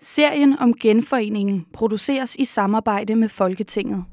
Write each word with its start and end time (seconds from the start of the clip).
Serien 0.00 0.58
om 0.60 0.74
genforeningen 0.80 1.66
produceres 1.72 2.36
i 2.36 2.44
samarbejde 2.44 3.16
med 3.16 3.28
Folketinget. 3.28 4.04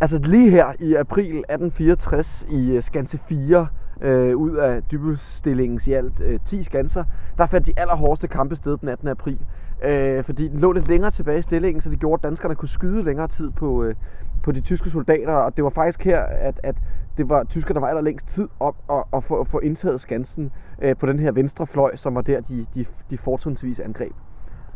Altså 0.00 0.18
lige 0.18 0.50
her 0.50 0.72
i 0.80 0.94
april 0.94 1.24
1864 1.24 2.46
i 2.50 2.70
øh, 2.70 2.82
Skanse 2.82 3.18
4, 3.28 3.66
øh, 4.02 4.36
ud 4.36 4.56
af 4.56 4.82
dybelstillingens 4.82 5.86
i 5.86 5.92
alt 5.92 6.20
øh, 6.20 6.40
10 6.44 6.62
skanser, 6.62 7.04
der 7.38 7.46
fandt 7.46 7.66
de 7.66 7.72
allerhårdeste 7.76 8.28
kampe 8.28 8.56
sted 8.56 8.76
den 8.76 8.88
18. 8.88 9.08
april. 9.08 9.38
Øh, 9.84 10.24
fordi 10.24 10.48
den 10.48 10.60
lå 10.60 10.72
lidt 10.72 10.88
længere 10.88 11.10
tilbage 11.10 11.38
i 11.38 11.42
stillingen, 11.42 11.80
så 11.80 11.90
det 11.90 12.00
gjorde, 12.00 12.20
at 12.20 12.24
danskerne 12.24 12.54
kunne 12.54 12.68
skyde 12.68 13.02
længere 13.02 13.28
tid 13.28 13.50
på, 13.50 13.84
øh, 13.84 13.94
på 14.42 14.52
de 14.52 14.60
tyske 14.60 14.90
soldater. 14.90 15.32
Og 15.32 15.56
det 15.56 15.64
var 15.64 15.70
faktisk 15.70 16.04
her, 16.04 16.22
at, 16.22 16.60
at 16.62 16.76
det 17.16 17.28
var 17.28 17.44
tyskerne, 17.44 17.74
der 17.74 17.80
var 17.80 17.88
allerlængst 17.88 18.26
tid 18.26 18.48
om 18.60 18.74
at, 18.90 19.04
at, 19.12 19.24
få, 19.24 19.40
at 19.40 19.48
få 19.48 19.58
indtaget 19.58 20.00
skansen 20.00 20.50
øh, 20.82 20.96
på 20.96 21.06
den 21.06 21.18
her 21.18 21.32
venstre 21.32 21.66
fløj, 21.66 21.96
som 21.96 22.14
var 22.14 22.22
der, 22.22 22.40
de, 22.40 22.66
de, 22.74 22.84
de 23.10 23.18
fortrinsvis 23.18 23.80
angreb. 23.80 24.12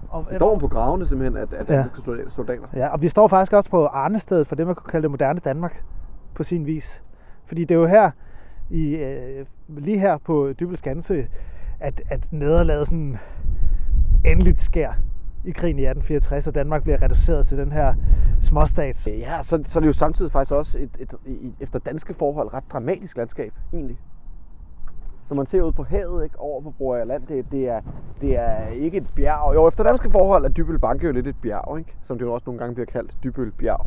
Og 0.08 0.26
det 0.30 0.36
står 0.36 0.58
på 0.58 0.68
gravene 0.68 1.08
simpelthen, 1.08 1.42
at, 1.42 1.52
at 1.52 1.70
ja. 1.70 1.84
soldater. 2.28 2.66
Ja, 2.74 2.88
og 2.88 3.02
vi 3.02 3.08
står 3.08 3.28
faktisk 3.28 3.52
også 3.52 3.70
på 3.70 3.86
Arnestedet 3.86 4.46
for 4.46 4.54
det, 4.54 4.66
man 4.66 4.74
kunne 4.74 4.90
kalde 4.90 5.02
det 5.02 5.10
moderne 5.10 5.40
Danmark 5.40 5.82
på 6.34 6.42
sin 6.42 6.66
vis. 6.66 7.02
Fordi 7.46 7.64
det 7.64 7.74
er 7.74 7.78
jo 7.78 7.86
her, 7.86 8.10
i, 8.70 8.96
øh, 8.96 9.46
lige 9.68 9.98
her 9.98 10.18
på 10.18 10.52
Dybel 10.60 10.76
Skanse, 10.76 11.28
at, 11.80 12.02
at 12.10 12.32
nederlaget 12.32 12.86
sådan 12.86 13.18
endeligt 14.24 14.62
sker 14.62 14.92
i 15.44 15.50
krigen 15.50 15.78
i 15.78 15.82
1864, 15.82 16.46
og 16.46 16.54
Danmark 16.54 16.82
bliver 16.82 17.02
reduceret 17.02 17.46
til 17.46 17.58
den 17.58 17.72
her 17.72 17.94
småstat. 18.42 19.06
Ja, 19.06 19.42
så, 19.42 19.62
så 19.64 19.78
er 19.78 19.80
det 19.80 19.86
jo 19.86 19.92
samtidig 19.92 20.32
faktisk 20.32 20.52
også 20.52 20.78
et, 20.78 20.96
et, 21.00 21.14
et, 21.26 21.54
efter 21.60 21.78
danske 21.78 22.14
forhold 22.14 22.54
ret 22.54 22.64
dramatisk 22.72 23.16
landskab, 23.16 23.52
egentlig 23.72 23.98
som 25.28 25.36
man 25.36 25.46
ser 25.46 25.62
ud 25.62 25.72
på 25.72 25.82
havet, 25.82 26.24
ikke, 26.24 26.38
over 26.38 26.60
på 26.60 26.70
Broager 26.70 27.04
Land, 27.04 27.26
det, 27.26 27.44
det, 27.50 27.68
er, 27.68 27.80
det 28.20 28.38
er 28.38 28.68
ikke 28.68 28.96
et 28.96 29.06
bjerg. 29.16 29.54
Jo, 29.54 29.68
efter 29.68 29.84
danske 29.84 30.10
forhold 30.10 30.44
er 30.44 30.48
Dybøl 30.48 30.78
Banke 30.78 31.06
jo 31.06 31.12
lidt 31.12 31.26
et 31.26 31.36
bjerg, 31.42 31.78
ikke? 31.78 31.94
som 32.02 32.18
det 32.18 32.24
jo 32.24 32.32
også 32.32 32.44
nogle 32.46 32.58
gange 32.58 32.74
bliver 32.74 32.86
kaldt, 32.86 33.14
Dybøl 33.24 33.50
Bjerg. 33.50 33.86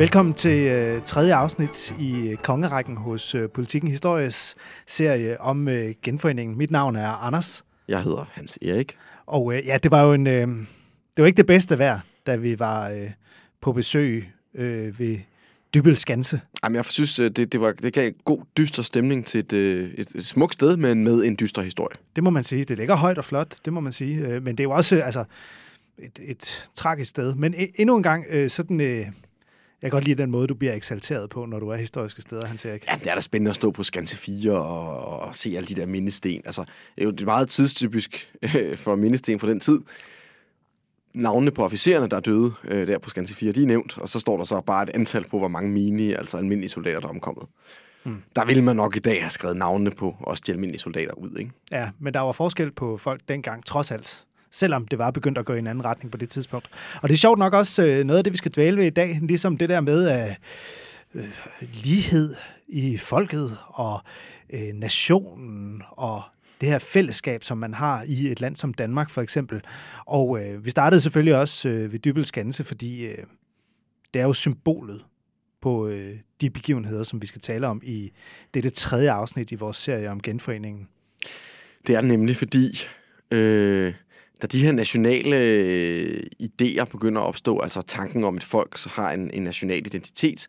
Velkommen 0.00 0.34
til 0.34 0.58
øh, 0.58 1.02
tredje 1.02 1.34
afsnit 1.34 1.94
i 1.98 2.28
øh, 2.28 2.36
Kongerækken 2.36 2.96
hos 2.96 3.34
øh, 3.34 3.48
Politikken 3.50 3.90
Histories 3.90 4.56
serie 4.86 5.40
om 5.40 5.68
øh, 5.68 5.94
genforeningen. 6.02 6.58
Mit 6.58 6.70
navn 6.70 6.96
er 6.96 7.08
Anders. 7.08 7.64
Jeg 7.88 8.02
hedder 8.02 8.30
Hans 8.32 8.58
Erik. 8.62 8.96
Og 9.26 9.54
øh, 9.54 9.66
ja, 9.66 9.78
det 9.78 9.90
var 9.90 10.02
jo 10.02 10.12
en, 10.12 10.26
øh, 10.26 10.46
det 11.16 11.22
var 11.22 11.26
ikke 11.26 11.36
det 11.36 11.46
bedste 11.46 11.78
vejr, 11.78 12.00
da 12.26 12.36
vi 12.36 12.58
var 12.58 12.90
øh, 12.90 13.10
på 13.60 13.72
besøg 13.72 14.32
øh, 14.54 14.98
ved 14.98 15.18
Dybel 15.74 15.96
Skanse. 15.96 16.40
Jamen, 16.64 16.76
jeg 16.76 16.84
synes, 16.84 17.18
øh, 17.18 17.30
det, 17.30 17.52
det, 17.52 17.60
var, 17.60 17.72
det 17.72 17.92
gav 17.92 18.06
en 18.06 18.14
god, 18.24 18.40
dyster 18.56 18.82
stemning 18.82 19.26
til 19.26 19.38
et, 19.38 19.52
øh, 19.52 19.90
et, 19.94 20.08
et 20.14 20.26
smukt 20.26 20.52
sted, 20.52 20.76
men 20.76 21.04
med 21.04 21.24
en 21.24 21.36
dyster 21.40 21.62
historie. 21.62 21.96
Det 22.16 22.24
må 22.24 22.30
man 22.30 22.44
sige. 22.44 22.64
Det 22.64 22.78
ligger 22.78 22.94
højt 22.94 23.18
og 23.18 23.24
flot, 23.24 23.54
det 23.64 23.72
må 23.72 23.80
man 23.80 23.92
sige. 23.92 24.40
Men 24.40 24.58
det 24.58 24.60
er 24.60 24.64
jo 24.64 24.70
også 24.70 25.00
altså, 25.00 25.24
et, 25.98 26.18
et 26.22 26.68
tragisk 26.74 27.10
sted. 27.10 27.34
Men 27.34 27.54
endnu 27.74 27.96
en 27.96 28.02
gang, 28.02 28.50
sådan... 28.50 29.12
Jeg 29.82 29.90
kan 29.90 29.96
godt 29.96 30.04
lide 30.04 30.22
den 30.22 30.30
måde, 30.30 30.46
du 30.46 30.54
bliver 30.54 30.74
eksalteret 30.74 31.30
på, 31.30 31.44
når 31.46 31.58
du 31.58 31.68
er 31.68 31.76
historiske 31.76 32.22
steder, 32.22 32.46
han 32.46 32.58
siger 32.58 32.74
ikke. 32.74 32.86
Ja, 32.90 32.98
det 32.98 33.06
er 33.06 33.14
da 33.14 33.20
spændende 33.20 33.50
at 33.50 33.56
stå 33.56 33.70
på 33.70 33.82
Skanse 33.82 34.16
4 34.16 34.52
og, 34.52 35.20
og 35.20 35.34
se 35.34 35.54
alle 35.56 35.66
de 35.66 35.74
der 35.74 35.86
mindesten. 35.86 36.42
Altså, 36.44 36.64
det 36.96 37.04
er 37.04 37.12
jo 37.20 37.26
meget 37.26 37.48
tidstypisk 37.48 38.32
øh, 38.42 38.76
for 38.76 38.96
mindesten 38.96 39.38
fra 39.38 39.48
den 39.48 39.60
tid. 39.60 39.80
Navnene 41.14 41.50
på 41.50 41.64
officererne, 41.64 42.08
der 42.08 42.16
er 42.16 42.20
døde 42.20 42.52
øh, 42.64 42.86
der 42.86 42.98
på 42.98 43.10
Skanse 43.10 43.34
4, 43.34 43.52
de 43.52 43.62
er 43.62 43.66
nævnt, 43.66 43.98
og 43.98 44.08
så 44.08 44.20
står 44.20 44.36
der 44.36 44.44
så 44.44 44.60
bare 44.60 44.82
et 44.82 44.90
antal 44.94 45.24
på, 45.28 45.38
hvor 45.38 45.48
mange 45.48 45.70
mini, 45.70 46.12
altså 46.12 46.36
almindelige 46.36 46.70
soldater, 46.70 47.00
der 47.00 47.06
er 47.06 47.12
omkommet. 47.12 47.44
Hmm. 48.02 48.22
Der 48.36 48.44
ville 48.44 48.64
man 48.64 48.76
nok 48.76 48.96
i 48.96 48.98
dag 48.98 49.22
have 49.22 49.30
skrevet 49.30 49.56
navnene 49.56 49.90
på 49.90 50.16
også 50.20 50.42
de 50.46 50.52
almindelige 50.52 50.80
soldater 50.80 51.14
ud, 51.14 51.36
ikke? 51.38 51.50
Ja, 51.72 51.90
men 51.98 52.14
der 52.14 52.20
var 52.20 52.32
forskel 52.32 52.72
på 52.72 52.96
folk 52.96 53.20
dengang, 53.28 53.66
trods 53.66 53.90
alt 53.90 54.26
selvom 54.50 54.88
det 54.88 54.98
var 54.98 55.10
begyndt 55.10 55.38
at 55.38 55.44
gå 55.44 55.54
i 55.54 55.58
en 55.58 55.66
anden 55.66 55.84
retning 55.84 56.10
på 56.12 56.18
det 56.18 56.28
tidspunkt. 56.28 56.68
Og 57.02 57.08
det 57.08 57.14
er 57.14 57.18
sjovt 57.18 57.38
nok 57.38 57.54
også 57.54 57.84
øh, 57.84 58.04
noget 58.04 58.18
af 58.18 58.24
det, 58.24 58.32
vi 58.32 58.36
skal 58.36 58.52
dvæle 58.52 58.76
ved 58.76 58.86
i 58.86 58.90
dag, 58.90 59.18
ligesom 59.22 59.56
det 59.56 59.68
der 59.68 59.80
med 59.80 60.08
at 60.08 60.36
øh, 61.14 61.24
lighed 61.60 62.34
i 62.68 62.96
folket 62.96 63.58
og 63.66 64.00
øh, 64.52 64.74
nationen 64.74 65.82
og 65.88 66.22
det 66.60 66.68
her 66.68 66.78
fællesskab, 66.78 67.44
som 67.44 67.58
man 67.58 67.74
har 67.74 68.04
i 68.06 68.26
et 68.26 68.40
land 68.40 68.56
som 68.56 68.74
Danmark 68.74 69.10
for 69.10 69.22
eksempel. 69.22 69.60
Og 70.06 70.44
øh, 70.44 70.64
vi 70.64 70.70
startede 70.70 71.00
selvfølgelig 71.00 71.36
også 71.36 71.68
øh, 71.68 71.92
ved 71.92 71.98
Dybelskanse, 71.98 72.64
fordi 72.64 73.06
øh, 73.06 73.24
det 74.14 74.20
er 74.20 74.26
jo 74.26 74.32
symbolet 74.32 75.04
på 75.62 75.88
øh, 75.88 76.16
de 76.40 76.50
begivenheder, 76.50 77.02
som 77.02 77.22
vi 77.22 77.26
skal 77.26 77.40
tale 77.40 77.66
om 77.66 77.80
i 77.84 78.12
dette 78.54 78.70
tredje 78.70 79.10
afsnit 79.10 79.52
i 79.52 79.54
vores 79.54 79.76
serie 79.76 80.10
om 80.10 80.22
genforeningen. 80.22 80.88
Det 81.86 81.94
er 81.94 82.00
nemlig, 82.00 82.36
fordi 82.36 82.78
øh, 83.30 83.94
da 84.42 84.46
de 84.46 84.62
her 84.62 84.72
nationale 84.72 85.36
øh, 85.36 86.22
idéer 86.42 86.84
begynder 86.84 87.20
at 87.20 87.26
opstå, 87.26 87.58
altså 87.58 87.82
tanken 87.82 88.24
om, 88.24 88.36
at 88.36 88.44
folk 88.44 88.78
så 88.78 88.88
har 88.88 89.12
en, 89.12 89.30
en 89.34 89.42
national 89.42 89.86
identitet, 89.86 90.46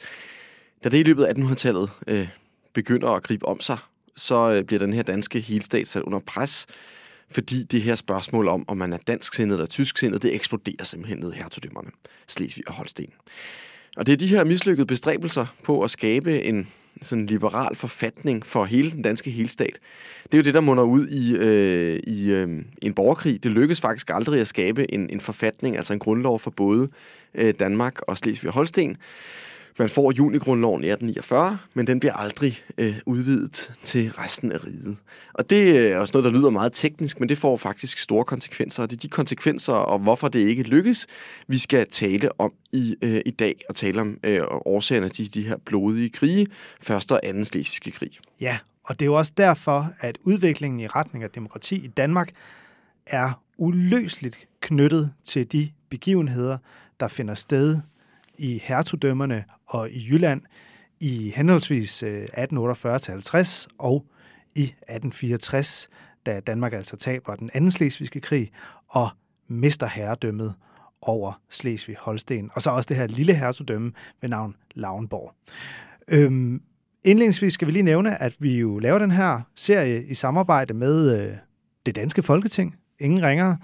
da 0.84 0.90
det 0.90 0.98
i 0.98 1.04
løbet 1.04 1.24
af 1.24 1.34
1800-tallet 1.34 1.90
øh, 2.08 2.28
begynder 2.74 3.10
at 3.10 3.24
gribe 3.24 3.46
om 3.46 3.60
sig, 3.60 3.78
så 4.16 4.52
øh, 4.52 4.64
bliver 4.64 4.80
den 4.80 4.94
her 4.94 5.04
danske 5.04 5.40
helstat 5.40 5.88
sat 5.88 6.02
under 6.02 6.20
pres, 6.20 6.68
fordi 7.30 7.64
det 7.64 7.82
her 7.82 7.96
spørgsmål 7.96 8.48
om, 8.48 8.66
om 8.68 8.78
man 8.78 8.94
er 8.94 8.98
dansksindet 8.98 9.56
eller 9.56 9.68
tysksindet, 9.68 10.22
det 10.22 10.36
eksploderer 10.36 10.84
simpelthen 10.84 11.20
ned 11.20 11.34
i 11.34 11.38
hertugdømmerne, 11.38 11.90
Slesvig 12.28 12.68
og 12.68 12.74
Holsten. 12.74 13.14
Og 13.98 14.06
det 14.06 14.14
er 14.14 14.18
de 14.18 14.28
her 14.28 14.44
mislykkede 14.44 14.86
bestræbelser 14.86 15.46
på 15.64 15.82
at 15.82 15.92
skabe 15.92 16.44
en 16.44 16.68
sådan 17.02 17.26
liberal 17.26 17.76
forfatning 17.76 18.46
for 18.46 18.66
hele 18.66 18.92
den 18.92 19.02
danske 19.02 19.32
helstat. 19.32 19.80
Det 20.24 20.34
er 20.34 20.38
jo 20.38 20.44
det, 20.44 20.54
der 20.54 20.62
munder 20.62 20.84
ud 20.84 21.08
i, 21.08 21.36
øh, 21.36 22.00
i 22.08 22.32
øh, 22.32 22.64
en 22.82 22.94
borgerkrig. 22.94 23.44
Det 23.44 23.52
lykkedes 23.52 23.82
faktisk 23.82 24.10
aldrig 24.10 24.42
at 24.42 24.48
skabe 24.48 24.94
en, 24.94 25.10
en 25.10 25.22
forfatning, 25.22 25.78
altså 25.78 25.94
en 25.94 26.00
grundlov 26.00 26.40
for 26.40 26.52
både 26.52 26.90
øh, 27.36 27.54
Danmark 27.60 28.02
og 28.02 28.18
Slesvig 28.18 28.50
og 28.50 28.54
Holsten. 28.54 28.98
Man 29.80 29.90
får 29.90 30.12
junigrundloven 30.12 30.84
i 30.84 30.88
1849, 30.88 31.58
men 31.74 31.88
den 31.88 32.00
bliver 32.00 32.14
aldrig 32.14 32.64
øh, 32.78 32.96
udvidet 33.06 33.72
til 33.84 34.12
resten 34.12 34.52
af 34.52 34.66
riget. 34.66 34.98
Og 35.34 35.50
det 35.50 35.92
er 35.92 35.98
også 35.98 36.12
noget, 36.14 36.34
der 36.34 36.40
lyder 36.40 36.50
meget 36.50 36.74
teknisk, 36.74 37.20
men 37.20 37.30
det 37.30 37.38
får 37.38 37.58
faktisk 37.58 38.00
store 38.00 38.24
konsekvenser. 38.24 38.84
Og 38.84 38.90
det 38.90 38.96
er 38.96 39.00
de 39.00 39.08
konsekvenser, 39.08 39.74
og 39.74 40.00
hvorfor 40.00 40.28
det 40.28 40.40
ikke 40.40 40.64
lykkes, 40.64 41.08
vi 41.48 41.58
skal 41.58 41.88
tale 41.92 42.42
om 42.42 42.54
i, 42.72 42.96
øh, 43.02 43.22
i 43.26 43.32
dag, 43.32 43.56
og 43.70 43.76
tale 43.76 44.02
om 44.02 44.18
øh, 44.24 44.42
årsagerne 44.66 45.10
til 45.10 45.34
de 45.34 45.42
her 45.42 45.58
blodige 45.66 46.10
krige, 46.10 46.48
første 46.82 47.12
og 47.12 47.20
anden 47.24 47.46
slesvigske 47.46 47.92
krig. 47.92 48.12
Ja, 48.42 48.58
og 48.84 49.00
det 49.00 49.06
er 49.06 49.08
jo 49.08 49.14
også 49.14 49.34
derfor, 49.38 49.94
at 50.00 50.18
udviklingen 50.24 50.80
i 50.80 50.88
retning 50.88 51.24
af 51.24 51.30
demokrati 51.30 51.76
i 51.76 51.88
Danmark 51.88 52.30
er 53.06 53.42
uløseligt 53.58 54.48
knyttet 54.62 55.14
til 55.24 55.52
de 55.52 55.70
begivenheder, 55.90 56.58
der 57.00 57.08
finder 57.08 57.36
sted 57.36 57.80
i 58.42 58.62
hertugdømmerne 58.64 59.44
og 59.68 59.90
i 59.92 60.08
Jylland 60.10 60.42
i 61.00 61.34
henholdsvis 61.36 62.04
øh, 62.04 62.24
1848-50 62.24 63.68
og 63.78 64.06
i 64.56 64.64
1864, 64.64 65.90
da 66.26 66.40
Danmark 66.40 66.74
altså 66.74 66.98
taber 66.98 67.36
den 67.36 67.50
anden 67.54 67.72
slesvigske 67.72 68.20
krig 68.20 68.52
og 68.88 69.10
mister 69.48 69.88
herredømmet 69.88 70.56
over 71.02 71.42
Slesvig-Holsten, 71.50 72.50
og 72.54 72.62
så 72.62 72.70
også 72.70 72.88
det 72.88 72.98
her 72.98 73.08
lille 73.08 73.34
hertugdømme 73.34 73.92
ved 74.22 74.30
navn 74.30 74.56
Lauenborg. 74.76 75.34
Øhm, 76.08 76.62
indledningsvis 77.04 77.54
skal 77.54 77.68
vi 77.68 77.72
lige 77.72 77.84
nævne, 77.84 78.22
at 78.22 78.36
vi 78.40 78.60
jo 78.60 78.80
laver 78.80 79.00
den 79.00 79.12
her 79.12 79.42
serie 79.56 80.06
i 80.06 80.14
samarbejde 80.14 80.74
med 80.74 81.22
øh, 81.22 81.36
det 81.86 81.96
danske 81.96 82.24
folketing, 82.24 82.76
ingen 83.00 83.24
ringere, 83.24 83.58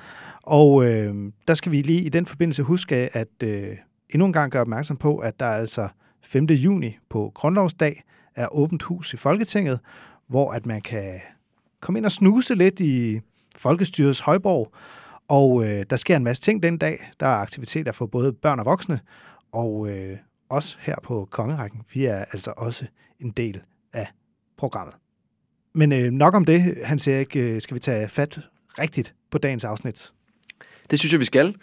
og 0.44 0.86
øh, 0.86 1.32
der 1.48 1.54
skal 1.54 1.72
vi 1.72 1.82
lige 1.82 2.02
i 2.02 2.10
den 2.10 2.26
forbindelse 2.26 2.64
huske, 2.64 2.96
at 2.96 3.44
øh, 3.44 3.78
endnu 4.10 4.26
en 4.26 4.34
gang 4.34 4.52
gøre 4.52 4.62
opmærksom 4.62 4.98
på, 4.98 5.18
at 5.18 5.40
der 5.40 5.46
er 5.46 5.56
altså 5.58 5.88
5. 6.24 6.46
juni 6.46 6.98
på 7.10 7.32
Grundlovsdag 7.36 8.04
er 8.36 8.48
åbent 8.56 8.84
hus 8.84 9.14
i 9.14 9.18
Folketinget, 9.18 9.80
hvor 10.28 10.52
at 10.52 10.66
man 10.66 10.82
kan 10.82 11.20
komme 11.82 12.00
ind 12.00 12.06
og 12.06 12.12
snuse 12.12 12.56
lidt 12.56 12.80
i 12.80 13.20
Folkestyrets 13.56 14.20
højborg, 14.20 14.74
og 15.28 15.66
øh, 15.66 15.86
der 15.90 15.96
sker 15.96 16.16
en 16.16 16.24
masse 16.24 16.44
ting 16.44 16.64
den 16.64 16.78
dag. 16.78 17.12
Der 17.20 17.26
er 17.26 17.36
aktiviteter 17.36 17.92
for 17.92 18.06
både 18.06 18.34
børn 18.34 18.60
og 18.60 18.66
voksne, 18.66 19.00
og 19.52 19.90
øh, 19.90 20.18
os 20.50 20.80
her 20.82 20.96
på 21.04 21.28
Kongerækken, 21.32 21.82
vi 21.94 22.06
er 22.06 22.18
altså 22.18 22.54
også 22.58 22.86
en 23.20 23.32
del 23.32 23.62
af 23.94 24.08
programmet. 24.58 24.96
Men 25.74 25.92
øh, 25.92 26.12
nok 26.12 26.34
om 26.34 26.46
det, 26.46 26.78
han 26.84 27.00
siger 27.00 27.20
ikke, 27.20 27.56
øh, 27.56 27.62
skal 27.62 27.76
vi 27.76 27.80
tage 27.80 28.08
fat 28.08 28.40
rigtigt 28.80 29.16
på 29.32 29.38
dagens 29.38 29.64
afsnit? 29.64 30.12
Det 30.92 31.00
synes 31.00 31.14
jeg, 31.14 31.20
vi 31.20 31.26
skal. 31.26 31.56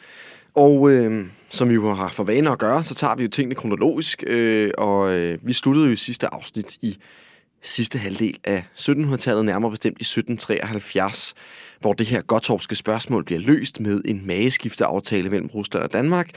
Og 0.54 0.90
øh, 0.90 1.26
som 1.48 1.68
vi 1.68 1.74
jo 1.74 1.94
har 1.94 2.08
for 2.08 2.24
vane 2.24 2.50
at 2.50 2.58
gøre, 2.58 2.84
så 2.84 2.94
tager 2.94 3.14
vi 3.14 3.22
jo 3.22 3.28
tingene 3.28 3.54
kronologisk, 3.54 4.24
øh, 4.26 4.70
og 4.78 5.10
øh, 5.10 5.38
vi 5.42 5.52
sluttede 5.52 5.86
jo 5.86 5.92
i 5.92 5.96
sidste 5.96 6.34
afsnit 6.34 6.76
i 6.82 6.98
sidste 7.62 7.98
halvdel 7.98 8.38
af 8.44 8.64
1700-tallet, 8.76 9.44
nærmere 9.44 9.70
bestemt 9.70 9.98
i 9.98 10.02
1773, 10.02 11.34
hvor 11.80 11.92
det 11.92 12.06
her 12.06 12.22
Gottorpske 12.22 12.74
spørgsmål 12.74 13.24
bliver 13.24 13.40
løst 13.40 13.80
med 13.80 14.02
en 14.04 14.26
mageskifteaftale 14.26 15.30
mellem 15.30 15.46
Rusland 15.46 15.84
og 15.84 15.92
Danmark, 15.92 16.30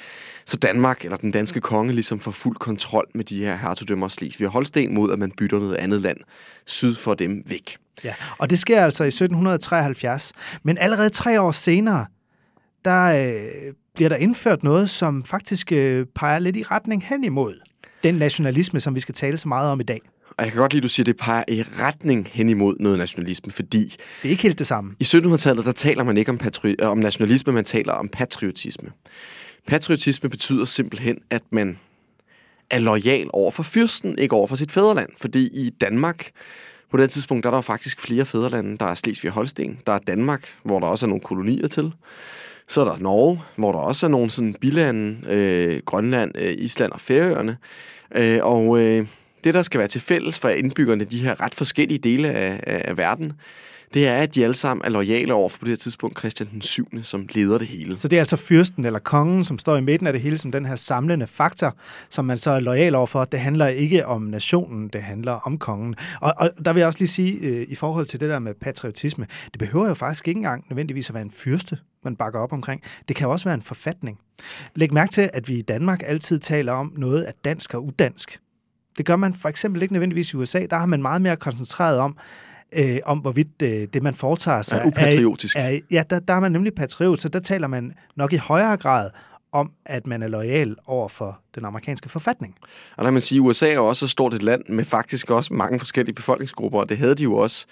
så 0.46 0.58
Danmark 0.58 1.04
eller 1.04 1.18
den 1.18 1.32
danske 1.32 1.62
konge 1.62 1.94
ligesom 1.94 2.20
får 2.20 2.32
fuld 2.32 2.56
kontrol 2.56 3.08
med 3.16 3.26
de 3.26 3.40
her 3.40 3.56
hertugdømmer 3.56 4.08
Slesvig 4.08 4.48
og 4.48 4.54
Holsten 4.54 4.94
mod, 4.94 5.14
at 5.14 5.20
man 5.20 5.32
bytter 5.32 5.60
noget 5.60 5.76
andet 5.76 6.02
land 6.02 6.18
syd 6.66 6.96
for 6.96 7.14
dem 7.14 7.44
væk. 7.46 7.78
Ja, 8.04 8.14
og 8.38 8.50
det 8.50 8.60
sker 8.60 8.84
altså 8.84 9.04
i 9.04 9.08
1773. 9.08 10.34
Men 10.64 10.78
allerede 10.78 11.10
tre 11.10 11.42
år 11.42 11.52
senere, 11.52 12.06
der 12.86 13.28
øh, 13.28 13.74
bliver 13.98 14.10
der 14.10 14.16
indført 14.16 14.64
noget, 14.64 14.90
som 14.90 15.24
faktisk 15.24 15.72
øh, 15.72 16.06
peger 16.16 16.40
lidt 16.40 16.56
i 16.56 16.64
retning 16.64 17.04
hen 17.04 17.24
imod 17.24 17.56
den 18.04 18.16
nationalisme, 18.16 18.80
som 18.80 18.96
vi 18.96 19.00
skal 19.00 19.16
tale 19.16 19.38
så 19.38 19.48
meget 19.48 19.72
om 19.72 19.80
i 19.80 19.84
dag. 19.84 20.02
Og 20.38 20.44
jeg 20.44 20.52
kan 20.52 20.62
godt 20.62 20.74
lide, 20.74 20.80
at 20.80 20.84
du 20.84 20.90
siger, 20.90 21.04
at 21.04 21.08
det 21.08 21.18
peger 21.18 21.44
i 21.48 21.64
retning 21.80 22.30
hen 22.34 22.50
imod 22.50 22.76
noget 22.80 22.98
nationalisme, 22.98 23.52
fordi... 23.52 23.84
Det 24.22 24.28
er 24.28 24.30
ikke 24.30 24.44
helt 24.44 24.60
det 24.60 24.68
samme. 24.68 24.96
I 25.00 25.04
1700-tallet, 25.04 25.66
der 25.66 25.72
taler 25.72 26.04
man 26.04 26.18
ikke 26.18 26.32
om, 26.32 26.40
patri- 26.44 26.76
øh, 26.80 26.90
om 26.90 26.98
nationalisme, 26.98 27.54
man 27.54 27.66
taler 27.66 27.94
om 27.94 28.10
patriotisme. 28.10 28.92
Patriotisme 29.68 30.30
betyder 30.30 30.66
simpelthen, 30.66 31.18
at 31.30 31.44
man 31.52 31.78
er 32.70 32.80
lojal 32.80 33.30
over 33.34 33.52
for 33.52 33.64
fyrsten, 33.64 34.20
ikke 34.20 34.36
over 34.36 34.48
for 34.48 34.56
sit 34.56 34.72
fædreland. 34.72 35.10
Fordi 35.22 35.48
i 35.48 35.70
Danmark, 35.70 36.32
på 36.92 36.98
det 36.98 37.10
tidspunkt, 37.10 37.44
der 37.44 37.50
er 37.50 37.54
der 37.54 37.62
faktisk 37.62 38.02
flere 38.02 38.26
fædrelande. 38.26 38.78
Der 38.78 38.86
er 38.86 38.96
Slesvig 38.96 39.32
og 39.32 39.36
Holsten, 39.36 39.80
der 39.86 39.94
er 39.94 40.00
Danmark, 40.00 40.48
hvor 40.64 40.80
der 40.80 40.88
også 40.88 41.06
er 41.06 41.08
nogle 41.08 41.22
kolonier 41.22 41.68
til. 41.68 41.92
Så 42.70 42.82
er 42.82 42.86
der 42.86 42.98
Norge, 42.98 43.42
hvor 43.56 43.72
der 43.72 43.80
også 43.80 44.06
er 44.06 44.10
nogle 44.10 44.30
sådan 44.30 44.54
bilande, 44.54 45.18
øh, 45.30 45.82
Grønland, 45.86 46.32
øh, 46.38 46.56
Island 46.58 46.92
og 46.92 47.02
Færøerne. 47.02 47.58
Øh, 48.16 48.40
og 48.42 48.80
øh, 48.80 49.08
det, 49.44 49.54
der 49.54 49.62
skal 49.62 49.80
være 49.80 49.88
til 49.88 50.02
fælles 50.02 50.40
for 50.40 50.50
indbyggerne 50.50 51.04
i 51.04 51.08
de 51.08 51.20
her 51.20 51.42
ret 51.42 51.56
forskellige 51.56 51.98
dele 51.98 52.32
af, 52.32 52.60
af, 52.64 52.82
af 52.86 52.98
verden, 52.98 53.34
det 53.94 54.08
er, 54.08 54.18
at 54.18 54.36
de 54.36 54.44
alle 54.44 54.56
sammen 54.56 54.86
er 54.86 54.90
lojale 54.90 55.34
over 55.34 55.50
for 55.50 55.60
på 55.60 55.66
det 55.66 55.72
her 55.72 55.76
tidspunkt 55.76 56.20
Christian 56.20 56.50
den 56.52 56.62
7., 56.62 56.88
som 57.04 57.28
leder 57.30 57.58
det 57.58 57.68
hele. 57.68 57.98
Så 57.98 58.08
det 58.08 58.16
er 58.16 58.22
altså 58.22 58.38
fyrsten 58.38 58.86
eller 58.86 59.00
kongen, 59.00 59.44
som 59.44 59.60
står 59.60 59.78
i 59.78 59.82
midten 59.82 60.08
af 60.08 60.14
det 60.14 60.22
hele 60.22 60.38
som 60.38 60.52
den 60.52 60.66
her 60.66 60.76
samlende 60.76 61.28
faktor, 61.28 61.76
som 62.10 62.26
man 62.26 62.38
så 62.38 62.52
er 62.52 62.60
lojal 62.60 62.96
over 62.96 63.08
for. 63.08 63.26
Det 63.26 63.40
handler 63.40 63.68
ikke 63.68 64.06
om 64.06 64.22
nationen, 64.22 64.88
det 64.88 65.02
handler 65.02 65.32
om 65.32 65.58
kongen. 65.58 65.96
Og, 66.22 66.34
og 66.38 66.52
der 66.66 66.74
vil 66.74 66.80
jeg 66.80 66.88
også 66.88 67.00
lige 67.00 67.10
sige, 67.10 67.34
øh, 67.40 67.66
i 67.70 67.76
forhold 67.76 68.06
til 68.06 68.20
det 68.20 68.30
der 68.30 68.40
med 68.40 68.54
patriotisme, 68.54 69.28
det 69.52 69.60
behøver 69.60 69.88
jo 69.88 69.94
faktisk 69.94 70.28
ikke 70.28 70.38
engang 70.38 70.66
nødvendigvis 70.70 71.10
at 71.10 71.14
være 71.14 71.24
en 71.24 71.32
fyrste, 71.32 71.78
man 72.04 72.16
bakker 72.16 72.40
op 72.40 72.54
omkring. 72.54 72.82
Det 73.08 73.16
kan 73.16 73.28
også 73.28 73.46
være 73.46 73.56
en 73.56 73.62
forfatning. 73.62 74.20
Læg 74.76 74.94
mærke 74.94 75.12
til, 75.12 75.30
at 75.34 75.48
vi 75.48 75.58
i 75.58 75.62
Danmark 75.62 76.04
altid 76.06 76.40
taler 76.40 76.74
om 76.74 76.94
noget 76.98 77.24
af 77.24 77.34
dansk 77.46 77.74
og 77.74 77.86
udansk. 77.86 78.40
Det 78.98 79.06
gør 79.06 79.16
man 79.16 79.34
for 79.34 79.50
eksempel 79.50 79.82
ikke 79.82 79.94
nødvendigvis 79.94 80.34
i 80.34 80.36
USA. 80.36 80.66
Der 80.70 80.78
har 80.78 80.86
man 80.86 81.02
meget 81.02 81.22
mere 81.22 81.36
koncentreret 81.36 82.00
om, 82.00 82.18
øh, 82.76 82.98
om 83.06 83.18
hvorvidt 83.18 83.62
øh, 83.64 83.88
det, 83.94 84.04
man 84.04 84.16
foretager 84.16 84.62
sig... 84.62 84.78
Er 84.78 84.88
upatriotisk. 84.88 85.56
Er, 85.56 85.62
er, 85.62 85.80
ja, 85.92 86.04
der, 86.10 86.20
der 86.20 86.34
er 86.34 86.40
man 86.40 86.52
nemlig 86.52 86.76
patriot, 86.76 87.20
så 87.20 87.30
der 87.30 87.40
taler 87.40 87.68
man 87.68 87.94
nok 88.16 88.34
i 88.34 88.38
højere 88.38 88.78
grad 88.78 89.10
om, 89.52 89.72
at 89.86 90.08
man 90.08 90.24
er 90.24 90.28
lojal 90.28 90.76
over 90.86 91.08
for 91.08 91.40
den 91.56 91.66
amerikanske 91.66 92.10
forfatning. 92.10 92.56
Og 92.98 93.06
der 93.06 93.12
man 93.12 93.22
sige, 93.22 93.42
USA 93.42 93.74
er 93.74 93.80
også 93.80 94.08
så 94.08 94.12
stort 94.12 94.34
et 94.34 94.44
land 94.44 94.62
med 94.70 94.84
faktisk 94.84 95.32
også 95.32 95.54
mange 95.54 95.80
forskellige 95.80 96.16
befolkningsgrupper, 96.16 96.80
og 96.80 96.90
det 96.90 96.98
havde 96.98 97.16
de 97.16 97.24
jo 97.24 97.36
også 97.36 97.66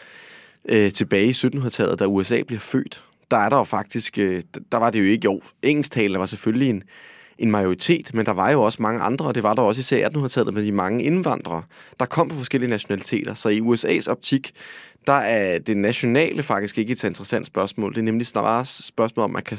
øh, 0.69 0.91
tilbage 0.91 1.27
i 1.27 1.31
1700-tallet, 1.31 1.99
da 1.99 2.05
USA 2.05 2.41
bliver 2.47 2.59
født. 2.59 3.03
Der 3.31 3.37
er 3.37 3.49
der 3.49 3.57
jo 3.57 3.63
faktisk, 3.63 4.17
øh, 4.17 4.43
der 4.71 4.77
var 4.77 4.89
det 4.89 4.99
jo 4.99 5.03
ikke, 5.03 5.25
jo, 5.25 5.41
engelsktalende 5.61 6.19
var 6.19 6.25
selvfølgelig 6.25 6.69
en, 6.69 6.83
en 7.37 7.51
majoritet, 7.51 8.13
men 8.13 8.25
der 8.25 8.31
var 8.31 8.51
jo 8.51 8.61
også 8.61 8.81
mange 8.81 9.01
andre, 9.01 9.25
og 9.25 9.35
det 9.35 9.43
var 9.43 9.53
der 9.53 9.61
også 9.61 9.79
især 9.79 9.97
i 9.97 10.03
1800-tallet 10.03 10.53
med 10.53 10.63
de 10.63 10.71
mange 10.71 11.03
indvandrere, 11.03 11.63
der 11.99 12.05
kom 12.05 12.29
på 12.29 12.35
forskellige 12.35 12.69
nationaliteter. 12.69 13.33
Så 13.33 13.49
i 13.49 13.59
USA's 13.59 14.09
optik, 14.09 14.51
der 15.07 15.13
er 15.13 15.59
det 15.59 15.77
nationale 15.77 16.43
faktisk 16.43 16.77
ikke 16.77 16.91
et 16.91 16.99
så 16.99 17.07
interessant 17.07 17.45
spørgsmål. 17.45 17.91
Det 17.91 17.97
er 17.97 18.03
nemlig 18.03 18.27
snarere 18.27 18.65
spørgsmål 18.65 19.23
om, 19.23 19.31
man 19.31 19.43
kan, 19.43 19.57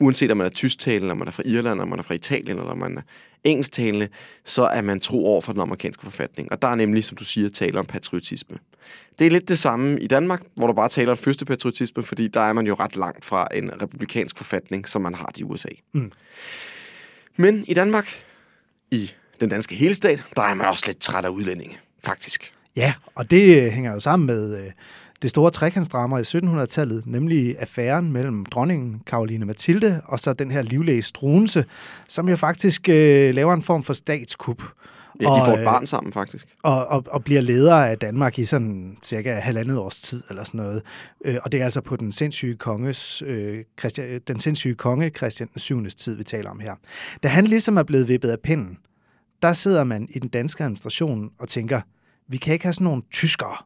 uanset 0.00 0.30
om 0.30 0.36
man 0.36 0.46
er 0.46 0.50
tysktalende, 0.50 1.12
om 1.12 1.18
man 1.18 1.28
er 1.28 1.32
fra 1.32 1.42
Irland, 1.46 1.80
om 1.80 1.88
man 1.88 1.98
er 1.98 2.02
fra 2.02 2.14
Italien, 2.14 2.58
eller 2.58 2.70
om 2.70 2.78
man 2.78 2.98
er 2.98 3.02
engelsktalende, 3.44 4.08
så 4.44 4.62
er 4.62 4.82
man 4.82 5.00
tro 5.00 5.26
over 5.26 5.40
for 5.40 5.52
den 5.52 5.62
amerikanske 5.62 6.02
forfatning. 6.02 6.52
Og 6.52 6.62
der 6.62 6.68
er 6.68 6.74
nemlig, 6.74 7.04
som 7.04 7.16
du 7.16 7.24
siger, 7.24 7.48
tale 7.48 7.78
om 7.78 7.86
patriotisme. 7.86 8.58
Det 9.18 9.26
er 9.26 9.30
lidt 9.30 9.48
det 9.48 9.58
samme 9.58 10.00
i 10.00 10.06
Danmark, 10.06 10.42
hvor 10.54 10.66
du 10.66 10.72
bare 10.72 10.88
taler 10.88 11.10
om 11.10 11.16
første 11.18 11.44
patriotisme, 11.44 12.02
fordi 12.02 12.28
der 12.28 12.40
er 12.40 12.52
man 12.52 12.66
jo 12.66 12.74
ret 12.74 12.96
langt 12.96 13.24
fra 13.24 13.48
en 13.54 13.82
republikansk 13.82 14.36
forfatning, 14.36 14.88
som 14.88 15.02
man 15.02 15.14
har 15.14 15.30
i 15.38 15.42
USA. 15.42 15.68
Mm. 15.94 16.12
Men 17.36 17.64
i 17.68 17.74
Danmark, 17.74 18.08
i 18.90 19.12
den 19.40 19.48
danske 19.48 19.74
helstat, 19.74 20.22
der 20.36 20.42
er 20.42 20.54
man 20.54 20.66
også 20.66 20.84
lidt 20.86 20.98
træt 20.98 21.24
af 21.24 21.28
udlændinge, 21.28 21.78
faktisk. 22.04 22.52
Ja, 22.76 22.94
og 23.14 23.30
det 23.30 23.62
øh, 23.62 23.72
hænger 23.72 23.92
jo 23.92 24.00
sammen 24.00 24.26
med 24.26 24.64
øh, 24.64 24.72
det 25.22 25.30
store 25.30 25.50
trekantsdrama 25.50 26.16
i 26.16 26.20
1700-tallet, 26.20 27.06
nemlig 27.06 27.56
affæren 27.58 28.12
mellem 28.12 28.46
dronningen 28.46 29.02
Karoline 29.06 29.46
Mathilde 29.46 30.02
og 30.04 30.20
så 30.20 30.32
den 30.32 30.50
her 30.50 30.62
livlæge 30.62 31.02
Struense, 31.02 31.64
som 32.08 32.28
jo 32.28 32.36
faktisk 32.36 32.88
øh, 32.88 33.34
laver 33.34 33.54
en 33.54 33.62
form 33.62 33.82
for 33.82 33.92
statskup. 33.92 34.62
Ja, 35.20 35.26
de 35.26 35.42
får 35.46 35.52
et 35.52 35.64
barn 35.64 35.86
sammen, 35.86 36.12
faktisk. 36.12 36.48
Og, 36.62 36.86
og, 36.86 37.04
og 37.06 37.24
bliver 37.24 37.40
leder 37.40 37.74
af 37.74 37.98
Danmark 37.98 38.38
i 38.38 38.44
sådan 38.44 38.96
cirka 39.02 39.34
halvandet 39.34 39.78
års 39.78 40.02
tid, 40.02 40.22
eller 40.28 40.44
sådan 40.44 40.58
noget. 40.58 40.82
Øh, 41.24 41.36
og 41.42 41.52
det 41.52 41.60
er 41.60 41.64
altså 41.64 41.80
på 41.80 41.96
den 41.96 42.12
sindssyge, 42.12 42.56
konges, 42.56 43.22
øh, 43.26 43.64
Christian, 43.78 44.20
den 44.28 44.40
sindssyge 44.40 44.74
konge 44.74 45.10
Christian 45.10 45.48
den 45.52 45.58
7. 45.58 45.86
tid, 45.86 46.16
vi 46.16 46.24
taler 46.24 46.50
om 46.50 46.60
her. 46.60 46.74
Da 47.22 47.28
han 47.28 47.46
ligesom 47.46 47.76
er 47.76 47.82
blevet 47.82 48.08
vippet 48.08 48.30
af 48.30 48.40
pinden, 48.40 48.78
der 49.42 49.52
sidder 49.52 49.84
man 49.84 50.08
i 50.10 50.18
den 50.18 50.28
danske 50.28 50.64
administration 50.64 51.30
og 51.38 51.48
tænker, 51.48 51.80
vi 52.28 52.36
kan 52.36 52.52
ikke 52.52 52.64
have 52.64 52.72
sådan 52.72 52.84
nogle 52.84 53.02
tyskere 53.12 53.56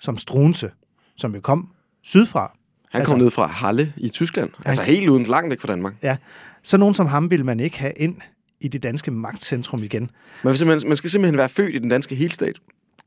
som 0.00 0.18
Struense, 0.18 0.70
som 1.16 1.34
jo 1.34 1.40
kom 1.40 1.68
sydfra. 2.02 2.52
Han 2.90 3.00
altså, 3.00 3.14
kom 3.14 3.20
ned 3.20 3.30
fra 3.30 3.46
Halle 3.46 3.92
i 3.96 4.08
Tyskland, 4.08 4.50
han, 4.56 4.66
altså 4.66 4.82
helt 4.82 5.08
uden 5.08 5.26
langt 5.26 5.50
væk 5.50 5.60
fra 5.60 5.68
Danmark. 5.68 5.94
Ja, 6.02 6.16
så 6.62 6.76
nogen 6.76 6.94
som 6.94 7.06
ham 7.06 7.30
vil 7.30 7.44
man 7.44 7.60
ikke 7.60 7.78
have 7.78 7.92
ind 7.96 8.16
i 8.60 8.68
det 8.68 8.82
danske 8.82 9.10
magtcentrum 9.10 9.82
igen. 9.82 10.10
Man, 10.44 10.54
man, 10.66 10.80
man 10.86 10.96
skal 10.96 11.10
simpelthen 11.10 11.38
være 11.38 11.48
født 11.48 11.74
i 11.74 11.78
den 11.78 11.88
danske 11.88 12.14
helstat, 12.14 12.60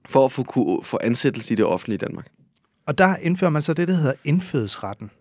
for 0.10 0.26
at 0.26 0.32
få, 0.32 0.44
kunne, 0.44 0.84
få 0.84 1.00
ansættelse 1.04 1.54
i 1.54 1.56
det 1.56 1.66
offentlige 1.66 1.98
Danmark. 1.98 2.28
Og 2.86 2.98
der 2.98 3.16
indfører 3.16 3.52
man 3.52 3.62
så 3.62 3.74
det, 3.74 3.88
der 3.88 3.94
hedder 3.94 4.14
indfødsretten. 4.24 5.12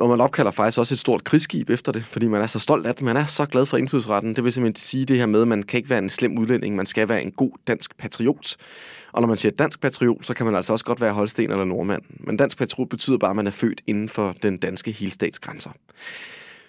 Og 0.00 0.08
man 0.08 0.20
opkalder 0.20 0.50
faktisk 0.50 0.78
også 0.78 0.94
et 0.94 0.98
stort 0.98 1.24
krigsskib 1.24 1.70
efter 1.70 1.92
det, 1.92 2.04
fordi 2.04 2.28
man 2.28 2.42
er 2.42 2.46
så 2.46 2.58
stolt 2.58 2.86
af 2.86 2.94
det. 2.94 3.04
Man 3.04 3.16
er 3.16 3.26
så 3.26 3.46
glad 3.46 3.66
for 3.66 3.76
indfødsretten. 3.76 4.36
Det 4.36 4.44
vil 4.44 4.52
simpelthen 4.52 4.76
sige 4.76 5.04
det 5.04 5.18
her 5.18 5.26
med, 5.26 5.42
at 5.42 5.48
man 5.48 5.62
kan 5.62 5.78
ikke 5.78 5.90
være 5.90 5.98
en 5.98 6.10
slem 6.10 6.38
udlænding, 6.38 6.76
man 6.76 6.86
skal 6.86 7.08
være 7.08 7.22
en 7.22 7.30
god 7.30 7.50
dansk 7.66 7.98
patriot. 7.98 8.56
Og 9.12 9.20
når 9.20 9.28
man 9.28 9.36
siger 9.36 9.52
dansk 9.52 9.80
patriot, 9.80 10.26
så 10.26 10.34
kan 10.34 10.46
man 10.46 10.54
altså 10.54 10.72
også 10.72 10.84
godt 10.84 11.00
være 11.00 11.12
holsten 11.12 11.50
eller 11.50 11.64
nordmand. 11.64 12.02
Men 12.20 12.36
dansk 12.36 12.58
patriot 12.58 12.88
betyder 12.88 13.18
bare, 13.18 13.30
at 13.30 13.36
man 13.36 13.46
er 13.46 13.50
født 13.50 13.80
inden 13.86 14.08
for 14.08 14.34
den 14.42 14.58
danske 14.58 14.92
helstatsgrænser. 14.92 15.70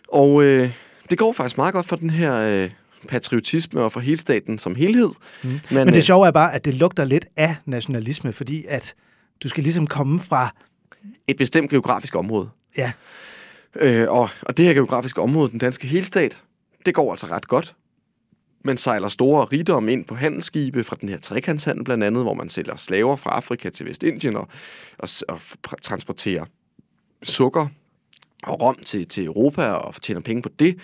Og 0.07 0.43
øh, 0.43 0.71
det 1.09 1.17
går 1.17 1.33
faktisk 1.33 1.57
meget 1.57 1.73
godt 1.73 1.85
for 1.85 1.95
den 1.95 2.09
her 2.09 2.35
øh, 2.35 2.71
patriotisme 3.07 3.81
og 3.81 3.91
for 3.91 3.99
hele 3.99 4.17
staten 4.17 4.57
som 4.57 4.75
helhed. 4.75 5.09
Mm. 5.43 5.49
Men, 5.49 5.61
Men 5.71 5.87
det 5.87 5.95
øh, 5.95 6.01
sjove 6.01 6.27
er 6.27 6.31
bare, 6.31 6.53
at 6.53 6.65
det 6.65 6.73
lugter 6.73 7.05
lidt 7.05 7.25
af 7.35 7.55
nationalisme, 7.65 8.33
fordi 8.33 8.65
at 8.67 8.95
du 9.43 9.49
skal 9.49 9.63
ligesom 9.63 9.87
komme 9.87 10.19
fra... 10.19 10.55
Et 11.27 11.37
bestemt 11.37 11.69
geografisk 11.69 12.15
område. 12.15 12.49
Ja. 12.77 12.91
Øh, 13.75 14.09
og, 14.09 14.29
og 14.41 14.57
det 14.57 14.65
her 14.65 14.73
geografiske 14.73 15.21
område, 15.21 15.51
den 15.51 15.59
danske 15.59 15.87
helstat, 15.87 16.43
det 16.85 16.93
går 16.93 17.11
altså 17.11 17.27
ret 17.27 17.47
godt. 17.47 17.75
Man 18.63 18.77
sejler 18.77 19.07
store 19.07 19.45
rigdom 19.45 19.89
ind 19.89 20.05
på 20.05 20.15
handelsskibe 20.15 20.83
fra 20.83 20.97
den 21.01 21.09
her 21.09 21.17
trekantshandel 21.17 21.83
blandt 21.83 22.03
andet, 22.03 22.23
hvor 22.23 22.33
man 22.33 22.49
sælger 22.49 22.77
slaver 22.77 23.15
fra 23.15 23.29
Afrika 23.29 23.69
til 23.69 23.85
Vestindien 23.85 24.35
og, 24.35 24.47
og, 24.97 25.09
og 25.27 25.41
transporterer 25.81 26.45
sukker 27.23 27.67
og 28.43 28.61
Rom 28.61 28.75
til, 28.85 29.07
til 29.07 29.25
Europa 29.25 29.71
og 29.71 30.01
tjener 30.01 30.21
penge 30.21 30.41
på 30.41 30.49
det, 30.59 30.79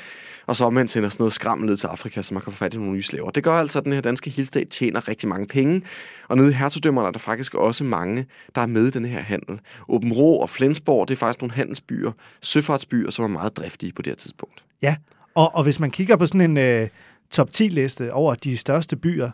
og 0.45 0.55
så 0.55 0.65
omvendt 0.65 0.91
sender 0.91 1.09
sådan 1.09 1.21
noget 1.21 1.33
skrammel 1.33 1.67
ned 1.67 1.77
til 1.77 1.87
Afrika, 1.87 2.21
så 2.21 2.33
man 2.33 2.43
kan 2.43 2.53
få 2.53 2.57
fat 2.57 2.73
i 2.73 2.77
nogle 2.77 2.93
nye 2.93 3.01
slaver. 3.01 3.29
Det 3.29 3.43
gør 3.43 3.53
altså, 3.53 3.79
at 3.79 3.85
den 3.85 3.93
her 3.93 4.01
danske 4.01 4.29
helstat 4.29 4.67
tjener 4.67 5.07
rigtig 5.07 5.29
mange 5.29 5.47
penge, 5.47 5.81
og 6.27 6.37
nede 6.37 6.49
i 6.49 6.53
hertugdømmerne 6.53 7.07
er 7.07 7.11
der 7.11 7.19
faktisk 7.19 7.53
også 7.53 7.83
mange, 7.83 8.25
der 8.55 8.61
er 8.61 8.65
med 8.65 8.87
i 8.87 8.91
den 8.91 9.05
her 9.05 9.21
handel. 9.21 9.59
Åben 9.89 10.13
Rå 10.13 10.35
og 10.35 10.49
Flensborg, 10.49 11.07
det 11.07 11.13
er 11.13 11.17
faktisk 11.17 11.41
nogle 11.41 11.53
handelsbyer, 11.53 12.11
søfartsbyer, 12.41 13.11
som 13.11 13.25
er 13.25 13.29
meget 13.29 13.57
driftige 13.57 13.93
på 13.93 14.01
det 14.01 14.11
her 14.11 14.15
tidspunkt. 14.15 14.65
Ja, 14.81 14.95
og, 15.35 15.55
og 15.55 15.63
hvis 15.63 15.79
man 15.79 15.91
kigger 15.91 16.15
på 16.15 16.25
sådan 16.25 16.41
en 16.41 16.57
øh, 16.57 16.87
top 17.31 17.49
10-liste 17.55 18.13
over 18.13 18.35
de 18.35 18.57
største 18.57 18.95
byer 18.95 19.31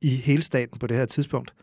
i 0.00 0.08
hele 0.08 0.42
staten 0.42 0.78
på 0.78 0.86
det 0.86 0.96
her 0.96 1.06
tidspunkt, 1.06 1.54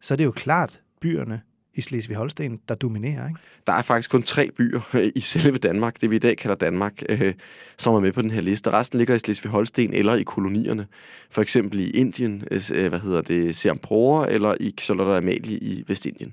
så 0.00 0.14
er 0.14 0.16
det 0.16 0.24
jo 0.24 0.30
klart 0.30 0.80
byerne 1.00 1.40
i 1.74 1.80
Slesvig-Holsten, 1.80 2.60
der 2.68 2.74
dominerer, 2.74 3.28
ikke? 3.28 3.40
Der 3.66 3.72
er 3.72 3.82
faktisk 3.82 4.10
kun 4.10 4.22
tre 4.22 4.50
byer 4.50 4.80
øh, 4.94 5.12
i 5.14 5.20
selve 5.20 5.58
Danmark, 5.58 6.00
det 6.00 6.10
vi 6.10 6.16
i 6.16 6.18
dag 6.18 6.36
kalder 6.36 6.56
Danmark, 6.56 7.02
øh, 7.08 7.34
som 7.78 7.94
er 7.94 8.00
med 8.00 8.12
på 8.12 8.22
den 8.22 8.30
her 8.30 8.40
liste. 8.40 8.70
Resten 8.70 8.98
ligger 8.98 9.14
i 9.14 9.18
Slesvig-Holsten 9.18 9.94
eller 9.94 10.14
i 10.14 10.22
kolonierne. 10.22 10.86
For 11.30 11.42
eksempel 11.42 11.80
i 11.80 11.90
Indien, 11.90 12.44
øh, 12.50 12.62
øh 12.74 12.88
hvad 12.88 13.00
hedder 13.00 13.22
det, 13.22 13.56
Serampore, 13.56 14.32
eller 14.32 14.54
i 14.60 14.74
Charlotte 14.80 15.16
Amalie 15.16 15.58
i 15.58 15.84
Vestindien. 15.88 16.32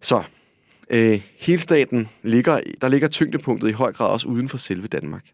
Så 0.00 0.22
øh, 0.90 1.20
hele 1.38 1.60
staten 1.60 2.08
ligger, 2.22 2.60
der 2.80 2.88
ligger 2.88 3.08
tyngdepunktet 3.08 3.68
i 3.68 3.72
høj 3.72 3.92
grad 3.92 4.10
også 4.10 4.28
uden 4.28 4.48
for 4.48 4.58
selve 4.58 4.86
Danmark. 4.86 5.24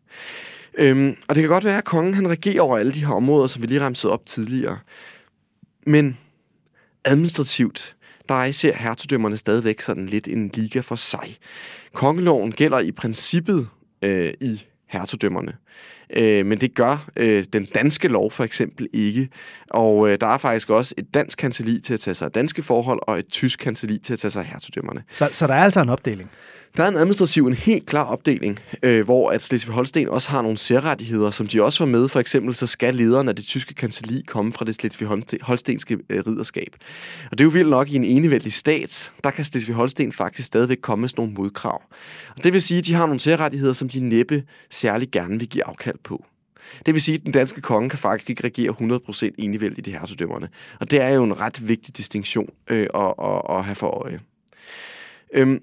Øhm, 0.78 1.16
og 1.28 1.34
det 1.34 1.42
kan 1.42 1.50
godt 1.50 1.64
være, 1.64 1.78
at 1.78 1.84
kongen 1.84 2.14
han 2.14 2.28
regerer 2.28 2.62
over 2.62 2.78
alle 2.78 2.92
de 2.92 3.04
her 3.04 3.12
områder, 3.12 3.46
som 3.46 3.62
vi 3.62 3.66
lige 3.66 3.80
ramsede 3.80 4.12
op 4.12 4.26
tidligere. 4.26 4.78
Men 5.86 6.18
administrativt, 7.04 7.93
der 8.28 8.34
er 8.34 8.44
især 8.44 8.74
hertugdømmerne 8.76 9.36
stadigvæk 9.36 9.80
sådan 9.80 10.06
lidt 10.06 10.28
en 10.28 10.50
liga 10.54 10.80
for 10.80 10.96
sig. 10.96 11.36
Kongeloven 11.92 12.52
gælder 12.52 12.78
i 12.78 12.92
princippet 12.92 13.68
øh, 14.02 14.32
i 14.40 14.64
hertugdømmerne. 14.86 15.52
Øh, 16.10 16.46
men 16.46 16.60
det 16.60 16.74
gør 16.74 17.10
øh, 17.16 17.44
den 17.52 17.64
danske 17.64 18.08
lov 18.08 18.30
for 18.30 18.44
eksempel 18.44 18.88
ikke. 18.92 19.28
Og 19.70 20.10
øh, 20.10 20.18
der 20.20 20.26
er 20.26 20.38
faktisk 20.38 20.70
også 20.70 20.94
et 20.98 21.14
dansk 21.14 21.38
kanseli 21.38 21.80
til 21.80 21.94
at 21.94 22.00
tage 22.00 22.14
sig 22.14 22.26
af 22.26 22.32
danske 22.32 22.62
forhold, 22.62 22.98
og 23.02 23.18
et 23.18 23.28
tysk 23.28 23.58
kanseli 23.58 23.98
til 23.98 24.12
at 24.12 24.18
tage 24.18 24.30
sig 24.30 24.40
af 24.42 24.48
hertugdømmerne. 24.48 25.02
Så, 25.10 25.28
så 25.32 25.46
der 25.46 25.54
er 25.54 25.64
altså 25.64 25.80
en 25.80 25.88
opdeling? 25.88 26.30
Der 26.76 26.84
er 26.84 26.88
en 26.88 26.96
administrativ, 26.96 27.46
en 27.46 27.54
helt 27.54 27.86
klar 27.86 28.04
opdeling, 28.04 28.58
øh, 28.82 29.04
hvor 29.04 29.30
at 29.30 29.42
Slesvig-Holsten 29.42 30.08
også 30.08 30.30
har 30.30 30.42
nogle 30.42 30.58
særrettigheder, 30.58 31.30
som 31.30 31.46
de 31.46 31.62
også 31.62 31.84
var 31.84 31.90
med. 31.90 32.08
For 32.08 32.20
eksempel 32.20 32.54
så 32.54 32.66
skal 32.66 32.94
lederen 32.94 33.28
af 33.28 33.36
det 33.36 33.44
tyske 33.44 33.74
kanseli 33.74 34.22
komme 34.26 34.52
fra 34.52 34.64
det 34.64 34.74
Slesvig-Holstenske 34.74 35.98
øh, 36.10 36.22
ridderskab. 36.26 36.76
Og 37.30 37.38
det 37.38 37.40
er 37.40 37.44
jo 37.44 37.50
vildt 37.50 37.70
nok 37.70 37.90
i 37.90 37.96
en 37.96 38.04
enevældig 38.04 38.52
stat, 38.52 39.12
der 39.24 39.30
kan 39.30 39.44
Slesvig-Holsten 39.44 40.12
faktisk 40.12 40.46
stadigvæk 40.46 40.78
komme 40.82 41.00
med 41.00 41.08
sådan 41.08 41.22
nogle 41.22 41.34
modkrav. 41.34 41.82
Og 42.36 42.44
det 42.44 42.52
vil 42.52 42.62
sige, 42.62 42.78
at 42.78 42.86
de 42.86 42.94
har 42.94 43.06
nogle 43.06 43.20
særrettigheder, 43.20 43.72
som 43.72 43.88
de 43.88 44.00
næppe 44.00 44.42
særlig 44.70 45.10
gerne 45.10 45.38
vil 45.38 45.48
give 45.48 45.64
afkald 45.64 45.98
på. 46.04 46.24
Det 46.86 46.94
vil 46.94 47.02
sige, 47.02 47.14
at 47.14 47.24
den 47.24 47.32
danske 47.32 47.60
konge 47.60 47.90
kan 47.90 47.98
faktisk 47.98 48.30
ikke 48.30 48.44
regere 48.44 48.74
100% 49.28 49.28
enevældigt 49.38 49.86
i 49.86 49.90
de 49.90 49.98
hertugdømmerne. 49.98 50.48
Og 50.80 50.90
det 50.90 51.00
er 51.00 51.08
jo 51.08 51.24
en 51.24 51.40
ret 51.40 51.68
vigtig 51.68 51.96
distinktion 51.96 52.50
øh, 52.70 52.86
at, 52.94 53.14
at, 53.22 53.42
at 53.50 53.64
have 53.64 53.74
for 53.74 53.86
øje. 53.86 54.20
Øhm, 55.34 55.60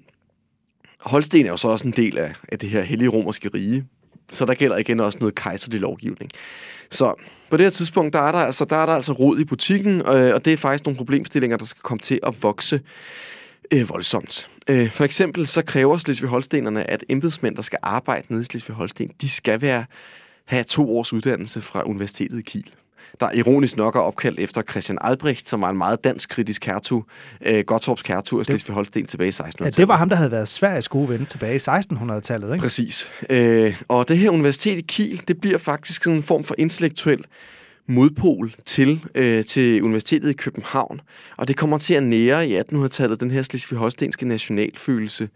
Holsten 1.02 1.46
er 1.46 1.50
jo 1.50 1.56
så 1.56 1.68
også 1.68 1.86
en 1.86 1.94
del 1.96 2.18
af, 2.18 2.34
af 2.52 2.58
det 2.58 2.70
her 2.70 2.82
hellige 2.82 3.08
romerske 3.08 3.50
rige, 3.54 3.84
så 4.30 4.44
der 4.44 4.54
gælder 4.54 4.76
igen 4.76 5.00
også 5.00 5.18
noget 5.20 5.34
kejserlig 5.34 5.80
lovgivning. 5.80 6.30
Så 6.90 7.14
på 7.50 7.56
det 7.56 7.66
her 7.66 7.70
tidspunkt, 7.70 8.12
der 8.12 8.18
er 8.18 8.32
der 8.32 8.38
altså, 8.38 8.64
der 8.64 8.76
er 8.76 8.86
der 8.86 8.92
altså 8.92 9.12
rod 9.12 9.38
i 9.38 9.44
butikken, 9.44 10.00
øh, 10.00 10.34
og 10.34 10.44
det 10.44 10.52
er 10.52 10.56
faktisk 10.56 10.84
nogle 10.84 10.96
problemstillinger, 10.96 11.56
der 11.56 11.64
skal 11.64 11.82
komme 11.82 11.98
til 11.98 12.20
at 12.22 12.42
vokse 12.42 12.80
øh, 13.72 13.88
voldsomt. 13.88 14.48
Øh, 14.70 14.90
for 14.90 15.04
eksempel 15.04 15.46
så 15.46 15.62
kræver 15.62 15.98
Slesvig-Holstenerne, 15.98 16.90
at 16.90 17.04
embedsmænd, 17.08 17.56
der 17.56 17.62
skal 17.62 17.78
arbejde 17.82 18.26
nede 18.30 18.42
i 18.42 18.44
Slesvig-Holsten, 18.44 19.10
de 19.20 19.28
skal 19.28 19.62
være, 19.62 19.84
have 20.44 20.64
to 20.64 20.96
års 20.96 21.12
uddannelse 21.12 21.60
fra 21.60 21.82
Universitetet 21.86 22.38
i 22.38 22.42
Kiel 22.42 22.70
der 23.20 23.28
ironisk 23.34 23.76
nok 23.76 23.96
er 23.96 24.00
opkaldt 24.00 24.40
efter 24.40 24.62
Christian 24.62 24.98
Albrecht, 25.00 25.48
som 25.48 25.60
var 25.60 25.70
en 25.70 25.78
meget 25.78 26.04
dansk-kritisk 26.04 26.66
hertug, 26.66 27.04
øh, 27.46 27.64
Gottorps 27.64 28.02
hertug 28.02 28.38
af 28.38 28.46
Slesvig-Holsten 28.46 29.06
tilbage 29.06 29.28
i 29.28 29.30
1600-tallet. 29.30 29.78
Ja, 29.78 29.82
det 29.82 29.88
var 29.88 29.96
ham, 29.96 30.08
der 30.08 30.16
havde 30.16 30.30
været 30.30 30.48
Sveriges 30.48 30.88
gode 30.88 31.08
ven 31.08 31.26
tilbage 31.26 31.54
i 31.54 31.58
1600-tallet, 31.58 32.52
ikke? 32.52 32.62
Præcis. 32.62 33.10
Øh, 33.30 33.82
og 33.88 34.08
det 34.08 34.18
her 34.18 34.30
universitet 34.30 34.78
i 34.78 34.84
Kiel, 34.88 35.22
det 35.28 35.40
bliver 35.40 35.58
faktisk 35.58 36.04
sådan 36.04 36.16
en 36.16 36.22
form 36.22 36.44
for 36.44 36.54
intellektuel 36.58 37.24
modpol 37.86 38.54
til, 38.64 39.04
øh, 39.14 39.44
til 39.44 39.82
Universitetet 39.82 40.30
i 40.30 40.32
København. 40.32 41.00
Og 41.36 41.48
det 41.48 41.56
kommer 41.56 41.78
til 41.78 41.94
at 41.94 42.02
nære 42.02 42.48
i 42.48 42.58
1800-tallet 42.58 43.20
den 43.20 43.30
her 43.30 43.42
slesvig-holstenske 43.42 44.28
nationalfølelse. 44.28 45.28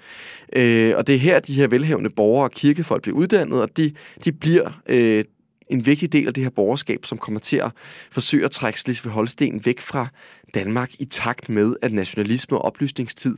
Øh, 0.56 0.92
og 0.96 1.06
det 1.06 1.14
er 1.14 1.18
her, 1.18 1.40
de 1.40 1.54
her 1.54 1.68
velhavende 1.68 2.10
borgere 2.10 2.44
og 2.44 2.50
kirkefolk 2.50 3.02
bliver 3.02 3.16
uddannet, 3.16 3.62
og 3.62 3.76
de, 3.76 3.92
de 4.24 4.32
bliver 4.32 4.80
øh, 4.88 5.24
en 5.70 5.86
vigtig 5.86 6.12
del 6.12 6.26
af 6.26 6.34
det 6.34 6.42
her 6.42 6.50
borgerskab, 6.50 7.04
som 7.04 7.18
kommer 7.18 7.40
til 7.40 7.56
at 7.56 7.70
forsøge 8.10 8.44
at 8.44 8.50
trække 8.50 8.80
Slesvig-Holsten 8.80 9.60
væk 9.64 9.80
fra 9.80 10.06
Danmark 10.54 10.90
i 10.98 11.04
takt 11.04 11.48
med, 11.48 11.76
at 11.82 11.92
nationalisme 11.92 12.56
og 12.56 12.64
oplysningstid 12.64 13.36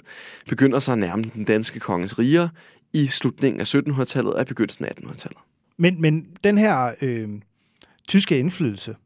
begynder 0.49 0.79
sig 0.79 0.93
at 0.93 0.99
nærme 0.99 1.25
den 1.35 1.45
danske 1.45 1.81
konges 1.81 2.19
riger 2.19 2.49
i 2.93 3.07
slutningen 3.07 3.61
af 3.61 3.75
1700-tallet 3.75 4.35
og 4.35 4.47
begyndelsen 4.47 4.85
af 4.85 4.91
1800-tallet. 5.01 5.39
Men, 5.77 6.01
men 6.01 6.27
den 6.45 6.59
her 6.59 6.95
øh, 7.03 7.29
tyske 8.09 8.39
indflydelse, 8.39 8.97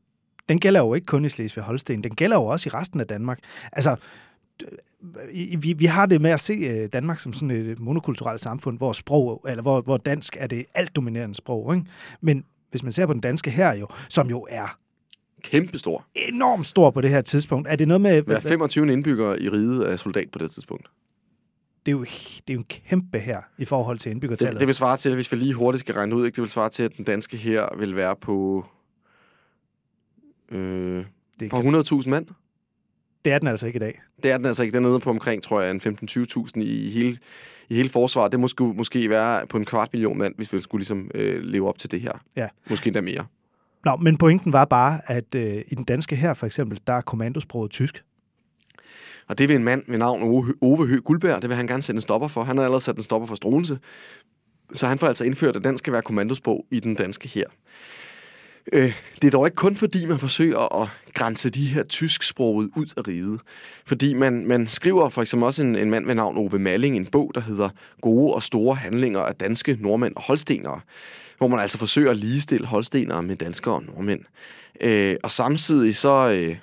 den 0.49 0.61
gælder 0.61 0.81
jo 0.81 0.95
ikke 0.95 1.07
kun 1.07 1.25
i 1.25 1.29
Slesvig-Holsten, 1.29 2.03
den 2.03 2.15
gælder 2.15 2.37
jo 2.37 2.45
også 2.45 2.69
i 2.69 2.71
resten 2.71 3.01
af 3.01 3.07
Danmark. 3.07 3.39
Altså, 3.73 3.97
vi, 5.59 5.73
vi 5.73 5.87
har 5.87 6.07
det 6.07 6.21
med 6.21 6.31
at 6.31 6.41
se 6.41 6.53
øh, 6.53 6.89
Danmark 6.93 7.21
som 7.21 7.33
sådan 7.33 7.51
et 7.51 7.81
monokulturelt 7.81 8.41
samfund, 8.41 8.79
hvor 8.79 8.93
sprog, 8.93 9.45
eller 9.49 9.63
hvor, 9.63 9.81
hvor 9.81 9.97
dansk 9.97 10.37
er 10.39 10.47
det 10.47 10.65
alt 10.75 10.97
dominerende 10.97 11.35
sprog. 11.35 11.75
Ikke? 11.75 11.87
Men 12.21 12.45
hvis 12.73 12.83
man 12.83 12.93
ser 12.93 13.07
på 13.07 13.13
den 13.13 13.21
danske 13.21 13.51
her 13.51 13.75
jo, 13.75 13.87
som 14.09 14.31
jo 14.31 14.47
er 14.51 14.79
Kæmpestor. 15.43 16.07
enormt 16.15 16.67
stor 16.67 16.91
på 16.91 17.01
det 17.01 17.11
her 17.11 17.21
tidspunkt. 17.21 17.69
Er 17.69 17.77
det 17.77 17.89
noget 17.89 18.01
med... 18.01 18.23
Hver 18.23 18.41
25 18.41 18.93
indbyggere 18.93 19.43
i 19.43 19.49
riget 19.49 19.93
er 19.93 19.97
soldat 19.97 20.31
på 20.33 20.39
det 20.39 20.51
tidspunkt. 20.51 20.91
Det 21.87 21.93
er, 21.93 21.97
jo, 21.97 22.05
det 22.05 22.43
er 22.49 22.55
jo 22.55 22.59
en 22.59 22.65
kæmpe 22.65 23.19
her 23.19 23.41
i 23.59 23.65
forhold 23.65 23.99
til 23.99 24.11
indbyggertallet. 24.11 24.55
Det, 24.55 24.61
det 24.61 24.67
vil 24.67 24.75
svare 24.75 24.97
til, 24.97 25.15
hvis 25.15 25.33
vi 25.33 25.37
lige 25.37 25.55
hurtigt 25.55 25.81
skal 25.81 25.95
regne 25.95 26.17
ud, 26.17 26.27
ikke? 26.27 26.37
det 26.37 26.43
vil 26.43 26.51
svare 26.51 26.69
til, 26.69 26.83
at 26.83 26.97
den 26.97 27.05
danske 27.05 27.37
her 27.37 27.79
vil 27.79 27.97
være 27.97 28.17
på, 28.17 28.67
øh, 30.51 31.05
det 31.41 31.51
på 31.51 31.57
100.000 31.57 32.09
mand. 32.09 32.27
Det 33.25 33.33
er 33.33 33.39
den 33.39 33.49
altså 33.49 33.67
ikke 33.67 33.77
i 33.77 33.81
dag. 33.81 34.01
Det 34.23 34.31
er 34.31 34.37
den 34.37 34.47
altså 34.47 34.63
ikke. 34.63 34.77
Den 34.77 34.85
er 34.85 34.89
nede 34.89 35.01
på 35.01 35.11
omkring, 35.11 35.43
tror 35.43 35.61
jeg, 35.61 35.71
en 35.71 35.81
15-20.000 35.81 36.61
i 36.61 36.91
hele, 36.91 37.17
i 37.69 37.75
hele 37.75 37.89
forsvaret. 37.89 38.33
Det 38.33 38.41
måske, 38.41 38.65
måske 38.65 39.11
være 39.11 39.47
på 39.47 39.57
en 39.57 39.65
kvart 39.65 39.89
million 39.93 40.19
mand, 40.19 40.35
hvis 40.37 40.53
vi 40.53 40.61
skulle 40.61 40.81
ligesom, 40.81 41.11
øh, 41.15 41.43
leve 41.43 41.69
op 41.69 41.79
til 41.79 41.91
det 41.91 42.01
her. 42.01 42.13
Ja. 42.37 42.49
Måske 42.71 42.89
endda 42.89 43.01
mere. 43.01 43.27
Nå, 43.85 43.97
men 43.97 44.17
pointen 44.17 44.53
var 44.53 44.65
bare, 44.65 45.01
at 45.07 45.35
øh, 45.35 45.63
i 45.69 45.75
den 45.75 45.85
danske 45.85 46.17
her 46.17 46.35
for 46.35 46.47
eksempel, 46.47 46.81
der 46.87 46.93
er 46.93 47.01
kommandosproget 47.01 47.71
tysk. 47.71 48.05
Og 49.29 49.39
det 49.39 49.49
vil 49.49 49.57
en 49.57 49.65
mand 49.65 49.83
med 49.89 49.99
navn 49.99 50.23
Ove, 50.61 50.87
Høgh 50.87 51.03
Guldberg, 51.03 51.43
det 51.43 51.51
vil 51.51 51.57
han 51.57 51.67
gerne 51.67 51.83
sætte 51.83 51.97
en 51.97 52.03
stopper 52.03 52.29
for. 52.29 52.43
Han 52.43 52.57
har 52.57 52.65
allerede 52.65 52.85
sat 52.85 52.97
en 52.97 53.03
stopper 53.03 53.27
for 53.27 53.35
Struense. 53.35 53.79
Så 54.73 54.87
han 54.87 54.99
får 54.99 55.07
altså 55.07 55.25
indført, 55.25 55.57
at 55.57 55.65
den 55.65 55.79
skal 55.79 55.93
være 55.93 56.03
kommandosprog 56.03 56.67
i 56.71 56.81
den 56.81 56.95
danske 56.95 57.29
her. 57.29 57.45
Øh, 58.73 58.95
det 59.23 59.27
er 59.27 59.31
dog 59.31 59.47
ikke 59.47 59.57
kun 59.57 59.77
fordi, 59.77 60.07
man 60.07 60.19
forsøger 60.19 60.83
at 60.83 60.89
grænse 61.15 61.51
de 61.51 61.67
her 61.67 61.83
tysksproget 61.83 62.71
ud 62.77 62.87
af 62.97 63.09
riget. 63.09 63.41
Fordi 63.87 64.15
man, 64.15 64.47
man 64.47 64.67
skriver 64.67 65.09
for 65.09 65.23
eksempel 65.23 65.47
også 65.47 65.63
en, 65.63 65.77
en 65.77 65.91
mand 65.91 66.07
ved 66.07 66.15
navn 66.15 66.37
Ove 66.37 66.59
Malling 66.59 66.97
en 66.97 67.07
bog, 67.07 67.33
der 67.35 67.41
hedder 67.41 67.69
Gode 68.01 68.35
og 68.35 68.43
store 68.43 68.75
handlinger 68.75 69.21
af 69.21 69.35
danske 69.35 69.79
nordmænd 69.81 70.17
og 70.17 70.23
holstenere, 70.23 70.81
hvor 71.39 71.49
man 71.49 71.61
altså 71.61 71.79
forsøger 71.79 72.11
at 72.11 72.17
ligestille 72.17 72.67
holstenere 72.67 73.23
med 73.23 73.37
danskere 73.37 73.75
og 73.75 73.83
nordmænd. 73.83 74.21
Øh, 74.81 75.17
og 75.23 75.31
samtidig 75.31 75.97
så, 75.97 76.39
øh, 76.39 76.57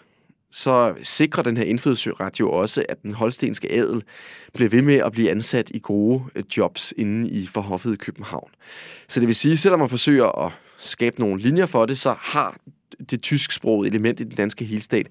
så 0.51 0.93
sikrer 1.01 1.43
den 1.43 1.57
her 1.57 1.63
indfødsret 1.63 2.39
jo 2.39 2.51
også, 2.51 2.85
at 2.89 3.01
den 3.03 3.13
holstenske 3.13 3.71
adel 3.71 4.03
bliver 4.53 4.69
ved 4.69 4.81
med 4.81 4.95
at 4.95 5.11
blive 5.11 5.31
ansat 5.31 5.69
i 5.73 5.79
gode 5.83 6.23
øh, 6.35 6.43
jobs 6.57 6.93
inde 6.97 7.29
i 7.29 7.45
forhoffet 7.45 7.93
i 7.93 7.97
København. 7.97 8.49
Så 9.07 9.19
det 9.19 9.27
vil 9.27 9.35
sige, 9.35 9.57
selvom 9.57 9.79
man 9.79 9.89
forsøger 9.89 10.45
at 10.45 10.51
skabe 10.79 11.19
nogle 11.19 11.41
linjer 11.41 11.65
for 11.65 11.85
det, 11.85 11.97
så 11.97 12.15
har 12.19 12.57
det 13.09 13.21
tysksprogede 13.21 13.89
element 13.89 14.19
i 14.19 14.23
den 14.23 14.35
danske 14.35 14.65
helstat 14.65 15.07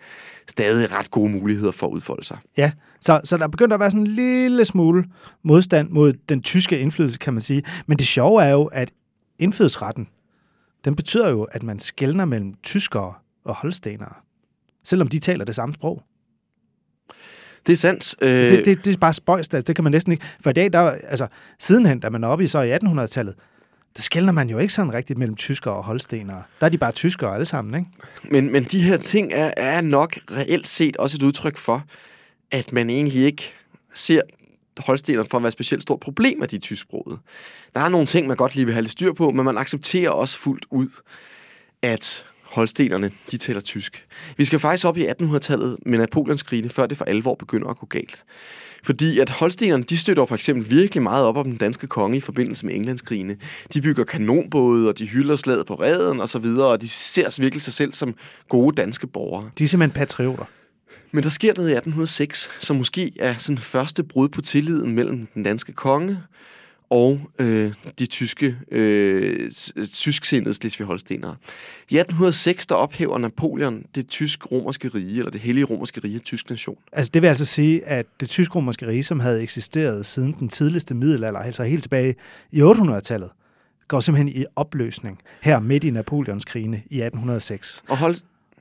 stadig 0.49 0.93
ret 0.93 1.11
gode 1.11 1.31
muligheder 1.31 1.73
for 1.73 1.87
at 1.87 1.91
udfolde 1.91 2.25
sig. 2.25 2.39
Ja, 2.57 2.73
så, 3.01 3.21
så 3.25 3.37
der 3.37 3.49
begynder 3.49 3.75
at 3.75 3.81
være 3.81 3.91
sådan 3.91 4.07
en 4.07 4.07
lille 4.07 4.65
smule 4.65 5.05
modstand 5.43 5.89
mod 5.89 6.13
den 6.29 6.43
tyske 6.43 6.79
indflydelse, 6.81 7.19
kan 7.19 7.33
man 7.33 7.41
sige. 7.41 7.63
Men 7.87 7.99
det 7.99 8.07
sjove 8.07 8.43
er 8.43 8.51
jo, 8.51 8.65
at 8.65 8.91
indfødsretten, 9.39 10.09
den 10.85 10.97
betyder 10.97 11.29
jo, 11.29 11.43
at 11.43 11.63
man 11.63 11.79
skældner 11.79 12.25
mellem 12.25 12.55
tyskere 12.63 13.15
og 13.45 13.55
holstenere, 13.55 14.15
selvom 14.85 15.09
de 15.09 15.19
taler 15.19 15.45
det 15.45 15.55
samme 15.55 15.75
sprog. 15.75 16.03
Det 17.67 17.73
er 17.73 17.77
sandt. 17.77 18.15
Øh... 18.23 18.51
Det, 18.51 18.67
det, 18.67 18.85
det 18.85 18.95
er 18.95 18.99
bare 18.99 19.13
spøjst, 19.13 19.53
det 19.53 19.77
kan 19.77 19.85
man 19.85 19.93
næsten 19.93 20.13
ikke. 20.13 20.25
For 20.41 20.51
i 20.51 20.53
dag, 20.53 20.73
der, 20.73 20.81
altså, 20.91 21.27
sidenhen, 21.59 22.01
da 22.01 22.11
man 22.11 22.25
er 22.25 22.29
oppe 22.29 22.45
i 22.45 22.47
så 22.47 22.61
i 22.61 22.75
1800-tallet, 22.75 23.35
der 23.99 24.03
skældner 24.03 24.33
man 24.33 24.51
jo 24.51 24.59
ikke 24.59 24.75
sådan 24.75 24.93
rigtigt 24.93 25.19
mellem 25.19 25.37
tyskere 25.37 25.75
og 25.75 25.85
holstenere. 25.85 26.43
Der 26.61 26.67
er 26.67 26.71
de 26.71 26.79
bare 26.79 26.93
tyskere 26.93 27.35
alle 27.35 27.47
sammen, 27.47 27.75
ikke? 27.75 27.91
Men, 28.31 28.53
men 28.53 28.65
de 28.65 28.83
her 28.83 28.97
ting 28.97 29.33
er, 29.33 29.51
er 29.57 29.81
nok 29.81 30.19
reelt 30.31 30.67
set 30.67 30.97
også 30.97 31.17
et 31.17 31.23
udtryk 31.23 31.57
for, 31.57 31.85
at 32.51 32.73
man 32.73 32.91
egentlig 32.91 33.23
ikke 33.23 33.53
ser 33.95 34.21
holstenerne 34.79 35.29
for 35.29 35.37
at 35.37 35.43
være 35.43 35.49
et 35.49 35.53
specielt 35.53 35.83
stort 35.83 36.01
problem 36.01 36.43
af 36.43 36.49
de 36.49 36.59
tysksprogede. 36.59 37.19
Der 37.75 37.81
er 37.81 37.89
nogle 37.89 38.07
ting, 38.07 38.27
man 38.27 38.37
godt 38.37 38.55
lige 38.55 38.65
vil 38.65 38.75
have 38.75 38.83
lidt 38.83 38.93
styr 38.93 39.13
på, 39.13 39.31
men 39.31 39.45
man 39.45 39.59
accepterer 39.59 40.11
også 40.11 40.39
fuldt 40.39 40.67
ud, 40.71 40.89
at 41.83 42.27
holstenerne, 42.49 43.11
de 43.31 43.37
taler 43.37 43.61
tysk. 43.61 44.07
Vi 44.37 44.45
skal 44.45 44.59
faktisk 44.59 44.87
op 44.87 44.97
i 44.97 45.07
1800-tallet 45.07 45.77
med 45.87 45.99
Napoleonskrigene, 45.99 46.69
før 46.69 46.87
det 46.87 46.99
for 46.99 47.05
alvor 47.05 47.35
begynder 47.35 47.69
at 47.69 47.79
gå 47.79 47.87
galt. 47.87 48.25
Fordi 48.83 49.19
at 49.19 49.31
holstenerne, 49.31 49.83
de 49.83 49.97
støtter 49.97 50.27
for 50.27 50.35
eksempel 50.35 50.71
virkelig 50.71 51.03
meget 51.03 51.25
op 51.25 51.37
om 51.37 51.45
den 51.45 51.57
danske 51.57 51.87
konge 51.87 52.17
i 52.17 52.21
forbindelse 52.21 52.67
med 52.67 52.75
Englandskrigene. 52.75 53.37
De 53.75 53.83
bygger 53.83 54.05
kanonbåde, 54.05 54.89
og 54.89 54.99
de 54.99 55.07
hylder 55.07 55.37
slaget 55.37 55.67
på 55.67 55.75
redden 55.75 56.21
og 56.21 56.29
så 56.29 56.39
videre, 56.39 56.67
og 56.67 56.81
de 56.81 56.89
ser 56.89 57.41
virkelig 57.41 57.63
sig 57.63 57.73
selv 57.73 57.93
som 57.93 58.15
gode 58.49 58.77
danske 58.77 59.07
borgere. 59.07 59.51
De 59.59 59.65
er 59.65 59.69
simpelthen 59.69 59.99
patrioter. 59.99 60.45
Men 61.13 61.23
der 61.23 61.31
sker 61.31 61.53
noget 61.57 61.69
i 61.69 61.73
1806, 61.73 62.51
som 62.59 62.77
måske 62.77 63.13
er 63.19 63.35
sådan 63.39 63.59
første 63.59 64.05
brud 64.05 64.29
på 64.29 64.41
tilliden 64.41 64.95
mellem 64.95 65.29
den 65.35 65.43
danske 65.43 65.73
konge 65.73 66.19
og 66.91 67.21
øh, 67.39 67.73
de 67.99 68.07
tyske, 68.07 68.57
øh, 68.71 69.51
tysksindede 69.93 70.55
Slesvig-Holstenere. 70.55 71.35
I 71.91 71.99
1806 71.99 72.67
der 72.67 72.75
ophæver 72.75 73.19
Napoleon 73.19 73.83
det 73.95 74.09
tysk-romerske 74.09 74.89
rige, 74.89 75.19
eller 75.19 75.31
det 75.31 75.41
hellige 75.41 75.65
romerske 75.65 76.01
rige, 76.05 76.19
tysk 76.19 76.51
nation. 76.51 76.79
Altså 76.93 77.11
det 77.15 77.23
vil 77.23 77.29
altså 77.29 77.45
sige, 77.45 77.85
at 77.85 78.07
det 78.21 78.29
tysk-romerske 78.29 78.87
rige, 78.87 79.03
som 79.03 79.21
havde 79.21 79.43
eksisteret 79.43 80.07
siden 80.07 80.37
den 80.39 80.49
tidligste 80.49 80.95
middelalder, 80.95 81.41
altså 81.41 81.63
helt 81.65 81.83
tilbage 81.83 82.15
i 82.53 82.63
800-tallet, 82.63 83.31
går 83.89 84.01
simpelthen 84.01 84.43
i 84.43 84.45
opløsning 84.57 85.19
her 85.41 85.61
midt 85.61 85.85
i 85.85 85.91
Napoleons 85.91 86.45
krigene 86.45 86.77
i 86.77 87.01
1806. 87.01 87.83
Og 87.89 87.99
hold, 87.99 88.17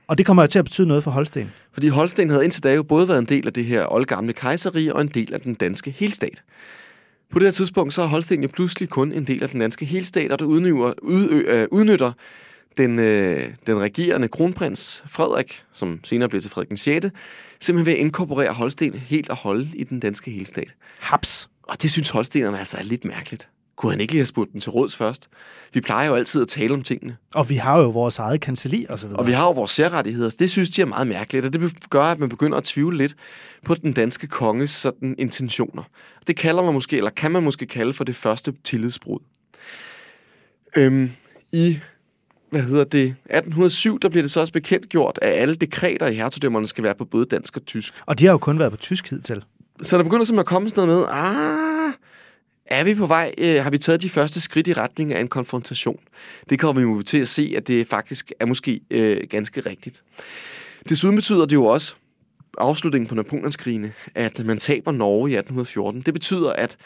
Og 0.08 0.18
det 0.18 0.26
kommer 0.26 0.42
jo 0.42 0.46
til 0.46 0.58
at 0.58 0.64
betyde 0.64 0.86
noget 0.86 1.04
for 1.04 1.10
Holsten. 1.10 1.50
Fordi 1.72 1.88
Holsten 1.88 2.30
havde 2.30 2.44
indtil 2.44 2.62
da 2.62 2.74
jo 2.74 2.82
både 2.82 3.08
været 3.08 3.18
en 3.18 3.24
del 3.24 3.46
af 3.46 3.52
det 3.52 3.64
her 3.64 3.92
oldgamle 3.92 4.32
kejserige 4.32 4.94
og 4.94 5.00
en 5.00 5.08
del 5.08 5.34
af 5.34 5.40
den 5.40 5.54
danske 5.54 5.90
helstat. 5.90 6.42
På 7.32 7.38
det 7.38 7.46
her 7.46 7.52
tidspunkt 7.52 7.94
så 7.94 8.02
er 8.02 8.06
Holsten 8.06 8.42
jo 8.42 8.48
pludselig 8.52 8.88
kun 8.88 9.12
en 9.12 9.24
del 9.26 9.42
af 9.42 9.48
den 9.48 9.60
danske 9.60 9.84
helstat, 9.84 10.32
og 10.32 10.38
det 10.38 10.44
udnytter, 10.44 10.92
udø, 11.02 11.42
øh, 11.46 11.68
udnytter 11.70 12.12
den, 12.76 12.98
øh, 12.98 13.54
den 13.66 13.80
regerende 13.80 14.28
kronprins 14.28 15.04
Frederik, 15.06 15.64
som 15.72 16.00
senere 16.04 16.28
blev 16.28 16.40
til 16.40 16.50
Frederik 16.50 16.68
den 16.68 16.76
6., 16.76 17.06
simpelthen 17.60 17.86
ved 17.86 17.92
at 17.92 17.98
inkorporere 17.98 18.52
Holsten 18.52 18.94
helt 18.94 19.30
og 19.30 19.36
holde 19.36 19.70
i 19.74 19.84
den 19.84 20.00
danske 20.00 20.30
helstat. 20.30 20.74
Haps. 20.98 21.50
Og 21.62 21.82
det 21.82 21.90
synes 21.90 22.10
holstenerne 22.10 22.58
altså 22.58 22.76
er 22.76 22.82
lidt 22.82 23.04
mærkeligt. 23.04 23.48
Kunne 23.78 23.92
han 23.92 24.00
ikke 24.00 24.12
lige 24.12 24.20
have 24.20 24.26
spurgt 24.26 24.52
den 24.52 24.60
til 24.60 24.70
råds 24.70 24.96
først? 24.96 25.28
Vi 25.72 25.80
plejer 25.80 26.08
jo 26.08 26.14
altid 26.14 26.42
at 26.42 26.48
tale 26.48 26.74
om 26.74 26.82
tingene. 26.82 27.16
Og 27.34 27.48
vi 27.48 27.54
har 27.54 27.78
jo 27.78 27.88
vores 27.88 28.18
eget 28.18 28.40
kancelli 28.40 28.86
og 28.88 28.98
så 28.98 29.06
videre. 29.06 29.20
Og 29.20 29.26
vi 29.26 29.32
har 29.32 29.44
jo 29.44 29.50
vores 29.50 29.70
særrettigheder. 29.70 30.30
Det 30.38 30.50
synes 30.50 30.70
de 30.70 30.80
er 30.82 30.86
meget 30.86 31.06
mærkeligt, 31.06 31.46
og 31.46 31.52
det 31.52 31.90
gør, 31.90 32.02
at 32.02 32.18
man 32.18 32.28
begynder 32.28 32.58
at 32.58 32.64
tvivle 32.64 32.98
lidt 32.98 33.16
på 33.64 33.74
den 33.74 33.92
danske 33.92 34.26
konges 34.26 34.70
sådan, 34.70 35.14
intentioner. 35.18 35.82
Det 36.26 36.36
kalder 36.36 36.62
man 36.62 36.74
måske, 36.74 36.96
eller 36.96 37.10
kan 37.10 37.30
man 37.30 37.42
måske 37.42 37.66
kalde 37.66 37.92
for 37.92 38.04
det 38.04 38.16
første 38.16 38.52
tillidsbrud. 38.64 39.18
Øhm, 40.76 41.10
I 41.52 41.78
hvad 42.50 42.62
hedder 42.62 42.84
det, 42.84 43.06
1807, 43.06 43.98
der 44.02 44.08
bliver 44.08 44.22
det 44.22 44.30
så 44.30 44.40
også 44.40 44.52
bekendt 44.52 44.88
gjort, 44.88 45.18
at 45.22 45.32
alle 45.32 45.54
dekreter 45.54 46.06
i 46.06 46.14
hertugdømmerne 46.14 46.66
skal 46.66 46.84
være 46.84 46.94
på 46.94 47.04
både 47.04 47.24
dansk 47.24 47.56
og 47.56 47.66
tysk. 47.66 47.94
Og 48.06 48.18
de 48.18 48.24
har 48.24 48.32
jo 48.32 48.38
kun 48.38 48.58
været 48.58 48.70
på 48.70 48.76
tysk 48.76 49.10
hidtil. 49.10 49.44
Så 49.82 49.98
der 49.98 50.04
begynder 50.04 50.24
simpelthen 50.24 50.38
at 50.38 50.46
komme 50.46 50.68
sådan 50.68 50.88
noget 50.88 51.00
med, 51.00 51.08
ah, 51.10 51.67
er 52.68 52.84
vi 52.84 52.94
på 52.94 53.06
vej, 53.06 53.34
øh, 53.38 53.62
har 53.62 53.70
vi 53.70 53.78
taget 53.78 54.02
de 54.02 54.08
første 54.08 54.40
skridt 54.40 54.66
i 54.66 54.72
retning 54.72 55.12
af 55.12 55.20
en 55.20 55.28
konfrontation? 55.28 56.00
Det 56.50 56.58
kommer 56.58 56.96
vi 56.96 57.02
til 57.02 57.18
at 57.20 57.28
se, 57.28 57.54
at 57.56 57.68
det 57.68 57.86
faktisk 57.86 58.32
er 58.40 58.46
måske 58.46 58.80
øh, 58.90 59.20
ganske 59.30 59.60
rigtigt. 59.60 60.02
Desuden 60.88 61.16
betyder 61.16 61.46
det 61.46 61.52
jo 61.52 61.64
også, 61.64 61.94
afslutningen 62.58 63.08
på 63.08 63.14
Napoleonskrigene, 63.14 63.92
at 64.14 64.44
man 64.44 64.58
taber 64.58 64.92
Norge 64.92 65.30
i 65.30 65.34
1814. 65.34 66.02
Det 66.02 66.14
betyder, 66.14 66.52
at 66.52 66.76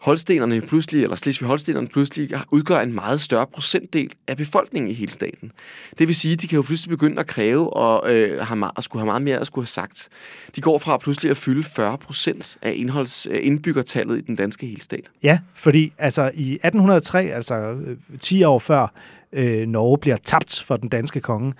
holstenerne 0.00 0.60
pludselig, 0.60 1.02
eller 1.02 1.16
Slesvig-Holstenerne 1.16 1.86
pludselig 1.86 2.30
udgør 2.50 2.80
en 2.80 2.92
meget 2.92 3.20
større 3.20 3.46
procentdel 3.46 4.12
af 4.28 4.36
befolkningen 4.36 4.90
i 4.90 4.94
hele 4.94 5.12
staten. 5.12 5.52
Det 5.98 6.08
vil 6.08 6.16
sige, 6.16 6.32
at 6.32 6.42
de 6.42 6.48
kan 6.48 6.56
jo 6.56 6.62
pludselig 6.62 6.90
begynde 6.90 7.20
at 7.20 7.26
kræve 7.26 7.72
og 7.72 8.14
øh, 8.14 8.40
have 8.40 8.56
meget, 8.56 8.84
skulle 8.84 9.00
have 9.00 9.06
meget 9.06 9.22
mere 9.22 9.38
at 9.38 9.46
skulle 9.46 9.62
have 9.62 9.66
sagt. 9.66 10.08
De 10.56 10.60
går 10.60 10.78
fra 10.78 10.96
pludselig 10.96 11.30
at 11.30 11.36
fylde 11.36 11.64
40 11.64 11.98
procent 11.98 12.58
af 12.62 12.72
indholds, 12.76 13.26
øh, 13.26 13.38
indbyggertallet 13.42 14.18
i 14.18 14.20
den 14.20 14.36
danske 14.36 14.66
helstat. 14.66 15.10
Ja, 15.22 15.38
fordi 15.54 15.92
altså 15.98 16.22
i 16.34 16.52
1803, 16.52 17.22
altså 17.24 17.54
øh, 17.54 17.96
10 18.20 18.42
år 18.42 18.58
før 18.58 18.92
øh, 19.32 19.66
Norge 19.66 19.98
bliver 19.98 20.16
tabt 20.16 20.62
for 20.66 20.76
den 20.76 20.88
danske 20.88 21.20
konge, 21.20 21.52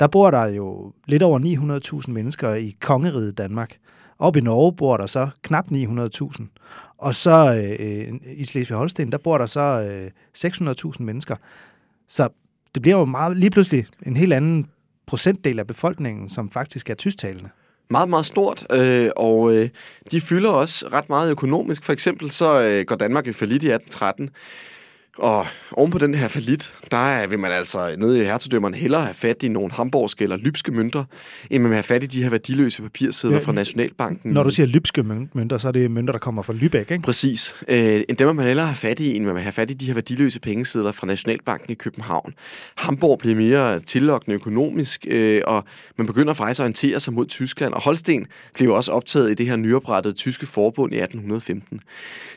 der 0.00 0.06
bor 0.06 0.30
der 0.30 0.46
jo 0.46 0.92
lidt 1.06 1.22
over 1.22 2.00
900.000 2.06 2.12
mennesker 2.12 2.54
i 2.54 2.76
kongeriget 2.80 3.38
Danmark. 3.38 3.76
Op 4.18 4.36
i 4.36 4.40
Norge 4.40 4.72
bor 4.72 4.96
der 4.96 5.06
så 5.06 5.28
knap 5.42 5.66
900.000. 5.72 6.42
Og 6.98 7.14
så 7.14 7.54
øh, 7.54 7.86
øh, 7.86 8.14
i 8.36 8.44
Slesvig-Holsten, 8.44 9.12
der 9.12 9.18
bor 9.18 9.38
der 9.38 9.46
så 9.46 9.60
øh, 9.60 10.10
600.000 10.38 11.02
mennesker. 11.02 11.36
Så 12.08 12.28
det 12.74 12.82
bliver 12.82 12.98
jo 12.98 13.04
meget, 13.04 13.36
lige 13.36 13.50
pludselig 13.50 13.86
en 14.06 14.16
helt 14.16 14.32
anden 14.32 14.66
procentdel 15.06 15.58
af 15.58 15.66
befolkningen, 15.66 16.28
som 16.28 16.50
faktisk 16.50 16.90
er 16.90 16.94
tysktalende. 16.94 17.48
Meget, 17.90 18.08
meget 18.08 18.26
stort, 18.26 18.66
øh, 18.72 19.10
og 19.16 19.54
øh, 19.54 19.68
de 20.10 20.20
fylder 20.20 20.50
også 20.50 20.88
ret 20.92 21.08
meget 21.08 21.30
økonomisk. 21.30 21.84
For 21.84 21.92
eksempel 21.92 22.30
så 22.30 22.62
øh, 22.62 22.84
går 22.84 22.96
Danmark 22.96 23.26
i 23.26 23.32
falit 23.32 23.62
i 23.62 23.70
1813. 23.70 24.30
Og 25.18 25.46
oven 25.72 25.90
på 25.90 25.98
den 25.98 26.14
her 26.14 26.28
falit, 26.28 26.74
der 26.90 27.26
vil 27.26 27.38
man 27.38 27.52
altså 27.52 27.94
nede 27.98 28.20
i 28.20 28.24
hertugdømmerne 28.24 28.76
hellere 28.76 29.02
have 29.02 29.14
fat 29.14 29.42
i 29.42 29.48
nogle 29.48 29.72
hamburgske 29.72 30.22
eller 30.22 30.36
lybske 30.36 30.72
mønter, 30.72 31.04
end 31.50 31.62
man 31.62 31.70
vil 31.70 31.76
have 31.76 31.82
fat 31.82 32.02
i 32.02 32.06
de 32.06 32.22
her 32.22 32.30
værdiløse 32.30 32.82
papirsedler 32.82 33.40
fra 33.40 33.52
Nationalbanken. 33.52 34.32
Når 34.32 34.42
du 34.42 34.50
siger 34.50 34.66
lybske 34.66 35.02
mønter, 35.02 35.58
så 35.58 35.68
er 35.68 35.72
det 35.72 35.90
mønter, 35.90 36.12
der 36.12 36.18
kommer 36.18 36.42
fra 36.42 36.52
Lübeck, 36.52 36.92
ikke? 36.92 37.00
Præcis. 37.02 37.54
Øh, 37.68 38.02
dem 38.18 38.26
vil 38.26 38.34
man 38.34 38.46
hellere 38.46 38.66
have 38.66 38.76
fat 38.76 39.00
i, 39.00 39.16
end 39.16 39.24
man 39.24 39.34
vil 39.34 39.42
have 39.42 39.52
fat 39.52 39.70
i 39.70 39.74
de 39.74 39.86
her 39.86 39.94
værdiløse 39.94 40.40
pengesedler 40.40 40.92
fra 40.92 41.06
Nationalbanken 41.06 41.72
i 41.72 41.74
København. 41.74 42.34
Hamburg 42.76 43.18
bliver 43.18 43.36
mere 43.36 43.80
tillokkende 43.80 44.34
økonomisk, 44.34 45.06
øh, 45.08 45.42
og 45.46 45.64
man 45.96 46.06
begynder 46.06 46.34
faktisk 46.34 46.60
at 46.60 46.62
orientere 46.62 47.00
sig 47.00 47.12
mod 47.12 47.26
Tyskland, 47.26 47.74
og 47.74 47.82
Holsten 47.82 48.26
blev 48.54 48.72
også 48.72 48.92
optaget 48.92 49.30
i 49.30 49.34
det 49.34 49.46
her 49.46 49.56
nyoprettede 49.56 50.14
tyske 50.14 50.46
forbund 50.46 50.92
i 50.92 50.96
1815. 50.96 51.80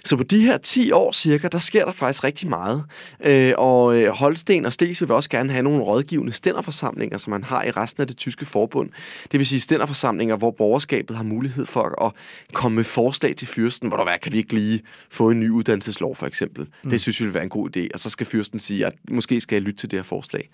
Så 0.06 0.18
på 0.18 0.24
de 0.24 0.42
her 0.42 0.58
10 0.58 0.92
år 0.92 1.12
cirka, 1.12 1.48
der 1.48 1.58
sker 1.58 1.86
der 1.86 1.92
faktisk 1.92 2.24
rigtig 2.24 2.50
meget 2.50 2.69
meget. 2.70 3.50
Øh, 3.50 3.54
og 3.58 4.02
øh, 4.02 4.10
Holsten 4.10 4.66
og 4.66 4.74
Slesvig 4.74 5.10
vil 5.10 5.16
også 5.16 5.30
gerne 5.30 5.52
have 5.52 5.64
nogle 5.64 5.84
rådgivende 5.84 6.34
stænderforsamlinger, 6.34 7.18
som 7.18 7.32
man 7.32 7.44
har 7.44 7.64
i 7.64 7.72
resten 7.72 8.02
af 8.02 8.08
det 8.08 8.18
tyske 8.18 8.46
forbund. 8.46 8.90
Det 9.32 9.40
vil 9.40 9.48
sige 9.48 9.60
stænderforsamlinger, 9.60 10.36
hvor 10.36 10.52
borgerskabet 10.52 11.18
har 11.18 11.24
mulighed 11.24 11.66
for 11.66 12.06
at 12.06 12.12
komme 12.54 12.76
med 12.76 12.84
forslag 12.84 13.36
til 13.36 13.48
fyrsten, 13.48 13.88
hvor 13.88 13.98
der 13.98 14.04
hvad, 14.04 14.18
kan 14.22 14.32
vi 14.32 14.38
ikke 14.38 14.54
lige 14.54 14.82
få 15.10 15.30
en 15.30 15.40
ny 15.40 15.50
uddannelseslov 15.50 16.16
for 16.16 16.26
eksempel. 16.26 16.68
Mm. 16.84 16.90
Det 16.90 17.02
synes 17.02 17.20
vi 17.20 17.26
vil 17.26 17.34
være 17.34 17.44
en 17.44 17.50
god 17.50 17.78
idé. 17.78 17.88
Og 17.94 18.00
så 18.00 18.10
skal 18.10 18.28
fyrsten 18.28 18.60
sige, 18.60 18.86
at 18.86 18.94
måske 19.12 19.42
skal 19.42 19.56
jeg 19.56 19.62
lytte 19.62 19.80
til 19.80 19.92
det 19.92 20.00
her 20.00 20.04
forslag. 20.04 20.50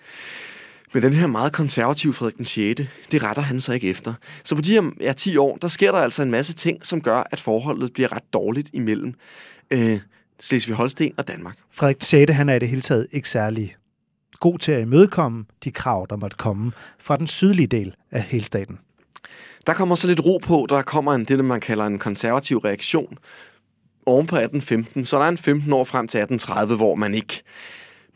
Men 0.92 1.02
den 1.02 1.12
her 1.12 1.26
meget 1.26 1.52
konservative 1.52 2.12
Frederik 2.12 2.36
den 2.36 2.44
6., 2.44 2.80
det 3.12 3.22
retter 3.22 3.42
han 3.42 3.60
sig 3.60 3.74
ikke 3.74 3.90
efter. 3.90 4.14
Så 4.44 4.54
på 4.54 4.60
de 4.60 4.70
her 4.72 4.90
ja, 5.00 5.12
10 5.12 5.36
år, 5.36 5.56
der 5.56 5.68
sker 5.68 5.92
der 5.92 5.98
altså 5.98 6.22
en 6.22 6.30
masse 6.30 6.54
ting, 6.54 6.86
som 6.86 7.00
gør, 7.00 7.22
at 7.30 7.40
forholdet 7.40 7.92
bliver 7.92 8.12
ret 8.12 8.32
dårligt 8.32 8.70
imellem 8.72 9.14
øh, 9.70 10.00
Slesvig-Holsten 10.42 11.12
og 11.16 11.28
Danmark. 11.28 11.58
Frederik 11.72 11.96
6. 12.00 12.32
han 12.32 12.48
er 12.48 12.54
i 12.54 12.58
det 12.58 12.68
hele 12.68 12.80
taget 12.80 13.06
ikke 13.12 13.28
særlig 13.28 13.76
god 14.40 14.58
til 14.58 14.72
at 14.72 14.82
imødekomme 14.82 15.44
de 15.64 15.70
krav, 15.70 16.06
der 16.10 16.16
måtte 16.16 16.36
komme 16.36 16.72
fra 16.98 17.16
den 17.16 17.26
sydlige 17.26 17.66
del 17.66 17.94
af 18.10 18.22
helstaten. 18.22 18.78
Der 19.66 19.74
kommer 19.74 19.94
så 19.94 20.06
lidt 20.06 20.20
ro 20.20 20.38
på, 20.42 20.66
der 20.68 20.82
kommer 20.82 21.14
en, 21.14 21.24
det, 21.24 21.44
man 21.44 21.60
kalder 21.60 21.84
en 21.86 21.98
konservativ 21.98 22.58
reaktion 22.58 23.18
oven 24.06 24.26
på 24.26 24.36
1815, 24.36 25.04
så 25.04 25.18
der 25.18 25.24
er 25.24 25.28
en 25.28 25.38
15 25.38 25.72
år 25.72 25.84
frem 25.84 26.08
til 26.08 26.18
1830, 26.18 26.76
hvor 26.76 26.94
man 26.94 27.14
ikke 27.14 27.42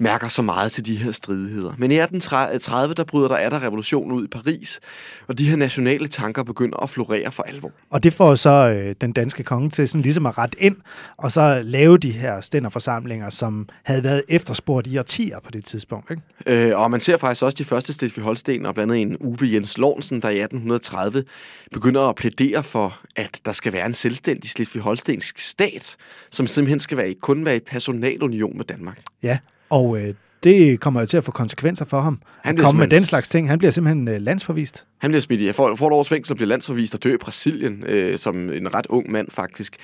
mærker 0.00 0.28
så 0.28 0.42
meget 0.42 0.72
til 0.72 0.86
de 0.86 0.96
her 0.96 1.12
stridigheder. 1.12 1.72
Men 1.78 1.90
i 1.90 1.94
1830, 1.94 2.94
der 2.94 3.04
bryder 3.04 3.28
der 3.28 3.36
er 3.36 3.50
der 3.50 3.62
revolution 3.62 4.12
ud 4.12 4.24
i 4.24 4.28
Paris, 4.28 4.80
og 5.28 5.38
de 5.38 5.48
her 5.48 5.56
nationale 5.56 6.08
tanker 6.08 6.42
begynder 6.42 6.82
at 6.82 6.90
florere 6.90 7.32
for 7.32 7.42
alvor. 7.42 7.70
Og 7.90 8.02
det 8.02 8.12
får 8.12 8.34
så 8.34 8.50
øh, 8.50 8.94
den 9.00 9.12
danske 9.12 9.42
konge 9.42 9.70
til 9.70 9.88
sådan 9.88 10.02
ligesom 10.02 10.26
at 10.26 10.38
rette 10.38 10.62
ind, 10.62 10.76
og 11.16 11.32
så 11.32 11.62
lave 11.64 11.98
de 11.98 12.10
her 12.10 12.40
stænderforsamlinger, 12.40 13.30
som 13.30 13.68
havde 13.84 14.04
været 14.04 14.22
efterspurgt 14.28 14.86
i 14.86 14.98
årtier 14.98 15.40
på 15.40 15.50
det 15.50 15.64
tidspunkt. 15.64 16.10
Ikke? 16.10 16.22
Øh, 16.68 16.78
og 16.78 16.90
man 16.90 17.00
ser 17.00 17.16
faktisk 17.16 17.42
også 17.42 17.56
de 17.58 17.64
første 17.64 17.92
Slesvig 17.92 18.24
Holsten, 18.24 18.66
og 18.66 18.74
blandt 18.74 18.92
andet 18.92 19.02
en 19.02 19.16
Uwe 19.20 19.52
Jens 19.54 19.78
Lornsen, 19.78 20.22
der 20.22 20.28
i 20.28 20.40
1830 20.40 21.24
begynder 21.72 22.00
at 22.00 22.16
plædere 22.16 22.62
for, 22.62 23.00
at 23.16 23.40
der 23.44 23.52
skal 23.52 23.72
være 23.72 23.86
en 23.86 23.94
selvstændig 23.94 24.50
Slesvig 24.50 24.82
Holstensk 24.82 25.38
stat, 25.38 25.96
som 26.30 26.46
simpelthen 26.46 26.78
skal 26.78 26.96
være, 26.96 27.14
kun 27.22 27.44
være 27.44 27.56
i 27.56 27.60
personalunion 27.60 28.56
med 28.56 28.64
Danmark. 28.64 29.00
Ja, 29.22 29.38
og 29.70 29.98
øh, 30.00 30.14
det 30.42 30.80
kommer 30.80 31.00
jo 31.00 31.06
til 31.06 31.16
at 31.16 31.24
få 31.24 31.32
konsekvenser 31.32 31.84
for 31.84 32.00
ham. 32.00 32.22
Han 32.44 32.54
bliver 32.54 32.66
komme 32.66 32.78
med 32.78 32.88
den 32.88 33.02
slags 33.02 33.28
ting. 33.28 33.48
Han 33.48 33.58
bliver 33.58 33.70
simpelthen 33.70 34.08
øh, 34.08 34.20
landsforvist. 34.20 34.86
Han 34.98 35.10
bliver 35.10 35.20
smidt 35.20 35.40
i. 35.40 35.52
For, 35.52 35.76
for 35.76 35.86
et 35.86 35.92
års 35.92 36.08
fængsel 36.08 36.36
bliver 36.36 36.48
landsforvist 36.48 36.94
og 36.94 37.02
dør 37.02 37.14
i 37.14 37.16
Brasilien 37.16 37.84
øh, 37.86 38.18
som 38.18 38.50
en 38.50 38.74
ret 38.74 38.86
ung 38.86 39.10
mand 39.10 39.30
faktisk. 39.30 39.76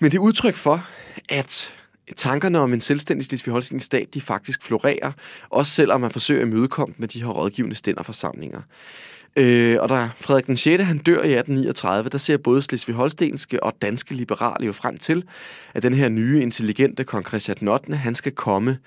Men 0.00 0.10
det 0.10 0.16
er 0.16 0.22
udtryk 0.22 0.54
for, 0.54 0.86
at 1.28 1.72
tankerne 2.16 2.58
om 2.58 2.72
en 2.72 2.80
selvstændig 2.80 3.26
slesvig 3.26 3.82
stat, 3.82 4.14
de 4.14 4.20
faktisk 4.20 4.62
florerer, 4.62 5.12
også 5.50 5.72
selvom 5.72 6.00
man 6.00 6.10
forsøger 6.10 6.42
at 6.42 6.46
imødekomme 6.46 6.94
med 6.98 7.08
de 7.08 7.22
her 7.22 7.28
rådgivende 7.28 7.76
stænderforsamlinger. 7.76 8.60
Øh, 9.38 9.76
og 9.80 9.88
da 9.88 10.10
Frederik 10.16 10.46
den 10.46 10.56
6. 10.56 10.82
han 10.82 10.98
dør 10.98 11.12
i 11.12 11.34
1839, 11.34 12.08
der 12.08 12.18
ser 12.18 12.36
både 12.36 12.62
slesvig-holstenske 12.62 13.62
og 13.62 13.72
danske 13.82 14.14
liberale 14.14 14.66
jo 14.66 14.72
frem 14.72 14.98
til, 14.98 15.24
at 15.74 15.82
den 15.82 15.94
her 15.94 16.08
nye, 16.08 16.40
intelligente 16.42 17.04
kong 17.04 17.26
Christian 17.26 17.56
den 17.60 17.68
8. 17.68 17.96
han 17.96 18.14
skal 18.14 18.32
komme 18.32 18.78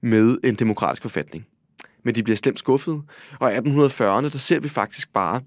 med 0.00 0.38
en 0.44 0.54
demokratisk 0.54 1.02
forfatning. 1.02 1.46
Men 2.04 2.14
de 2.14 2.22
bliver 2.22 2.36
slemt 2.36 2.58
skuffet, 2.58 3.02
og 3.40 3.52
i 3.52 3.56
1840'erne, 3.56 4.32
der 4.32 4.38
ser 4.38 4.60
vi 4.60 4.68
faktisk 4.68 5.12
bare, 5.12 5.40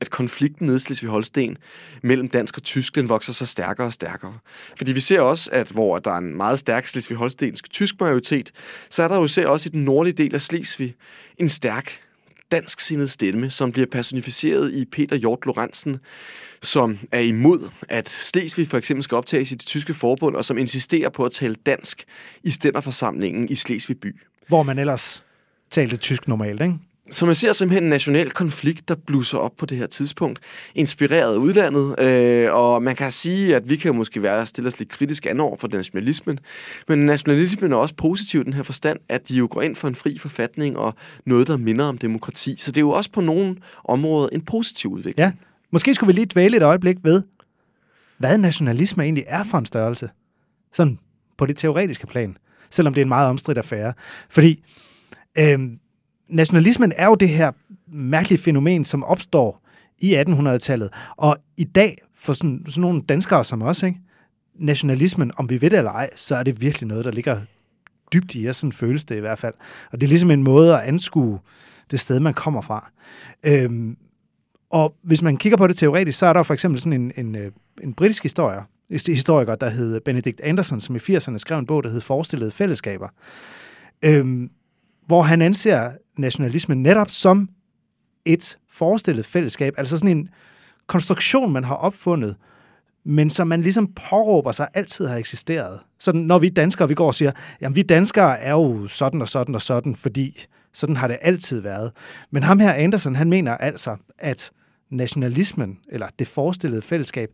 at 0.00 0.10
konflikten 0.10 0.66
nede 0.66 0.76
i 0.76 0.80
Slesvig-Holsten 0.80 1.56
mellem 2.02 2.28
dansk 2.28 2.56
og 2.56 2.62
tysk, 2.62 2.94
den 2.94 3.08
vokser 3.08 3.32
sig 3.32 3.48
stærkere 3.48 3.86
og 3.86 3.92
stærkere. 3.92 4.38
Fordi 4.76 4.92
vi 4.92 5.00
ser 5.00 5.20
også, 5.20 5.50
at 5.52 5.68
hvor 5.68 5.98
der 5.98 6.10
er 6.10 6.18
en 6.18 6.36
meget 6.36 6.58
stærk 6.58 6.86
Slesvig-Holstensk 6.86 7.70
tysk 7.70 8.00
majoritet, 8.00 8.52
så 8.90 9.02
er 9.02 9.08
der 9.08 9.16
jo 9.16 9.28
ser 9.28 9.48
også 9.48 9.68
i 9.68 9.70
den 9.70 9.84
nordlige 9.84 10.14
del 10.14 10.34
af 10.34 10.42
Slesvig 10.42 10.94
en 11.38 11.48
stærk 11.48 12.00
dansksindet 12.52 13.10
stemme, 13.10 13.50
som 13.50 13.72
bliver 13.72 13.86
personificeret 13.86 14.72
i 14.72 14.84
Peter 14.84 15.16
Hjort 15.16 15.46
Lorentzen, 15.46 15.96
som 16.62 16.98
er 17.12 17.20
imod, 17.20 17.70
at 17.88 18.08
Slesvig 18.08 18.68
for 18.68 18.78
eksempel 18.78 19.02
skal 19.02 19.16
optages 19.16 19.52
i 19.52 19.54
det 19.54 19.66
tyske 19.66 19.94
forbund, 19.94 20.36
og 20.36 20.44
som 20.44 20.58
insisterer 20.58 21.08
på 21.08 21.24
at 21.24 21.32
tale 21.32 21.54
dansk 21.54 22.04
i 22.42 22.50
stænderforsamlingen 22.50 23.48
i 23.48 23.54
Slesvig 23.54 24.00
by. 24.00 24.20
Hvor 24.48 24.62
man 24.62 24.78
ellers 24.78 25.24
talte 25.70 25.96
tysk 25.96 26.28
normalt, 26.28 26.62
ikke? 26.62 26.74
Så 27.10 27.26
man 27.26 27.34
ser 27.34 27.52
simpelthen 27.52 27.84
en 27.84 27.90
national 27.90 28.30
konflikt, 28.30 28.88
der 28.88 28.94
blusser 29.06 29.38
op 29.38 29.52
på 29.58 29.66
det 29.66 29.78
her 29.78 29.86
tidspunkt, 29.86 30.40
inspireret 30.74 31.34
af 31.34 31.36
udlandet, 31.36 32.00
øh, 32.00 32.54
og 32.54 32.82
man 32.82 32.96
kan 32.96 33.12
sige, 33.12 33.56
at 33.56 33.68
vi 33.68 33.76
kan 33.76 33.94
måske 33.94 34.22
være 34.22 34.46
stille 34.46 34.68
os 34.68 34.78
lidt 34.78 34.90
kritisk 34.90 35.26
an 35.26 35.40
over 35.40 35.56
for 35.56 35.68
nationalismen, 35.68 36.38
men 36.88 36.98
nationalismen 36.98 37.72
er 37.72 37.76
også 37.76 37.94
positiv 37.94 38.40
i 38.40 38.44
den 38.44 38.52
her 38.52 38.62
forstand, 38.62 38.98
at 39.08 39.28
de 39.28 39.34
jo 39.34 39.48
går 39.50 39.62
ind 39.62 39.76
for 39.76 39.88
en 39.88 39.94
fri 39.94 40.18
forfatning 40.18 40.78
og 40.78 40.94
noget, 41.26 41.46
der 41.46 41.56
minder 41.56 41.84
om 41.84 41.98
demokrati. 41.98 42.54
Så 42.58 42.70
det 42.70 42.76
er 42.76 42.82
jo 42.82 42.90
også 42.90 43.10
på 43.10 43.20
nogle 43.20 43.56
områder 43.84 44.28
en 44.32 44.40
positiv 44.40 44.90
udvikling. 44.90 45.18
Ja, 45.18 45.32
måske 45.72 45.94
skulle 45.94 46.08
vi 46.08 46.12
lige 46.12 46.26
dvæle 46.26 46.56
et 46.56 46.62
øjeblik 46.62 46.96
ved, 47.02 47.22
hvad 48.18 48.38
nationalisme 48.38 49.02
egentlig 49.02 49.24
er 49.26 49.44
for 49.44 49.58
en 49.58 49.66
størrelse. 49.66 50.08
Sådan 50.72 50.98
på 51.38 51.46
det 51.46 51.56
teoretiske 51.56 52.06
plan, 52.06 52.36
selvom 52.70 52.94
det 52.94 53.00
er 53.00 53.04
en 53.04 53.08
meget 53.08 53.28
omstridt 53.30 53.58
affære. 53.58 53.92
Fordi 54.30 54.64
øh, 55.38 55.58
nationalismen 56.28 56.92
er 56.96 57.06
jo 57.06 57.14
det 57.14 57.28
her 57.28 57.52
mærkelige 57.92 58.38
fænomen, 58.38 58.84
som 58.84 59.04
opstår 59.04 59.62
i 59.98 60.14
1800-tallet. 60.14 60.90
Og 61.16 61.36
i 61.56 61.64
dag, 61.64 61.98
for 62.14 62.32
sådan, 62.32 62.62
sådan 62.68 62.80
nogle 62.80 63.02
danskere 63.02 63.44
som 63.44 63.62
os, 63.62 63.82
ikke? 63.82 64.00
nationalismen, 64.58 65.32
om 65.36 65.50
vi 65.50 65.60
ved 65.60 65.70
det 65.70 65.78
eller 65.78 65.90
ej, 65.90 66.10
så 66.16 66.36
er 66.36 66.42
det 66.42 66.60
virkelig 66.60 66.88
noget, 66.88 67.04
der 67.04 67.10
ligger 67.10 67.40
dybt 68.12 68.34
i 68.34 68.48
os, 68.48 68.56
sådan 68.56 68.72
føles 68.72 69.04
det 69.04 69.16
i 69.16 69.20
hvert 69.20 69.38
fald. 69.38 69.54
Og 69.92 70.00
det 70.00 70.06
er 70.06 70.08
ligesom 70.08 70.30
en 70.30 70.42
måde 70.42 70.74
at 70.74 70.80
anskue 70.80 71.38
det 71.90 72.00
sted, 72.00 72.20
man 72.20 72.34
kommer 72.34 72.60
fra. 72.60 72.90
Øhm, 73.46 73.96
og 74.70 74.94
hvis 75.02 75.22
man 75.22 75.36
kigger 75.36 75.56
på 75.56 75.66
det 75.66 75.76
teoretisk, 75.76 76.18
så 76.18 76.26
er 76.26 76.32
der 76.32 76.42
for 76.42 76.54
eksempel 76.54 76.80
sådan 76.80 77.00
en, 77.00 77.12
en, 77.16 77.34
øh, 77.34 77.52
en 77.82 77.94
britisk 77.94 78.22
historie, 78.22 78.60
historiker, 79.06 79.54
der 79.54 79.68
hed 79.68 80.00
Benedict 80.00 80.40
Anderson, 80.40 80.80
som 80.80 80.96
i 80.96 80.98
80'erne 80.98 81.38
skrev 81.38 81.58
en 81.58 81.66
bog, 81.66 81.84
der 81.84 81.90
hed 81.90 82.00
Forestillede 82.00 82.50
Fællesskaber, 82.50 83.08
øhm, 84.04 84.50
hvor 85.06 85.22
han 85.22 85.42
anser 85.42 85.90
nationalismen 86.18 86.82
netop 86.82 87.10
som 87.10 87.48
et 88.24 88.58
forestillet 88.70 89.26
fællesskab, 89.26 89.74
altså 89.76 89.96
sådan 89.96 90.16
en 90.16 90.28
konstruktion, 90.86 91.52
man 91.52 91.64
har 91.64 91.74
opfundet, 91.74 92.36
men 93.04 93.30
som 93.30 93.48
man 93.48 93.62
ligesom 93.62 93.92
påråber 94.08 94.52
sig 94.52 94.68
altid 94.74 95.06
har 95.06 95.16
eksisteret. 95.16 95.80
Så 95.98 96.12
når 96.12 96.38
vi 96.38 96.48
danskere, 96.48 96.88
vi 96.88 96.94
går 96.94 97.06
og 97.06 97.14
siger, 97.14 97.32
jamen 97.60 97.76
vi 97.76 97.82
danskere 97.82 98.40
er 98.40 98.52
jo 98.52 98.86
sådan 98.86 99.22
og 99.22 99.28
sådan 99.28 99.54
og 99.54 99.62
sådan, 99.62 99.96
fordi 99.96 100.44
sådan 100.72 100.96
har 100.96 101.08
det 101.08 101.18
altid 101.20 101.60
været. 101.60 101.92
Men 102.30 102.42
ham 102.42 102.60
her, 102.60 102.72
Anderson, 102.72 103.16
han 103.16 103.28
mener 103.30 103.56
altså, 103.56 103.96
at 104.18 104.50
nationalismen, 104.90 105.78
eller 105.88 106.08
det 106.18 106.28
forestillede 106.28 106.82
fællesskab, 106.82 107.28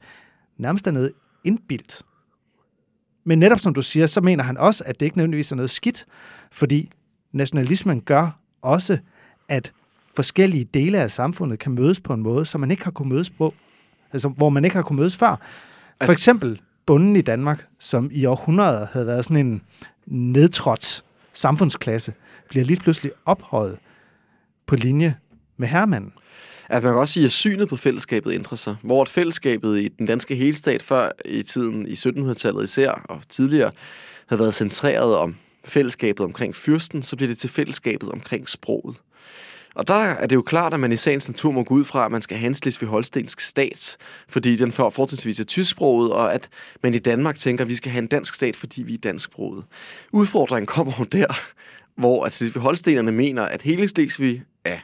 nærmest 0.58 0.87
er 0.87 0.90
noget 0.90 1.12
indbildt. 1.44 2.02
Men 3.24 3.38
netop 3.38 3.61
som 3.61 3.74
du 3.74 3.82
siger, 3.82 4.06
så 4.06 4.20
mener 4.20 4.44
han 4.44 4.56
også, 4.56 4.85
at 4.87 5.00
det 5.00 5.06
ikke 5.06 5.16
nødvendigvis 5.16 5.52
er 5.52 5.56
noget 5.56 5.70
skidt, 5.70 6.06
fordi 6.52 6.90
nationalismen 7.32 8.00
gør 8.00 8.38
også, 8.62 8.98
at 9.48 9.72
forskellige 10.16 10.64
dele 10.64 10.98
af 10.98 11.10
samfundet 11.10 11.58
kan 11.58 11.72
mødes 11.72 12.00
på 12.00 12.14
en 12.14 12.22
måde, 12.22 12.46
som 12.46 12.60
man 12.60 12.70
ikke 12.70 12.84
har 12.84 12.90
kunnet 12.90 13.12
mødes 13.12 13.30
på, 13.30 13.54
altså 14.12 14.28
hvor 14.28 14.48
man 14.48 14.64
ikke 14.64 14.76
har 14.76 14.82
kunnet 14.82 15.00
mødes 15.00 15.16
før. 15.16 15.36
For 15.36 15.96
altså, 16.00 16.12
eksempel 16.12 16.60
bunden 16.86 17.16
i 17.16 17.20
Danmark, 17.20 17.66
som 17.78 18.10
i 18.12 18.24
århundreder 18.24 18.86
havde 18.92 19.06
været 19.06 19.24
sådan 19.24 19.46
en 19.46 19.62
nedtrådt 20.06 21.04
samfundsklasse, 21.32 22.14
bliver 22.48 22.64
lige 22.64 22.80
pludselig 22.80 23.12
ophøjet 23.24 23.78
på 24.66 24.76
linje 24.76 25.16
med 25.56 25.68
herremanden. 25.68 26.12
At 26.68 26.82
man 26.82 26.92
kan 26.92 27.00
også 27.00 27.14
sige, 27.14 27.26
at 27.26 27.32
synet 27.32 27.68
på 27.68 27.76
fællesskabet 27.76 28.34
ændrer 28.34 28.56
sig. 28.56 28.76
Hvor 28.82 29.02
et 29.02 29.08
fællesskabet 29.08 29.78
i 29.80 29.88
den 29.88 30.06
danske 30.06 30.34
helstat 30.34 30.82
før 30.82 31.10
i 31.24 31.42
tiden, 31.42 31.86
i 31.86 31.92
1700-tallet 31.92 32.64
især, 32.64 32.90
og 32.90 33.20
tidligere, 33.28 33.70
havde 34.26 34.40
været 34.40 34.54
centreret 34.54 35.16
om 35.16 35.36
fællesskabet 35.64 36.25
omkring 36.25 36.57
fyrsten, 36.57 37.03
så 37.03 37.16
bliver 37.16 37.29
det 37.29 37.38
til 37.38 37.51
fællesskabet 37.51 38.09
omkring 38.12 38.48
sproget. 38.48 38.96
Og 39.75 39.88
der 39.88 39.94
er 39.94 40.27
det 40.27 40.37
jo 40.37 40.42
klart, 40.42 40.75
at 40.75 40.81
man 40.81 40.92
i 40.92 40.96
sagens 40.96 41.29
natur 41.29 41.53
må 41.53 41.62
gå 41.62 41.75
ud 41.75 41.85
fra, 41.85 42.05
at 42.05 42.12
man 42.12 42.22
skal 42.22 42.37
have 42.37 42.46
en 42.46 42.55
slesvig-holstensk 42.55 43.40
stat, 43.40 43.96
fordi 44.29 44.57
den 44.57 44.72
før 44.72 44.90
fortrinsvis 44.90 45.40
er 45.40 45.44
tysksproget, 45.44 46.12
og 46.12 46.35
at 46.35 46.48
man 46.83 46.94
i 46.94 46.98
Danmark 46.98 47.38
tænker, 47.38 47.64
at 47.64 47.68
vi 47.68 47.75
skal 47.75 47.92
have 47.92 48.03
en 48.03 48.09
dansk 48.09 48.35
stat, 48.35 48.57
fordi 48.57 48.83
vi 48.83 48.94
er 48.94 48.98
dansksproget. 48.98 49.64
Udfordringen 50.12 50.66
kommer 50.66 50.92
jo 50.98 51.05
der, 51.05 51.40
hvor 51.96 52.25
at 52.25 52.33
Slesvig-Holstenerne 52.33 53.12
mener, 53.12 53.42
at 53.42 53.62
hele 53.62 53.88
Slesvig 53.88 54.42
er 54.64 54.79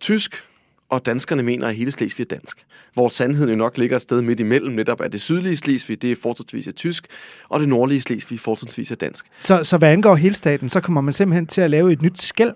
tysk, 0.00 0.42
og 0.88 1.06
danskerne 1.06 1.42
mener, 1.42 1.68
at 1.68 1.74
hele 1.74 1.92
Slesvig 1.92 2.24
er 2.24 2.36
dansk. 2.36 2.66
Hvor 2.94 3.08
sandheden 3.08 3.50
jo 3.50 3.56
nok 3.56 3.78
ligger 3.78 3.96
et 3.96 4.02
sted 4.02 4.22
midt 4.22 4.40
imellem, 4.40 4.74
netop 4.74 5.00
at 5.00 5.12
det 5.12 5.20
sydlige 5.20 5.56
Slesvig, 5.56 6.02
det 6.02 6.12
er 6.12 6.16
fortrinsvis 6.22 6.66
er 6.66 6.72
tysk, 6.72 7.06
og 7.48 7.60
det 7.60 7.68
nordlige 7.68 8.00
Slesvig 8.00 8.40
fortrinsvis 8.40 8.90
er 8.90 8.94
dansk. 8.94 9.26
Så, 9.40 9.64
så 9.64 9.78
hvad 9.78 9.92
angår 9.92 10.14
hele 10.14 10.34
staten, 10.34 10.68
så 10.68 10.80
kommer 10.80 11.00
man 11.00 11.14
simpelthen 11.14 11.46
til 11.46 11.60
at 11.60 11.70
lave 11.70 11.92
et 11.92 12.02
nyt 12.02 12.20
skæld, 12.22 12.52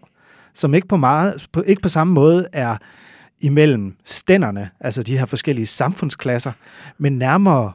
som 0.55 0.75
ikke 0.75 0.89
på, 0.89 0.97
meget, 0.97 1.47
på, 1.53 1.63
ikke 1.63 1.83
på 1.83 1.89
samme 1.89 2.13
måde 2.13 2.47
er 2.53 2.77
imellem 3.41 3.97
stænderne, 4.05 4.71
altså 4.81 5.03
de 5.03 5.19
her 5.19 5.27
forskellige 5.27 5.67
samfundsklasser, 5.67 6.53
men 6.99 7.19
nærmere 7.19 7.73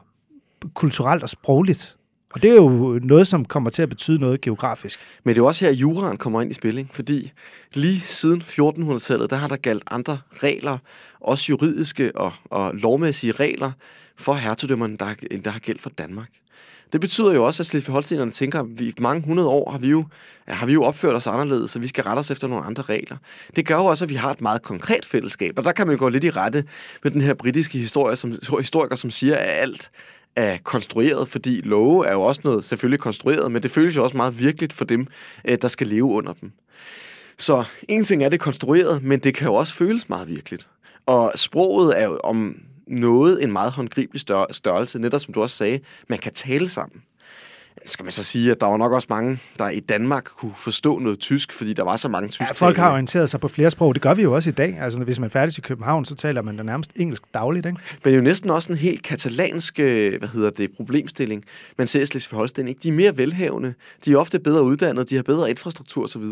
kulturelt 0.74 1.22
og 1.22 1.28
sprogligt. 1.28 1.95
Og 2.36 2.42
det 2.42 2.50
er 2.50 2.54
jo 2.54 3.00
noget, 3.02 3.26
som 3.26 3.44
kommer 3.44 3.70
til 3.70 3.82
at 3.82 3.88
betyde 3.88 4.20
noget 4.20 4.40
geografisk. 4.40 5.00
Men 5.24 5.34
det 5.34 5.40
er 5.40 5.42
jo 5.42 5.46
også 5.46 5.64
her, 5.64 5.72
at 5.72 5.76
juraen 5.76 6.16
kommer 6.16 6.42
ind 6.42 6.50
i 6.50 6.54
spil, 6.54 6.88
fordi 6.92 7.32
lige 7.74 8.00
siden 8.00 8.40
1400-tallet, 8.40 9.30
der 9.30 9.36
har 9.36 9.48
der 9.48 9.56
galt 9.56 9.82
andre 9.86 10.18
regler, 10.42 10.78
også 11.20 11.46
juridiske 11.48 12.16
og, 12.16 12.32
og 12.44 12.74
lovmæssige 12.74 13.32
regler 13.32 13.72
for 14.16 14.34
hertugdømmerne, 14.34 14.96
der, 14.96 15.14
der 15.44 15.50
har 15.50 15.58
gældt 15.58 15.82
for 15.82 15.90
Danmark. 15.90 16.28
Det 16.92 17.00
betyder 17.00 17.32
jo 17.32 17.44
også, 17.44 17.62
at 17.62 17.66
Slesvig-Holstenerne 17.66 18.30
tænker, 18.30 18.60
at 18.60 18.66
vi 18.68 18.88
i 18.88 18.94
mange 18.98 19.22
hundrede 19.26 19.48
år 19.48 19.70
har 19.70 19.78
vi, 19.78 19.88
jo, 19.88 20.04
har 20.48 20.66
vi 20.66 20.72
jo 20.72 20.82
opført 20.82 21.14
os 21.14 21.26
anderledes, 21.26 21.70
så 21.70 21.78
vi 21.78 21.86
skal 21.86 22.04
rette 22.04 22.20
os 22.20 22.30
efter 22.30 22.48
nogle 22.48 22.64
andre 22.64 22.82
regler. 22.82 23.16
Det 23.56 23.66
gør 23.66 23.76
jo 23.76 23.84
også, 23.84 24.04
at 24.04 24.10
vi 24.10 24.14
har 24.14 24.30
et 24.30 24.40
meget 24.40 24.62
konkret 24.62 25.04
fællesskab, 25.04 25.58
og 25.58 25.64
der 25.64 25.72
kan 25.72 25.86
man 25.86 25.96
jo 25.96 25.98
gå 25.98 26.08
lidt 26.08 26.24
i 26.24 26.30
rette 26.30 26.64
med 27.02 27.10
den 27.10 27.20
her 27.20 27.34
britiske 27.34 27.78
historie, 27.78 28.16
som, 28.16 28.38
historiker, 28.58 28.96
som 28.96 29.10
siger, 29.10 29.36
at 29.36 29.62
alt 29.62 29.90
er 30.36 30.58
konstrueret, 30.64 31.28
fordi 31.28 31.60
love 31.60 32.06
er 32.06 32.12
jo 32.12 32.22
også 32.22 32.40
noget 32.44 32.64
selvfølgelig 32.64 33.00
konstrueret, 33.00 33.52
men 33.52 33.62
det 33.62 33.70
føles 33.70 33.96
jo 33.96 34.04
også 34.04 34.16
meget 34.16 34.38
virkeligt 34.38 34.72
for 34.72 34.84
dem, 34.84 35.06
øh, 35.44 35.58
der 35.62 35.68
skal 35.68 35.86
leve 35.86 36.04
under 36.04 36.32
dem. 36.32 36.52
Så 37.38 37.64
en 37.88 38.04
ting 38.04 38.24
er 38.24 38.28
det 38.28 38.40
konstrueret, 38.40 39.02
men 39.02 39.18
det 39.18 39.34
kan 39.34 39.46
jo 39.46 39.54
også 39.54 39.74
føles 39.74 40.08
meget 40.08 40.28
virkeligt. 40.28 40.68
Og 41.06 41.32
sproget 41.34 42.00
er 42.00 42.04
jo 42.04 42.18
om 42.24 42.56
noget 42.86 43.44
en 43.44 43.52
meget 43.52 43.72
håndgribelig 43.72 44.20
størrelse, 44.50 44.98
netop 44.98 45.20
som 45.20 45.34
du 45.34 45.42
også 45.42 45.56
sagde, 45.56 45.80
man 46.08 46.18
kan 46.18 46.32
tale 46.32 46.68
sammen 46.68 47.02
skal 47.86 48.04
man 48.04 48.12
så 48.12 48.24
sige, 48.24 48.50
at 48.50 48.60
der 48.60 48.66
var 48.66 48.76
nok 48.76 48.92
også 48.92 49.06
mange, 49.10 49.38
der 49.58 49.68
i 49.68 49.80
Danmark 49.80 50.24
kunne 50.24 50.52
forstå 50.56 50.98
noget 50.98 51.18
tysk, 51.18 51.52
fordi 51.52 51.72
der 51.72 51.82
var 51.82 51.96
så 51.96 52.08
mange 52.08 52.28
tysk. 52.28 52.40
Ja, 52.40 52.52
folk 52.52 52.76
har 52.76 52.92
orienteret 52.92 53.30
sig 53.30 53.40
på 53.40 53.48
flere 53.48 53.70
sprog. 53.70 53.94
Det 53.94 54.02
gør 54.02 54.14
vi 54.14 54.22
jo 54.22 54.34
også 54.34 54.50
i 54.50 54.52
dag. 54.52 54.78
Altså, 54.80 55.00
hvis 55.00 55.20
man 55.20 55.30
færdig 55.30 55.58
i 55.58 55.60
København, 55.60 56.04
så 56.04 56.14
taler 56.14 56.42
man 56.42 56.56
da 56.56 56.62
nærmest 56.62 56.92
engelsk 56.96 57.22
dagligt, 57.34 57.66
ikke? 57.66 57.78
Men 57.92 58.04
det 58.04 58.10
er 58.12 58.16
jo 58.16 58.22
næsten 58.22 58.50
også 58.50 58.72
en 58.72 58.78
helt 58.78 59.02
katalansk, 59.02 59.80
øh, 59.80 60.18
hvad 60.18 60.28
hedder 60.28 60.50
det, 60.50 60.70
problemstilling. 60.76 61.44
Man 61.78 61.86
ser 61.86 62.02
i 62.02 62.06
Slesvig-Holsten, 62.06 62.68
ikke? 62.68 62.80
De 62.82 62.88
er 62.88 62.92
mere 62.92 63.18
velhavende, 63.18 63.74
de 64.04 64.12
er 64.12 64.16
ofte 64.16 64.38
bedre 64.38 64.62
uddannet, 64.62 65.10
de 65.10 65.16
har 65.16 65.22
bedre 65.22 65.50
infrastruktur 65.50 66.04
osv. 66.04 66.24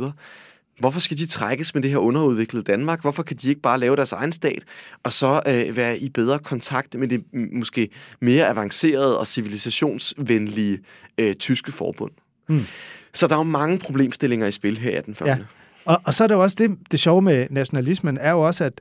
Hvorfor 0.78 1.00
skal 1.00 1.18
de 1.18 1.26
trækkes 1.26 1.74
med 1.74 1.82
det 1.82 1.90
her 1.90 1.98
underudviklede 1.98 2.64
Danmark? 2.64 3.00
Hvorfor 3.00 3.22
kan 3.22 3.36
de 3.36 3.48
ikke 3.48 3.60
bare 3.60 3.80
lave 3.80 3.96
deres 3.96 4.12
egen 4.12 4.32
stat, 4.32 4.62
og 5.02 5.12
så 5.12 5.42
øh, 5.46 5.76
være 5.76 5.98
i 5.98 6.08
bedre 6.08 6.38
kontakt 6.38 6.98
med 6.98 7.08
det 7.08 7.24
måske 7.52 7.88
mere 8.20 8.48
avancerede 8.48 9.18
og 9.18 9.26
civilisationsvenlige 9.26 10.78
øh, 11.18 11.34
tyske 11.34 11.72
forbund? 11.72 12.10
Mm. 12.48 12.64
Så 13.12 13.26
der 13.26 13.34
er 13.34 13.38
jo 13.38 13.44
mange 13.44 13.78
problemstillinger 13.78 14.46
i 14.46 14.52
spil 14.52 14.78
her 14.78 14.98
i 14.98 15.02
den 15.02 15.16
Ja. 15.24 15.38
Og, 15.84 16.00
og 16.04 16.14
så 16.14 16.24
er 16.24 16.28
der 16.28 16.34
jo 16.34 16.42
også 16.42 16.56
det, 16.58 16.78
det 16.90 17.00
sjove 17.00 17.22
med 17.22 17.46
nationalismen, 17.50 18.18
er 18.18 18.30
jo 18.30 18.40
også, 18.40 18.64
at 18.64 18.80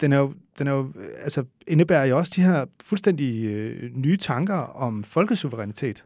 den 0.00 0.12
er 0.12 0.18
jo, 0.18 0.32
den 0.58 0.66
er 0.66 0.72
jo, 0.72 0.92
altså, 1.22 1.44
indebærer 1.66 2.04
jo 2.04 2.18
også 2.18 2.32
de 2.36 2.42
her 2.42 2.64
fuldstændig 2.84 3.44
øh, 3.44 3.90
nye 3.94 4.16
tanker 4.16 4.54
om 4.54 5.04
folkesuverænitet, 5.04 6.04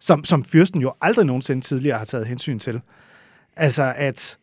som, 0.00 0.24
som 0.24 0.44
fyrsten 0.44 0.80
jo 0.80 0.92
aldrig 1.00 1.26
nogensinde 1.26 1.62
tidligere 1.62 1.98
har 1.98 2.04
taget 2.04 2.26
hensyn 2.26 2.58
til. 2.58 2.80
Altså, 3.56 3.92
at 3.96 4.38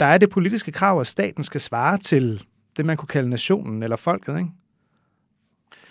der 0.00 0.06
er 0.06 0.18
det 0.18 0.30
politiske 0.30 0.72
krav, 0.72 1.00
at 1.00 1.06
staten 1.06 1.44
skal 1.44 1.60
svare 1.60 1.98
til 1.98 2.44
det, 2.76 2.86
man 2.86 2.96
kunne 2.96 3.06
kalde 3.08 3.30
nationen 3.30 3.82
eller 3.82 3.96
folket, 3.96 4.38
ikke? 4.38 4.50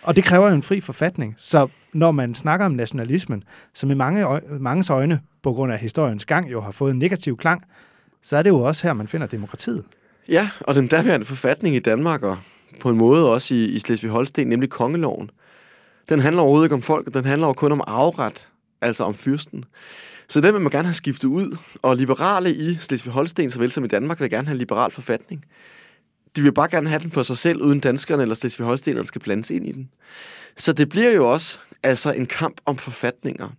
Og 0.01 0.15
det 0.15 0.23
kræver 0.23 0.47
jo 0.47 0.55
en 0.55 0.63
fri 0.63 0.81
forfatning. 0.81 1.36
Så 1.38 1.67
når 1.93 2.12
man 2.12 2.36
snakker 2.36 2.65
om 2.65 2.71
nationalismen, 2.71 3.43
som 3.73 3.91
i 3.91 3.93
mange, 3.93 4.41
manges 4.60 4.89
øjne, 4.89 5.21
på 5.43 5.53
grund 5.53 5.71
af 5.71 5.79
historiens 5.79 6.25
gang, 6.25 6.51
jo 6.51 6.62
har 6.62 6.71
fået 6.71 6.91
en 6.91 6.99
negativ 6.99 7.38
klang, 7.38 7.63
så 8.21 8.38
er 8.38 8.41
det 8.41 8.49
jo 8.49 8.60
også 8.60 8.88
her, 8.88 8.93
man 8.93 9.07
finder 9.07 9.27
demokratiet. 9.27 9.86
Ja, 10.29 10.49
og 10.60 10.75
den 10.75 10.88
daværende 10.88 11.25
forfatning 11.25 11.75
i 11.75 11.79
Danmark, 11.79 12.23
og 12.23 12.38
på 12.79 12.89
en 12.89 12.97
måde 12.97 13.31
også 13.31 13.55
i, 13.55 13.65
i 13.65 13.79
Slesvig-Holsten, 13.79 14.43
nemlig 14.43 14.69
kongeloven, 14.69 15.29
den 16.10 16.19
handler 16.19 16.41
overhovedet 16.41 16.65
ikke 16.65 16.75
om 16.75 16.81
folk, 16.81 17.13
den 17.13 17.25
handler 17.25 17.47
jo 17.47 17.53
kun 17.53 17.71
om 17.71 17.81
afret, 17.88 18.49
altså 18.81 19.03
om 19.03 19.13
fyrsten. 19.13 19.65
Så 20.30 20.42
den 20.42 20.54
vil 20.54 20.62
man 20.62 20.72
gerne 20.72 20.88
have 20.88 20.94
skiftet 20.94 21.28
ud, 21.28 21.58
og 21.82 21.96
liberale 21.96 22.56
i 22.56 22.78
Slesvig-Holsten, 22.82 23.50
såvel 23.50 23.72
som 23.72 23.86
i 23.86 23.88
Danmark, 23.88 24.20
vil 24.20 24.30
gerne 24.30 24.48
have 24.48 24.54
en 24.54 24.60
liberal 24.60 24.92
forfatning. 24.92 25.46
De 26.36 26.42
vil 26.42 26.54
bare 26.54 26.68
gerne 26.70 26.90
have 26.90 27.02
den 27.02 27.12
for 27.12 27.24
sig 27.24 27.38
selv, 27.38 27.62
uden 27.62 27.80
danskerne 27.80 28.22
eller 28.22 28.36
Slesvig-Holstenerne 28.36 29.06
skal 29.06 29.22
blandes 29.22 29.50
ind 29.50 29.68
i 29.68 29.72
den. 29.72 29.90
Så 30.58 30.74
det 30.74 30.90
bliver 30.90 31.12
jo 31.12 31.32
også 31.32 31.60
altså 31.84 32.12
en 32.12 32.26
kamp 32.26 32.62
om 32.66 32.78
forfatninger. 32.78 33.50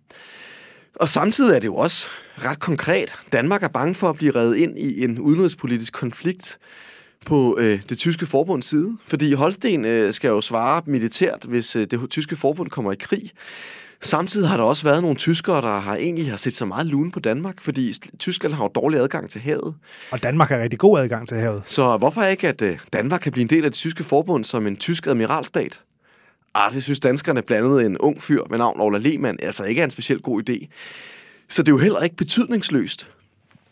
Og 0.95 1.09
samtidig 1.09 1.55
er 1.55 1.59
det 1.59 1.67
jo 1.67 1.75
også 1.75 2.07
ret 2.37 2.59
konkret. 2.59 3.15
Danmark 3.31 3.63
er 3.63 3.67
bange 3.67 3.95
for 3.95 4.09
at 4.09 4.15
blive 4.15 4.35
reddet 4.35 4.55
ind 4.55 4.79
i 4.79 5.03
en 5.03 5.19
udenrigspolitisk 5.19 5.93
konflikt 5.93 6.57
på 7.25 7.57
øh, 7.59 7.81
det 7.89 7.97
tyske 7.97 8.25
forbunds 8.25 8.65
side, 8.65 8.97
fordi 9.07 9.33
Holsten 9.33 9.85
øh, 9.85 10.13
skal 10.13 10.27
jo 10.27 10.41
svare 10.41 10.81
militært, 10.85 11.45
hvis 11.49 11.75
øh, 11.75 11.87
det 11.91 12.09
tyske 12.09 12.35
forbund 12.35 12.69
kommer 12.69 12.91
i 12.91 12.95
krig. 12.95 13.31
Samtidig 14.01 14.49
har 14.49 14.57
der 14.57 14.63
også 14.63 14.83
været 14.83 15.01
nogle 15.01 15.17
tyskere, 15.17 15.61
der 15.61 15.79
har 15.79 15.95
egentlig 15.95 16.29
har 16.29 16.37
set 16.37 16.53
så 16.53 16.65
meget 16.65 16.85
lune 16.85 17.11
på 17.11 17.19
Danmark, 17.19 17.61
fordi 17.61 17.93
Tyskland 18.19 18.53
har 18.53 18.63
jo 18.63 18.67
dårlig 18.67 18.99
adgang 18.99 19.29
til 19.29 19.41
havet. 19.41 19.75
Og 20.11 20.23
Danmark 20.23 20.49
har 20.49 20.59
rigtig 20.59 20.79
god 20.79 20.99
adgang 20.99 21.27
til 21.27 21.37
havet. 21.37 21.63
Så 21.65 21.97
hvorfor 21.97 22.23
ikke, 22.23 22.47
at 22.47 22.61
øh, 22.61 22.79
Danmark 22.93 23.21
kan 23.21 23.31
blive 23.31 23.41
en 23.41 23.49
del 23.49 23.65
af 23.65 23.71
det 23.71 23.77
tyske 23.77 24.03
forbund 24.03 24.43
som 24.43 24.67
en 24.67 24.75
tysk 24.75 25.07
admiralstat? 25.07 25.81
Ah, 26.55 26.73
det 26.73 26.83
synes 26.83 26.99
danskerne 26.99 27.41
blandt 27.41 27.65
andet 27.65 27.85
en 27.85 27.97
ung 27.97 28.21
fyr 28.21 28.43
med 28.49 28.57
navn 28.57 28.81
Ola 28.81 28.97
Lehmann 28.97 29.37
altså 29.41 29.63
ikke 29.63 29.81
er 29.81 29.85
en 29.85 29.89
specielt 29.89 30.23
god 30.23 30.49
idé. 30.49 30.67
Så 31.49 31.61
det 31.63 31.67
er 31.67 31.73
jo 31.73 31.77
heller 31.77 31.99
ikke 31.99 32.15
betydningsløst, 32.15 33.09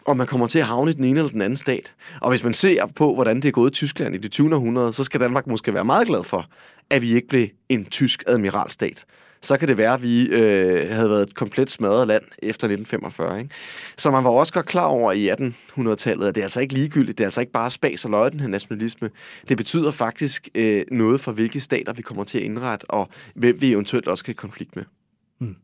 om 0.05 0.17
man 0.17 0.27
kommer 0.27 0.47
til 0.47 0.59
at 0.59 0.65
havne 0.65 0.91
i 0.91 0.93
den 0.93 1.03
ene 1.03 1.19
eller 1.19 1.31
den 1.31 1.41
anden 1.41 1.57
stat. 1.57 1.93
Og 2.21 2.29
hvis 2.29 2.43
man 2.43 2.53
ser 2.53 2.85
på, 2.85 3.13
hvordan 3.13 3.35
det 3.35 3.45
er 3.45 3.51
gået 3.51 3.71
i 3.71 3.73
Tyskland 3.73 4.15
i 4.15 4.17
det 4.17 4.31
20. 4.31 4.55
århundrede, 4.55 4.93
så 4.93 5.03
skal 5.03 5.19
Danmark 5.19 5.47
måske 5.47 5.73
være 5.73 5.85
meget 5.85 6.07
glad 6.07 6.23
for, 6.23 6.45
at 6.89 7.01
vi 7.01 7.15
ikke 7.15 7.27
blev 7.27 7.47
en 7.69 7.85
tysk 7.85 8.23
admiralstat 8.27 9.05
så 9.41 9.57
kan 9.57 9.67
det 9.67 9.77
være, 9.77 9.93
at 9.93 10.03
vi 10.03 10.27
øh, 10.27 10.89
havde 10.89 11.09
været 11.09 11.21
et 11.21 11.35
komplet 11.35 11.69
smadret 11.71 12.07
land 12.07 12.23
efter 12.23 12.67
1945. 12.67 13.39
Ikke? 13.39 13.53
Så 13.97 14.11
man 14.11 14.23
var 14.23 14.29
også 14.29 14.53
godt 14.53 14.65
klar 14.65 14.85
over 14.85 15.11
i 15.11 15.29
1800-tallet, 15.29 16.27
at 16.27 16.35
det 16.35 16.41
er 16.41 16.45
altså 16.45 16.61
ikke 16.61 16.73
ligegyldigt. 16.73 17.17
Det 17.17 17.23
er 17.23 17.27
altså 17.27 17.41
ikke 17.41 17.51
bare 17.51 17.71
spas 17.71 18.05
og 18.05 18.11
løg, 18.11 18.31
den 18.31 18.39
her 18.39 18.47
nationalisme. 18.47 19.09
Det 19.49 19.57
betyder 19.57 19.91
faktisk 19.91 20.49
øh, 20.55 20.83
noget 20.91 21.21
for, 21.21 21.31
hvilke 21.31 21.59
stater 21.59 21.93
vi 21.93 22.01
kommer 22.01 22.23
til 22.23 22.37
at 22.37 22.43
indrette, 22.43 22.91
og 22.91 23.09
hvem 23.35 23.61
vi 23.61 23.71
eventuelt 23.71 24.07
også 24.07 24.23
kan 24.23 24.35
konflikt 24.35 24.75
med. 24.75 24.83
Mm. 25.39 25.55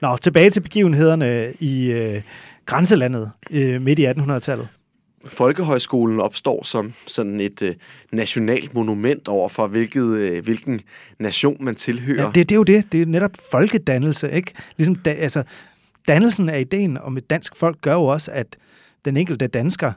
Nå, 0.00 0.16
tilbage 0.16 0.50
til 0.50 0.60
begivenhederne 0.60 1.52
i 1.60 1.92
øh, 1.92 2.22
grænselandet 2.66 3.32
øh, 3.50 3.82
midt 3.82 3.98
i 3.98 4.06
1800-tallet. 4.06 4.68
Folkehøjskolen 5.26 6.20
opstår 6.20 6.64
som 6.64 6.92
sådan 7.06 7.40
et 7.40 7.62
øh, 7.62 7.74
nationalt 8.12 8.74
monument 8.74 9.28
over 9.28 9.48
for, 9.48 9.66
hvilket, 9.66 10.04
øh, 10.04 10.44
hvilken 10.44 10.80
nation 11.18 11.56
man 11.60 11.74
tilhører. 11.74 12.22
Ja, 12.22 12.26
det, 12.26 12.48
det 12.48 12.52
er 12.52 12.56
jo 12.56 12.62
det. 12.62 12.92
Det 12.92 13.02
er 13.02 13.06
netop 13.06 13.30
folkedannelse, 13.50 14.30
ikke? 14.30 14.52
Ligesom 14.76 14.94
da, 14.94 15.10
altså, 15.10 15.42
dannelsen 16.08 16.48
af 16.48 16.60
ideen 16.60 16.98
om 16.98 17.16
et 17.16 17.30
dansk 17.30 17.56
folk 17.56 17.80
gør 17.80 17.92
jo 17.92 18.04
også, 18.04 18.30
at 18.30 18.56
den 19.04 19.16
enkelte 19.16 19.46
dansker 19.46 19.92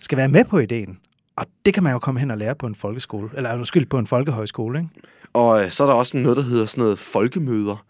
skal 0.00 0.18
være 0.18 0.28
med 0.28 0.44
på 0.44 0.58
ideen. 0.58 0.98
Og 1.36 1.46
det 1.64 1.74
kan 1.74 1.82
man 1.82 1.92
jo 1.92 1.98
komme 1.98 2.20
hen 2.20 2.30
og 2.30 2.38
lære 2.38 2.54
på 2.54 2.66
en 2.66 2.74
folkeskole, 2.74 3.30
eller 3.36 3.54
undskyld, 3.54 3.86
på 3.86 3.98
en 3.98 4.06
folkehøjskole, 4.06 4.78
ikke? 4.78 4.90
Og 5.32 5.64
øh, 5.64 5.70
så 5.70 5.84
er 5.84 5.86
der 5.88 5.94
også 5.94 6.16
noget, 6.16 6.36
der 6.36 6.42
hedder 6.42 6.66
sådan 6.66 6.82
noget 6.82 6.98
folkemøder. 6.98 7.84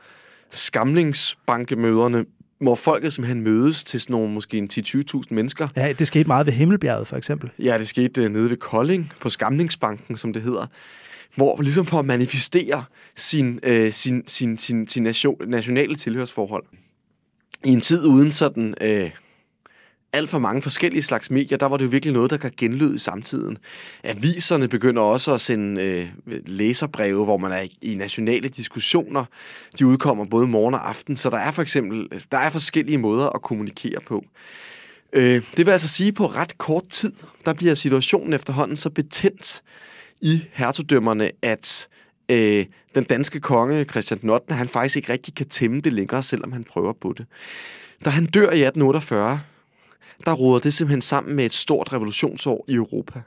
Skamlingsbankemøderne 0.51 2.25
hvor 2.61 2.75
folket 2.75 3.13
simpelthen 3.13 3.41
mødes 3.41 3.85
til 3.85 4.01
sådan 4.01 4.13
nogle 4.13 4.33
måske 4.33 4.59
en 4.59 4.69
10-20.000 4.73 5.23
mennesker. 5.31 5.69
Ja, 5.77 5.93
det 5.93 6.07
skete 6.07 6.25
meget 6.25 6.47
ved 6.47 6.53
Himmelbjerget, 6.53 7.07
for 7.07 7.17
eksempel. 7.17 7.51
Ja, 7.59 7.79
det 7.79 7.89
skete 7.89 8.25
uh, 8.25 8.31
nede 8.31 8.51
ved 8.51 8.57
Kolding, 8.57 9.13
på 9.21 9.31
Skamningsbanken, 9.31 10.17
som 10.17 10.33
det 10.33 10.43
hedder. 10.43 10.67
Hvor 11.35 11.63
ligesom 11.63 11.87
for 11.87 11.99
at 11.99 12.05
manifestere 12.05 12.85
sin, 13.17 13.61
uh, 13.67 13.91
sin, 13.91 14.23
sin, 14.27 14.59
sin, 14.59 14.89
sin 14.89 15.03
nation, 15.03 15.37
nationale 15.47 15.97
tilhørsforhold. 15.97 16.65
I 17.65 17.69
en 17.69 17.81
tid 17.81 18.05
uden 18.05 18.31
sådan... 18.31 18.75
Uh, 18.85 19.11
alt 20.13 20.31
for 20.31 20.39
mange 20.39 20.63
forskellige 20.63 21.03
slags 21.03 21.31
medier, 21.31 21.59
der 21.59 21.67
var 21.67 21.77
det 21.77 21.85
jo 21.85 21.91
virkelig 21.91 22.13
noget, 22.13 22.31
der 22.31 22.37
kan 22.37 22.53
genlyde 22.57 22.95
i 22.95 22.99
samtiden. 22.99 23.59
Aviserne 24.05 24.69
begynder 24.69 25.03
også 25.03 25.35
at 25.35 25.41
sende 25.41 25.83
øh, 25.83 26.09
læserbreve, 26.47 27.25
hvor 27.25 27.37
man 27.37 27.53
er 27.53 27.67
i 27.83 27.95
nationale 27.95 28.49
diskussioner. 28.49 29.25
De 29.79 29.87
udkommer 29.87 30.25
både 30.25 30.47
morgen 30.47 30.75
og 30.75 30.89
aften, 30.89 31.17
så 31.17 31.31
der 31.31 31.39
er 31.39 31.51
for 31.51 31.63
eksempel 31.63 32.23
der 32.33 32.39
er 32.39 32.51
forskellige 32.51 32.99
måder 32.99 33.29
at 33.29 33.43
kommunikere 33.43 34.01
på. 34.07 34.25
Øh, 35.13 35.43
det 35.57 35.67
vil 35.67 35.73
altså 35.73 35.89
sige, 35.89 36.09
at 36.09 36.15
på 36.15 36.27
ret 36.27 36.59
kort 36.59 36.89
tid, 36.89 37.13
der 37.45 37.53
bliver 37.53 37.75
situationen 37.75 38.33
efterhånden 38.33 38.77
så 38.77 38.91
betændt 38.91 39.63
i 40.21 40.45
hertugdømmerne, 40.53 41.31
at 41.43 41.89
øh, 42.31 42.67
den 42.95 43.05
danske 43.05 43.41
konge, 43.41 43.85
Christian 43.85 44.21
den 44.21 44.31
8., 44.31 44.55
han 44.55 44.69
faktisk 44.69 44.97
ikke 44.97 45.13
rigtig 45.13 45.35
kan 45.35 45.49
tæmme 45.49 45.81
det 45.81 45.93
længere, 45.93 46.23
selvom 46.23 46.53
han 46.53 46.65
prøver 46.65 46.93
på 46.93 47.15
det. 47.19 47.27
Da 48.05 48.11
han 48.11 48.27
dør 48.27 48.51
i 48.51 48.63
1848, 48.63 49.41
der 50.27 50.33
råder 50.33 50.61
det 50.61 50.75
simpelthen 50.75 51.03
sammen 51.03 51.37
med 51.37 51.45
et 51.45 51.55
stort 51.55 51.93
revolutionsår 51.93 52.65
i 52.69 52.75
Europa 52.75 53.21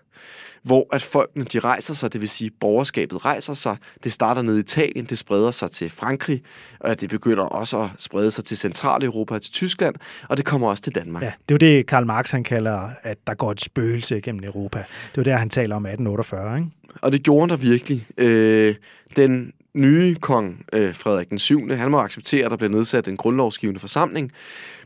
hvor 0.63 0.95
at 0.95 1.01
folkene 1.01 1.43
de 1.43 1.59
rejser 1.59 1.93
sig, 1.93 2.13
det 2.13 2.21
vil 2.21 2.29
sige 2.29 2.51
borgerskabet 2.59 3.25
rejser 3.25 3.53
sig. 3.53 3.77
Det 4.03 4.13
starter 4.13 4.41
ned 4.41 4.57
i 4.57 4.59
Italien, 4.59 5.05
det 5.05 5.17
spreder 5.17 5.51
sig 5.51 5.71
til 5.71 5.89
Frankrig, 5.89 6.41
og 6.79 7.01
det 7.01 7.09
begynder 7.09 7.43
også 7.43 7.81
at 7.81 7.89
sprede 7.97 8.31
sig 8.31 8.43
til 8.43 8.57
Centraleuropa, 8.57 9.39
til 9.39 9.51
Tyskland, 9.51 9.95
og 10.29 10.37
det 10.37 10.45
kommer 10.45 10.69
også 10.69 10.83
til 10.83 10.95
Danmark. 10.95 11.23
Ja, 11.23 11.31
det 11.49 11.63
er 11.63 11.67
jo 11.67 11.75
det, 11.75 11.87
Karl 11.87 12.05
Marx 12.05 12.31
han 12.31 12.43
kalder, 12.43 12.89
at 13.03 13.17
der 13.27 13.33
går 13.33 13.51
et 13.51 13.61
spøgelse 13.61 14.21
gennem 14.21 14.43
Europa. 14.43 14.77
Det 14.79 15.17
er 15.17 15.21
jo 15.21 15.23
der, 15.23 15.37
han 15.37 15.49
taler 15.49 15.75
om 15.75 15.85
1848, 15.85 16.57
ikke? 16.57 16.69
Og 17.01 17.11
det 17.11 17.23
gjorde 17.23 17.49
der 17.49 17.55
virkelig. 17.55 18.05
Øh, 18.17 18.75
den 19.15 19.53
nye 19.73 20.15
kong 20.15 20.65
øh, 20.73 20.95
Frederik 20.95 21.29
den 21.29 21.39
7. 21.39 21.69
Han 21.69 21.91
må 21.91 21.99
acceptere, 21.99 22.45
at 22.45 22.51
der 22.51 22.57
bliver 22.57 22.71
nedsat 22.71 23.07
en 23.07 23.17
grundlovsgivende 23.17 23.79
forsamling, 23.79 24.31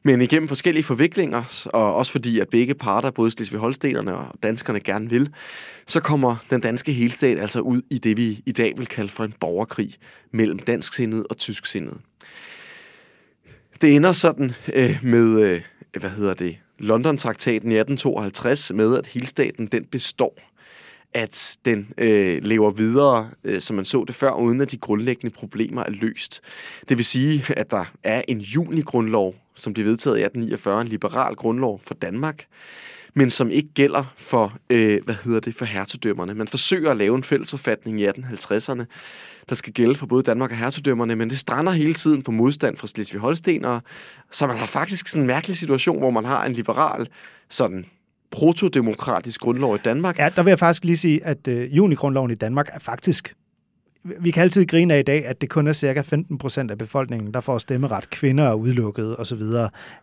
men 0.04 0.22
igennem 0.22 0.48
forskellige 0.48 0.84
forviklinger, 0.84 1.68
og 1.74 1.96
også 1.96 2.12
fordi, 2.12 2.40
at 2.40 2.50
begge 2.50 2.74
parter, 2.74 3.12
både 3.12 3.32
Slesvig-Holstenerne 3.32 4.16
og 4.16 4.36
danskerne 4.44 4.80
gerne 4.80 5.10
vil, 5.10 5.30
så 5.88 6.00
kommer 6.00 6.36
den 6.50 6.62
danske 6.62 6.92
helstat 6.92 7.40
altså 7.40 7.60
ud 7.60 7.82
i 7.90 7.98
det, 7.98 8.18
vi 8.18 8.44
i 8.46 8.52
dag 8.52 8.74
vil 8.78 8.88
kalde 8.88 9.10
for 9.10 9.24
en 9.24 9.34
borgerkrig 9.40 9.94
mellem 10.32 10.60
dansksindet 10.60 11.28
og 11.30 11.38
tysksindet. 11.38 11.98
Det 13.82 13.96
ender 13.96 14.14
sådan 14.14 14.52
øh, 14.74 15.00
med, 15.04 15.42
øh, 15.42 15.62
hvad 16.00 16.10
hedder 16.10 16.34
det, 16.34 16.58
London-traktaten 16.80 17.72
i 17.72 17.76
1852 17.76 18.74
med, 18.74 18.98
at 18.98 19.06
helstaten 19.06 19.68
den 19.68 19.86
består 19.86 20.40
at 21.14 21.58
den 21.66 21.94
øh, 21.98 22.44
lever 22.44 22.72
videre, 22.72 23.30
øh, 23.44 23.62
som 23.62 23.76
man 23.76 23.86
så 23.86 24.04
det 24.08 24.16
før, 24.16 24.32
uden 24.32 24.62
at 24.62 24.72
de 24.72 24.78
grundlæggende 24.78 25.36
problemer 25.36 25.84
er 25.84 25.90
løst. 25.90 26.42
Det 26.90 26.98
vil 26.98 27.06
sige, 27.06 27.46
at 27.50 27.72
der 27.72 27.86
er 28.04 28.22
en 28.28 28.40
junigrundlov, 28.40 29.36
som 29.58 29.74
blev 29.74 29.86
vedtaget 29.86 30.18
i 30.18 30.22
1849, 30.22 30.82
en 30.82 30.88
liberal 30.88 31.36
grundlov 31.36 31.82
for 31.86 31.94
Danmark, 31.94 32.46
men 33.14 33.30
som 33.30 33.50
ikke 33.50 33.70
gælder 33.74 34.14
for, 34.18 34.58
øh, 34.70 35.04
hvad 35.06 35.16
hedder 35.24 35.40
det, 35.40 35.56
for 35.56 35.66
hertugdømmerne. 35.66 36.34
Man 36.34 36.48
forsøger 36.48 36.92
at 36.92 36.98
lave 36.98 37.16
en 37.16 37.24
fællesforfatning 37.24 38.02
i 38.02 38.08
1850'erne, 38.08 38.86
der 39.50 39.56
skal 39.56 39.74
gælde 39.74 39.96
for 39.96 40.06
både 40.06 40.24
Danmark 40.24 40.52
og 40.52 40.58
hertugdømmerne, 40.58 41.16
men 41.16 41.30
det 41.30 41.40
strander 41.40 41.72
hele 41.72 41.94
tiden 41.94 42.22
på 42.22 42.32
modstand 42.32 42.78
fra 42.78 42.88
Slesvig-Holstenere, 42.88 43.80
så 44.32 44.48
man 44.48 44.58
har 44.58 44.66
faktisk 44.66 45.08
sådan 45.08 45.24
en 45.24 45.28
mærkelig 45.28 45.58
situation, 45.58 46.00
hvor 46.00 46.12
man 46.12 46.26
har 46.26 46.46
en 46.46 46.54
liberal 46.54 47.08
sådan 47.50 47.86
protodemokratisk 48.32 49.42
grundlov 49.42 49.76
i 49.76 49.80
Danmark. 49.86 50.20
Ja, 50.20 50.30
der 50.36 50.44
vil 50.44 50.52
jeg 50.52 50.60
faktisk 50.60 50.86
lige 50.86 50.98
sige, 50.98 51.26
at 51.26 51.48
øh, 51.48 51.78
junigrundloven 51.78 52.32
i 52.32 52.36
Danmark 52.36 52.70
er 52.74 52.80
faktisk 52.80 53.36
vi 54.20 54.32
kan 54.32 54.44
altid 54.44 54.66
grine 54.66 54.94
af 54.94 55.00
i 55.00 55.04
dag, 55.04 55.26
at 55.26 55.42
det 55.42 55.50
kun 55.50 55.68
er 55.68 55.74
cirka 55.74 56.02
15 56.02 56.38
procent 56.38 56.72
af 56.72 56.78
befolkningen, 56.78 57.34
der 57.34 57.42
får 57.42 57.58
stemmeret. 57.58 58.10
Kvinder 58.10 58.44
er 58.44 58.54
udelukket 58.54 59.16
osv. 59.20 59.42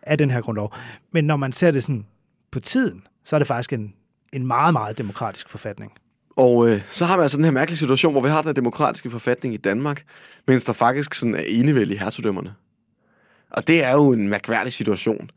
af 0.03 0.17
den 0.17 0.31
her 0.31 0.41
grundlov. 0.41 0.73
Men 1.11 1.25
når 1.25 1.35
man 1.35 1.51
ser 1.51 1.71
det 1.71 1.83
sådan 1.83 2.05
på 2.51 2.59
tiden, 2.59 3.03
så 3.23 3.35
er 3.35 3.39
det 3.39 3.47
faktisk 3.47 3.73
en, 3.73 3.93
en 4.33 4.47
meget, 4.47 4.73
meget 4.73 4.97
demokratisk 4.97 5.49
forfatning. 5.49 5.91
Og 6.37 6.69
øh, 6.69 6.81
så 6.87 7.05
har 7.05 7.17
vi 7.17 7.21
altså 7.21 7.37
den 7.37 7.45
her 7.45 7.51
mærkelige 7.51 7.77
situation, 7.77 8.11
hvor 8.11 8.21
vi 8.21 8.29
har 8.29 8.41
den 8.41 8.55
demokratiske 8.55 9.09
forfatning 9.09 9.53
i 9.53 9.57
Danmark, 9.57 10.03
mens 10.47 10.63
der 10.63 10.73
faktisk 10.73 11.13
sådan 11.13 11.35
er 11.35 11.43
enevæld 11.47 11.91
i 11.91 11.97
hertugdømmerne. 11.97 12.53
Og 13.49 13.67
det 13.67 13.83
er 13.83 13.91
jo 13.91 14.11
en 14.11 14.29
mærkværdig 14.29 14.73
situation. 14.73 15.29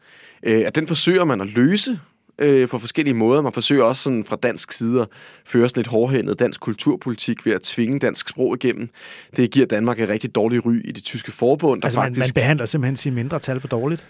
Øh, 0.42 0.62
at 0.66 0.74
den 0.74 0.86
forsøger 0.86 1.24
man 1.24 1.40
at 1.40 1.46
løse 1.46 2.00
øh, 2.38 2.68
på 2.68 2.78
forskellige 2.78 3.14
måder. 3.14 3.42
Man 3.42 3.52
forsøger 3.52 3.84
også 3.84 4.02
sådan 4.02 4.24
fra 4.24 4.36
dansk 4.36 4.72
side 4.72 5.00
at 5.00 5.08
føre 5.46 5.68
sådan 5.68 5.80
lidt 5.80 5.86
hårdhændet 5.86 6.38
dansk 6.38 6.60
kulturpolitik 6.60 7.46
ved 7.46 7.52
at 7.52 7.60
tvinge 7.60 7.98
dansk 7.98 8.28
sprog 8.28 8.56
igennem. 8.56 8.88
Det 9.36 9.50
giver 9.50 9.66
Danmark 9.66 10.00
et 10.00 10.08
rigtig 10.08 10.34
dårligt 10.34 10.66
ry 10.66 10.80
i 10.84 10.92
det 10.92 11.04
tyske 11.04 11.32
forbund. 11.32 11.82
Der 11.82 11.86
altså 11.86 12.00
faktisk... 12.00 12.18
man, 12.18 12.26
man 12.26 12.42
behandler 12.42 12.66
simpelthen 12.66 12.96
sine 12.96 13.14
mindre 13.14 13.38
tal 13.38 13.60
for 13.60 13.68
dårligt? 13.68 14.06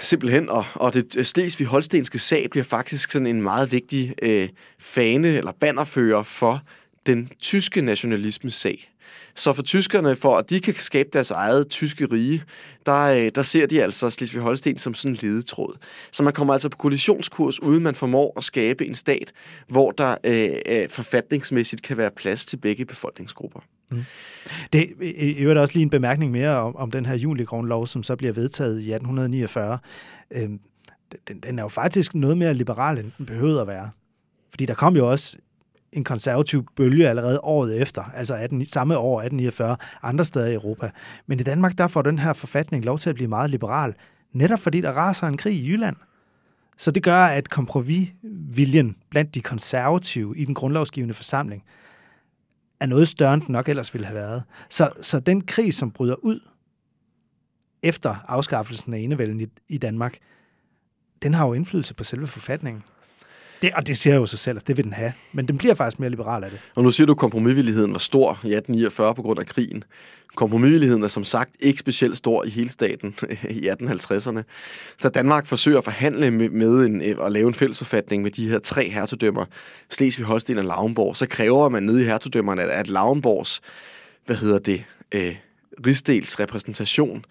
Simpelthen, 0.00 0.48
og, 0.48 0.64
og 0.74 0.94
det 0.94 1.16
Slesvig-Holstenske 1.16 2.18
sag 2.18 2.48
bliver 2.50 2.64
faktisk 2.64 3.12
sådan 3.12 3.26
en 3.26 3.42
meget 3.42 3.72
vigtig 3.72 4.14
øh, 4.22 4.48
fane 4.78 5.28
eller 5.28 5.52
bannerfører 5.60 6.22
for 6.22 6.62
den 7.06 7.28
tyske 7.40 7.82
nationalismes 7.82 8.54
sag. 8.54 8.91
Så 9.34 9.52
for 9.52 9.62
tyskerne, 9.62 10.16
for 10.16 10.36
at 10.36 10.50
de 10.50 10.60
kan 10.60 10.74
skabe 10.74 11.08
deres 11.12 11.30
eget 11.30 11.68
tyske 11.68 12.06
rige, 12.06 12.42
der, 12.86 13.02
øh, 13.02 13.30
der 13.34 13.42
ser 13.42 13.66
de 13.66 13.82
altså 13.82 14.10
Slesvig-Holsten 14.10 14.78
som 14.78 14.94
sådan 14.94 15.12
en 15.12 15.18
ledetråd. 15.22 15.76
Så 16.12 16.22
man 16.22 16.32
kommer 16.32 16.52
altså 16.52 16.68
på 16.68 16.76
kollisionskurs, 16.76 17.62
uden 17.62 17.82
man 17.82 17.94
formår 17.94 18.32
at 18.36 18.44
skabe 18.44 18.86
en 18.86 18.94
stat, 18.94 19.32
hvor 19.68 19.90
der 19.90 20.16
øh, 20.24 20.50
øh 20.66 20.88
forfatningsmæssigt 20.88 21.82
kan 21.82 21.96
være 21.96 22.10
plads 22.16 22.44
til 22.44 22.56
begge 22.56 22.84
befolkningsgrupper. 22.84 23.60
Mm. 23.90 24.04
Det 24.72 24.90
er 25.40 25.60
også 25.60 25.74
lige 25.74 25.82
en 25.82 25.90
bemærkning 25.90 26.32
mere 26.32 26.56
om, 26.56 26.76
om 26.76 26.90
den 26.90 27.06
her 27.06 27.14
julegrundlov, 27.14 27.86
som 27.86 28.02
så 28.02 28.16
bliver 28.16 28.32
vedtaget 28.32 28.74
i 28.74 28.92
1849. 28.92 29.78
Øhm, 30.30 30.60
den, 31.28 31.40
den 31.40 31.58
er 31.58 31.62
jo 31.62 31.68
faktisk 31.68 32.14
noget 32.14 32.38
mere 32.38 32.54
liberal, 32.54 32.98
end 32.98 33.10
den 33.18 33.26
behøvede 33.26 33.60
at 33.60 33.66
være. 33.66 33.90
Fordi 34.50 34.66
der 34.66 34.74
kom 34.74 34.96
jo 34.96 35.10
også 35.10 35.36
en 35.92 36.04
konservativ 36.04 36.66
bølge 36.76 37.08
allerede 37.08 37.40
året 37.42 37.82
efter, 37.82 38.02
altså 38.14 38.34
18, 38.34 38.66
samme 38.66 38.98
år 38.98 39.20
1849, 39.20 39.76
andre 40.02 40.24
steder 40.24 40.46
i 40.46 40.54
Europa. 40.54 40.90
Men 41.26 41.40
i 41.40 41.42
Danmark, 41.42 41.78
der 41.78 41.88
får 41.88 42.02
den 42.02 42.18
her 42.18 42.32
forfatning 42.32 42.84
lov 42.84 42.98
til 42.98 43.10
at 43.10 43.14
blive 43.14 43.28
meget 43.28 43.50
liberal, 43.50 43.94
netop 44.32 44.60
fordi 44.60 44.80
der 44.80 44.92
raser 44.92 45.26
en 45.26 45.36
krig 45.36 45.54
i 45.54 45.68
Jylland. 45.68 45.96
Så 46.78 46.90
det 46.90 47.02
gør, 47.02 47.24
at 47.24 47.50
kompromisviljen 47.50 48.96
blandt 49.10 49.34
de 49.34 49.40
konservative 49.40 50.38
i 50.38 50.44
den 50.44 50.54
grundlovsgivende 50.54 51.14
forsamling 51.14 51.64
er 52.80 52.86
noget 52.86 53.08
større, 53.08 53.34
end 53.34 53.42
den 53.42 53.52
nok 53.52 53.68
ellers 53.68 53.94
ville 53.94 54.06
have 54.06 54.16
været. 54.16 54.42
Så, 54.70 54.90
så 55.00 55.20
den 55.20 55.40
krig, 55.40 55.74
som 55.74 55.90
bryder 55.90 56.14
ud 56.14 56.40
efter 57.82 58.14
afskaffelsen 58.28 58.94
af 58.94 58.98
enevælden 58.98 59.40
i, 59.40 59.46
i 59.68 59.78
Danmark, 59.78 60.18
den 61.22 61.34
har 61.34 61.46
jo 61.46 61.52
indflydelse 61.52 61.94
på 61.94 62.04
selve 62.04 62.26
forfatningen. 62.26 62.82
Det, 63.62 63.70
og 63.74 63.86
det 63.86 63.96
siger 63.96 64.16
jo 64.16 64.26
sig 64.26 64.38
selv, 64.38 64.56
at 64.56 64.66
det 64.66 64.76
vil 64.76 64.84
den 64.84 64.92
have. 64.92 65.12
Men 65.32 65.48
den 65.48 65.58
bliver 65.58 65.74
faktisk 65.74 66.00
mere 66.00 66.10
liberal 66.10 66.44
af 66.44 66.50
det. 66.50 66.60
Og 66.74 66.82
nu 66.82 66.90
siger 66.90 67.06
du, 67.06 67.12
at 67.12 67.18
kompromisvilligheden 67.18 67.92
var 67.92 67.98
stor 67.98 68.28
i 68.30 68.54
1849 68.54 69.14
på 69.14 69.22
grund 69.22 69.40
af 69.40 69.46
krigen. 69.46 69.84
Kompromisvilligheden 70.34 71.02
er 71.02 71.08
som 71.08 71.24
sagt 71.24 71.50
ikke 71.60 71.78
specielt 71.78 72.16
stor 72.16 72.44
i 72.44 72.48
hele 72.48 72.68
staten 72.68 73.14
i 73.50 73.68
1850'erne. 73.68 74.42
Så 74.98 75.08
Danmark 75.08 75.46
forsøger 75.46 75.78
at 75.78 75.84
forhandle 75.84 76.30
med, 76.30 76.86
en, 76.86 77.02
øh, 77.02 77.26
at 77.26 77.32
lave 77.32 77.48
en 77.48 77.54
fællesforfatning 77.54 78.22
med 78.22 78.30
de 78.30 78.48
her 78.48 78.58
tre 78.58 78.88
hertugdømmer, 78.88 79.44
Slesvig, 79.90 80.26
Holsten 80.26 80.58
og 80.58 80.64
Lauenborg, 80.64 81.16
så 81.16 81.26
kræver 81.26 81.68
man 81.68 81.82
nede 81.82 82.02
i 82.02 82.04
hertugdømmerne, 82.04 82.62
at, 82.62 82.70
at 82.70 82.88
Lauenborgs, 82.88 83.60
hvad 84.26 84.36
hedder 84.36 84.58
det, 84.58 84.84
øh, 85.12 85.36
rigsdels 85.86 86.40
repræsentation 86.40 87.24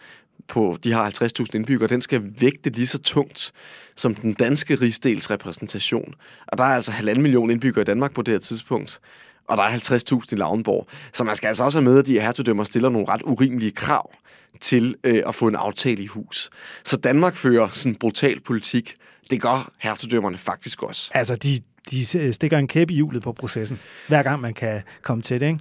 på, 0.52 0.78
de 0.84 0.94
har 0.94 1.10
50.000 1.10 1.46
indbyggere, 1.54 1.90
den 1.90 2.02
skal 2.02 2.22
vægte 2.40 2.70
lige 2.70 2.88
så 2.88 2.98
tungt 2.98 3.52
som 3.96 4.16
den 4.16 4.34
danske 4.34 4.76
rigsdels 4.76 5.32
repræsentation. 5.32 6.14
Og 6.48 6.58
der 6.58 6.64
er 6.64 6.76
altså 6.76 6.92
halvanden 6.92 7.22
million 7.22 7.50
indbyggere 7.50 7.82
i 7.82 7.86
Danmark 7.86 8.14
på 8.14 8.22
det 8.22 8.32
her 8.32 8.40
tidspunkt, 8.40 9.00
og 9.48 9.58
der 9.58 9.64
er 9.64 9.70
50.000 9.70 10.28
i 10.32 10.36
Lavnborg. 10.36 10.88
Så 11.14 11.24
man 11.24 11.36
skal 11.36 11.48
altså 11.48 11.64
også 11.64 11.78
have 11.78 11.90
med, 11.90 12.00
at 12.00 12.06
de 12.06 12.20
hertugdømmer 12.20 12.64
stiller 12.64 12.90
nogle 12.90 13.08
ret 13.08 13.22
urimelige 13.24 13.72
krav 13.72 14.12
til 14.60 14.96
øh, 15.04 15.24
at 15.28 15.36
få 15.36 15.48
en 15.48 15.56
aftale 15.56 16.04
i 16.04 16.08
hus. 16.08 16.50
Så 16.86 16.98
Danmark 16.98 17.36
fører 17.36 17.68
sådan 17.72 17.96
brutal 17.96 18.40
politik. 18.40 18.94
Det 19.30 19.42
gør 19.42 19.72
hertugdømmerne 19.80 20.38
faktisk 20.38 20.84
også. 20.84 21.12
Altså, 21.14 21.36
de, 21.36 21.60
de 21.92 22.34
stikker 22.34 22.58
en 22.58 22.68
kæp 22.68 22.90
i 22.90 22.94
hjulet 22.94 23.24
på 23.24 23.34
processen, 23.34 23.80
hver 24.08 24.24
gang 24.24 24.42
man 24.42 24.54
kan 24.54 24.82
komme 25.02 25.22
til 25.22 25.40
det, 25.40 25.48
ikke? 25.48 25.60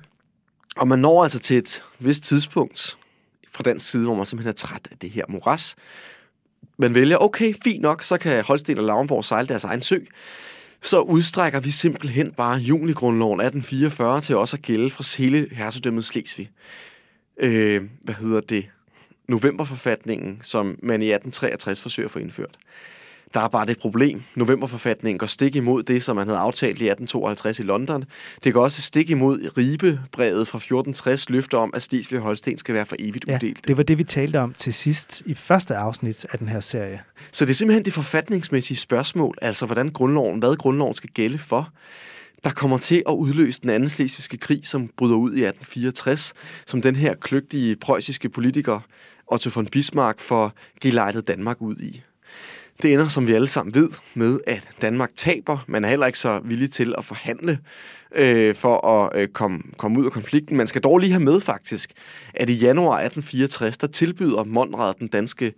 Og 0.76 0.88
man 0.88 0.98
når 0.98 1.22
altså 1.22 1.38
til 1.38 1.56
et 1.56 1.82
vist 1.98 2.24
tidspunkt, 2.24 2.96
fra 3.50 3.62
den 3.62 3.80
side, 3.80 4.04
hvor 4.04 4.14
man 4.14 4.26
simpelthen 4.26 4.50
er 4.50 4.54
træt 4.54 4.88
af 4.90 4.96
det 4.98 5.10
her 5.10 5.24
moras. 5.28 5.76
Man 6.78 6.94
vælger, 6.94 7.16
okay, 7.16 7.54
fint 7.64 7.82
nok, 7.82 8.02
så 8.02 8.18
kan 8.18 8.44
Holsten 8.44 8.78
og 8.78 8.84
Lavnborg 8.84 9.24
sejle 9.24 9.48
deres 9.48 9.64
egen 9.64 9.82
sø. 9.82 9.98
Så 10.82 11.00
udstrækker 11.00 11.60
vi 11.60 11.70
simpelthen 11.70 12.32
bare 12.32 12.58
junigrundloven 12.58 13.40
1844 13.40 14.20
til 14.20 14.36
også 14.36 14.56
at 14.56 14.62
gælde 14.62 14.90
fra 14.90 15.22
hele 15.22 15.48
hertugdømmet 15.52 16.04
Slesvig. 16.04 16.50
Øh, 17.40 17.82
hvad 18.02 18.14
hedder 18.14 18.40
det? 18.40 18.66
Novemberforfatningen, 19.28 20.40
som 20.42 20.66
man 20.66 21.02
i 21.02 21.06
1863 21.12 21.82
forsøger 21.82 22.06
at 22.06 22.12
få 22.12 22.18
indført. 22.18 22.58
Der 23.34 23.40
er 23.40 23.48
bare 23.48 23.66
det 23.66 23.78
problem. 23.78 24.22
Novemberforfatningen 24.34 25.18
går 25.18 25.26
stik 25.26 25.56
imod 25.56 25.82
det, 25.82 26.02
som 26.02 26.16
man 26.16 26.26
havde 26.28 26.38
aftalt 26.38 26.70
i 26.80 26.84
1852 26.88 27.58
i 27.58 27.62
London. 27.62 28.04
Det 28.44 28.54
går 28.54 28.62
også 28.64 28.82
stik 28.82 29.10
imod 29.10 29.50
Ribebrevet 29.56 30.48
fra 30.48 30.58
1460 30.58 31.28
løfter 31.30 31.58
om, 31.58 31.70
at 31.74 31.82
Slesvig 31.82 32.18
og 32.18 32.24
Holsten 32.24 32.58
skal 32.58 32.74
være 32.74 32.86
for 32.86 32.96
evigt 32.98 33.24
Ja, 33.28 33.34
uddelt. 33.34 33.68
det 33.68 33.76
var 33.76 33.82
det, 33.82 33.98
vi 33.98 34.04
talte 34.04 34.40
om 34.40 34.54
til 34.54 34.74
sidst 34.74 35.22
i 35.26 35.34
første 35.34 35.76
afsnit 35.76 36.26
af 36.32 36.38
den 36.38 36.48
her 36.48 36.60
serie. 36.60 37.00
Så 37.32 37.44
det 37.44 37.50
er 37.50 37.54
simpelthen 37.54 37.84
det 37.84 37.92
forfatningsmæssige 37.92 38.76
spørgsmål, 38.76 39.38
altså 39.42 39.66
hvordan 39.66 39.88
grundloven, 39.88 40.38
hvad 40.38 40.56
grundloven 40.56 40.94
skal 40.94 41.10
gælde 41.10 41.38
for, 41.38 41.68
der 42.44 42.50
kommer 42.50 42.78
til 42.78 43.02
at 43.08 43.12
udløse 43.12 43.60
den 43.62 43.70
anden 43.70 43.88
slesvigske 43.88 44.36
krig, 44.36 44.66
som 44.66 44.90
bryder 44.96 45.16
ud 45.16 45.30
i 45.30 45.44
1864, 45.44 46.32
som 46.66 46.82
den 46.82 46.96
her 46.96 47.14
kløgtige 47.14 47.76
preussiske 47.76 48.28
politiker 48.28 48.80
Otto 49.32 49.50
von 49.54 49.66
Bismarck 49.66 50.20
får 50.20 50.52
gelejtet 50.80 51.28
Danmark 51.28 51.62
ud 51.62 51.76
i. 51.76 52.02
Det 52.82 52.92
ender, 52.92 53.08
som 53.08 53.26
vi 53.26 53.32
alle 53.32 53.48
sammen 53.48 53.74
ved, 53.74 53.88
med, 54.14 54.40
at 54.46 54.70
Danmark 54.82 55.10
taber. 55.16 55.64
Man 55.66 55.84
er 55.84 55.88
heller 55.88 56.06
ikke 56.06 56.18
så 56.18 56.40
villig 56.44 56.70
til 56.70 56.94
at 56.98 57.04
forhandle 57.04 57.58
øh, 58.14 58.54
for 58.54 58.86
at 58.86 59.20
øh, 59.20 59.28
komme, 59.28 59.62
komme 59.76 60.00
ud 60.00 60.04
af 60.04 60.12
konflikten. 60.12 60.56
Man 60.56 60.66
skal 60.66 60.82
dog 60.82 60.98
lige 60.98 61.12
have 61.12 61.22
med 61.22 61.40
faktisk, 61.40 61.92
at 62.34 62.48
i 62.48 62.54
januar 62.54 62.96
1864, 62.96 63.78
der 63.78 63.86
tilbyder 63.86 64.44
Monrad 64.44 64.94
den 64.98 65.08
danske 65.08 65.52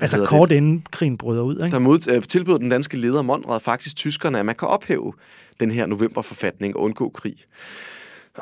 Altså 0.00 0.24
kort 0.24 0.52
inden 0.52 0.86
krigen 0.90 1.18
bryder 1.18 1.42
ud, 1.42 1.54
ikke? 1.54 1.70
der 1.70 1.78
mod, 1.78 2.10
øh, 2.10 2.22
tilbyder 2.22 2.58
den 2.58 2.68
danske 2.68 2.96
leder 2.96 3.22
Monrad 3.22 3.60
faktisk 3.60 3.96
tyskerne, 3.96 4.38
at 4.38 4.46
man 4.46 4.54
kan 4.54 4.68
ophæve 4.68 5.12
den 5.60 5.70
her 5.70 5.86
novemberforfatning 5.86 6.76
og 6.76 6.82
undgå 6.82 7.08
krig. 7.08 7.36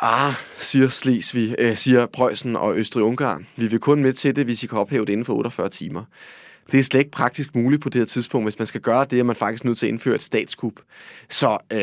Ah, 0.01 0.33
siger 0.59 0.89
Slesvig, 0.89 1.55
øh, 1.59 1.77
siger 1.77 2.07
Preussen 2.07 2.57
og 2.57 2.79
Østrig-Ungarn. 2.79 3.47
Vi 3.57 3.67
vil 3.67 3.79
kun 3.79 4.03
med 4.03 4.13
til 4.13 4.37
det, 4.37 4.45
hvis 4.45 4.63
I 4.63 4.67
kan 4.67 4.79
ophæve 4.79 5.05
det 5.05 5.13
inden 5.13 5.25
for 5.25 5.35
48 5.35 5.69
timer. 5.69 6.05
Det 6.72 6.81
er 6.81 6.85
slet 6.85 7.01
ikke 7.01 7.11
praktisk 7.11 7.55
muligt 7.55 7.83
på 7.83 7.88
det 7.88 7.98
her 7.98 8.07
tidspunkt. 8.07 8.44
Hvis 8.46 8.59
man 8.59 8.66
skal 8.66 8.81
gøre 8.81 9.07
det, 9.11 9.18
er 9.18 9.22
man 9.22 9.37
faktisk 9.37 9.64
nødt 9.64 9.79
til 9.79 9.87
at 9.87 9.90
indføre 9.92 10.14
et 10.14 10.22
statskup. 10.22 10.72
Så 11.31 11.59
øh, 11.72 11.83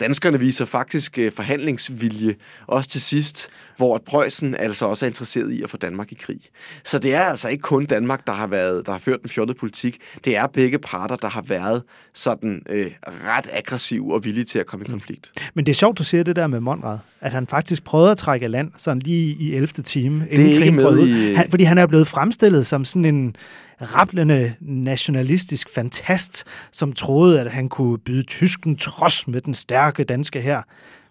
danskerne 0.00 0.38
viser 0.40 0.64
faktisk 0.64 1.18
øh, 1.18 1.32
forhandlingsvilje, 1.32 2.34
også 2.66 2.90
til 2.90 3.00
sidst, 3.00 3.48
hvor 3.76 3.94
at 3.94 4.02
Preussen 4.02 4.56
altså 4.56 4.86
også 4.86 5.04
er 5.04 5.08
interesseret 5.08 5.52
i 5.52 5.62
at 5.62 5.70
få 5.70 5.76
Danmark 5.76 6.12
i 6.12 6.14
krig. 6.14 6.40
Så 6.84 6.98
det 6.98 7.14
er 7.14 7.20
altså 7.22 7.48
ikke 7.48 7.62
kun 7.62 7.84
Danmark, 7.84 8.26
der 8.26 8.32
har, 8.32 8.46
været, 8.46 8.86
der 8.86 8.92
har 8.92 8.98
ført 8.98 9.20
den 9.22 9.28
fjollede 9.30 9.58
politik. 9.58 9.98
Det 10.24 10.36
er 10.36 10.46
begge 10.46 10.78
parter, 10.78 11.16
der 11.16 11.28
har 11.28 11.42
været 11.42 11.82
sådan 12.14 12.62
øh, 12.70 12.86
ret 13.04 13.48
aggressive 13.52 14.14
og 14.14 14.24
villige 14.24 14.44
til 14.44 14.58
at 14.58 14.66
komme 14.66 14.84
i 14.86 14.88
konflikt. 14.88 15.32
Men 15.54 15.66
det 15.66 15.72
er 15.72 15.76
sjovt, 15.76 15.98
du 15.98 16.04
siger 16.04 16.22
det 16.22 16.36
der 16.36 16.46
med 16.46 16.60
Monrad, 16.60 16.98
at 17.20 17.32
han 17.32 17.46
faktisk 17.46 17.84
prøvede 17.84 18.10
at 18.10 18.18
trække 18.18 18.48
land, 18.48 18.70
sådan 18.76 18.98
lige 19.02 19.36
i 19.40 19.54
11. 19.54 19.66
time, 19.66 20.26
inden 20.30 20.46
ikke 20.46 20.70
med 20.72 20.84
brød 20.84 20.98
ud. 20.98 21.08
i- 21.08 21.34
Han, 21.34 21.50
fordi 21.50 21.64
han 21.64 21.78
er 21.78 21.86
blevet 21.86 22.06
fremstillet 22.06 22.66
som 22.66 22.84
sådan 22.84 23.04
en 23.04 23.36
rablende 23.80 24.54
nationalistisk 24.60 25.68
fantast, 25.74 26.44
som 26.72 26.92
troede, 26.92 27.40
at 27.40 27.52
han 27.52 27.68
kunne 27.68 27.98
byde 27.98 28.22
tysken 28.22 28.76
trods 28.76 29.28
med 29.28 29.40
den 29.40 29.54
stærke 29.54 30.04
danske 30.04 30.40
her. 30.40 30.62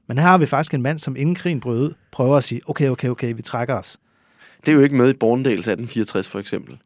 Men 0.08 0.18
her 0.18 0.28
har 0.28 0.38
vi 0.38 0.46
faktisk 0.46 0.74
en 0.74 0.82
mand, 0.82 1.00
som 1.00 1.16
inden 1.16 1.36
krigen 1.36 1.60
brød 1.60 1.80
ud, 1.80 1.94
prøver 2.12 2.38
at 2.38 2.44
sige, 2.44 2.62
okay, 2.66 2.90
okay, 2.90 3.10
okay, 3.10 3.34
vi 3.36 3.42
trækker 3.42 3.76
os. 3.76 3.98
Det 4.66 4.72
er 4.72 4.76
jo 4.76 4.82
ikke 4.82 4.96
med 4.96 5.10
i 5.10 5.14
Borndales 5.14 5.68
1864 5.68 6.28
for 6.28 6.40
eksempel. 6.40 6.78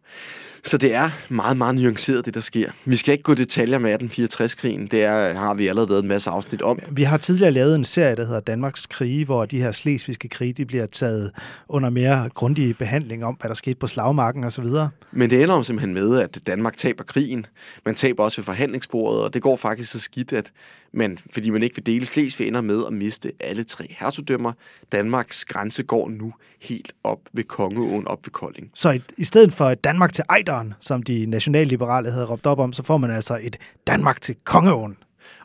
Så 0.66 0.78
det 0.78 0.94
er 0.94 1.10
meget, 1.30 1.58
meget 1.58 1.76
nuanceret, 1.76 2.26
det 2.26 2.34
der 2.34 2.42
sker. 2.42 2.72
Vi 2.86 2.96
skal 2.96 3.12
ikke 3.12 3.24
gå 3.24 3.32
i 3.32 3.36
detaljer 3.36 3.80
med 3.80 4.04
1864-krigen. 4.04 4.88
Det 4.88 5.04
er, 5.04 5.34
har 5.34 5.54
vi 5.54 5.68
allerede 5.68 5.90
lavet 5.90 6.04
en 6.04 6.08
masse 6.08 6.30
afsnit 6.30 6.62
om. 6.62 6.80
Vi 6.92 7.04
har 7.04 7.18
tidligere 7.18 7.52
lavet 7.52 7.76
en 7.76 7.86
serie, 7.86 8.16
der 8.16 8.26
hedder 8.26 8.40
Danmarks 8.40 8.86
krige, 8.86 9.26
hvor 9.26 9.46
de 9.46 9.62
her 9.62 9.72
slesvigske 9.72 10.30
krige, 10.30 10.54
de 10.54 10.66
bliver 10.66 10.86
taget 10.86 11.32
under 11.70 11.90
mere 11.90 12.30
grundige 12.34 12.74
behandling 12.74 13.26
om, 13.26 13.38
hvad 13.42 13.50
der 13.50 13.56
skete 13.56 13.76
på 13.76 13.88
slagmarken 13.88 14.44
osv. 14.44 14.66
Men 15.12 15.30
det 15.30 15.44
ender 15.44 15.56
jo 15.56 15.64
simpelthen 15.64 15.94
med, 15.94 16.20
at 16.20 16.40
Danmark 16.48 16.78
taber 16.78 17.04
krigen. 17.04 17.46
Man 17.86 17.96
taber 17.96 18.24
også 18.24 18.42
ved 18.42 18.46
forhandlingsbordet, 18.46 19.24
og 19.24 19.34
det 19.34 19.42
går 19.42 19.58
faktisk 19.58 19.92
så 19.92 20.00
skidt, 20.00 20.34
at 20.34 20.52
man, 20.96 21.18
fordi 21.30 21.50
man 21.50 21.64
ikke 21.64 21.76
vil 21.76 21.86
dele 21.86 22.06
Slesvig, 22.06 22.48
ender 22.48 22.62
med 22.62 22.84
at 22.88 22.94
miste 22.94 23.32
alle 23.40 23.64
tre 23.64 23.86
hertugdømmer. 23.90 24.52
Danmarks 24.92 25.46
grænse 25.46 25.84
går 25.84 26.10
nu 26.10 26.34
helt 26.62 26.94
op 27.04 27.20
ved 27.34 27.44
Kongeåen, 27.44 28.08
op 28.08 28.20
ved 28.26 28.32
Kolding. 28.32 28.72
Så 28.74 28.92
i, 28.92 29.02
i 29.18 29.24
stedet 29.24 29.54
for 29.54 29.66
et 29.66 29.84
Danmark 29.84 30.14
til 30.14 30.24
Ejderen, 30.30 30.74
som 30.80 31.04
de 31.04 31.26
nationalliberale 31.26 32.12
havde 32.12 32.26
råbt 32.26 32.46
op 32.46 32.60
om, 32.60 32.74
så 32.74 32.84
får 32.84 32.98
man 32.98 33.12
altså 33.12 33.40
et 33.44 33.58
Danmark 33.88 34.22
til 34.22 34.36
Kongeåen. 34.44 34.98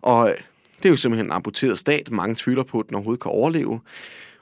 Og 0.03 0.31
øh, 0.31 0.37
det 0.77 0.85
er 0.85 0.91
jo 0.91 0.97
simpelthen 0.97 1.27
en 1.27 1.33
amputeret 1.33 1.79
stat. 1.79 2.11
Mange 2.11 2.35
tvivler 2.35 2.63
på, 2.63 2.81
at 2.81 2.87
den 2.89 2.95
overhovedet 2.95 3.23
kan 3.23 3.31
overleve. 3.31 3.81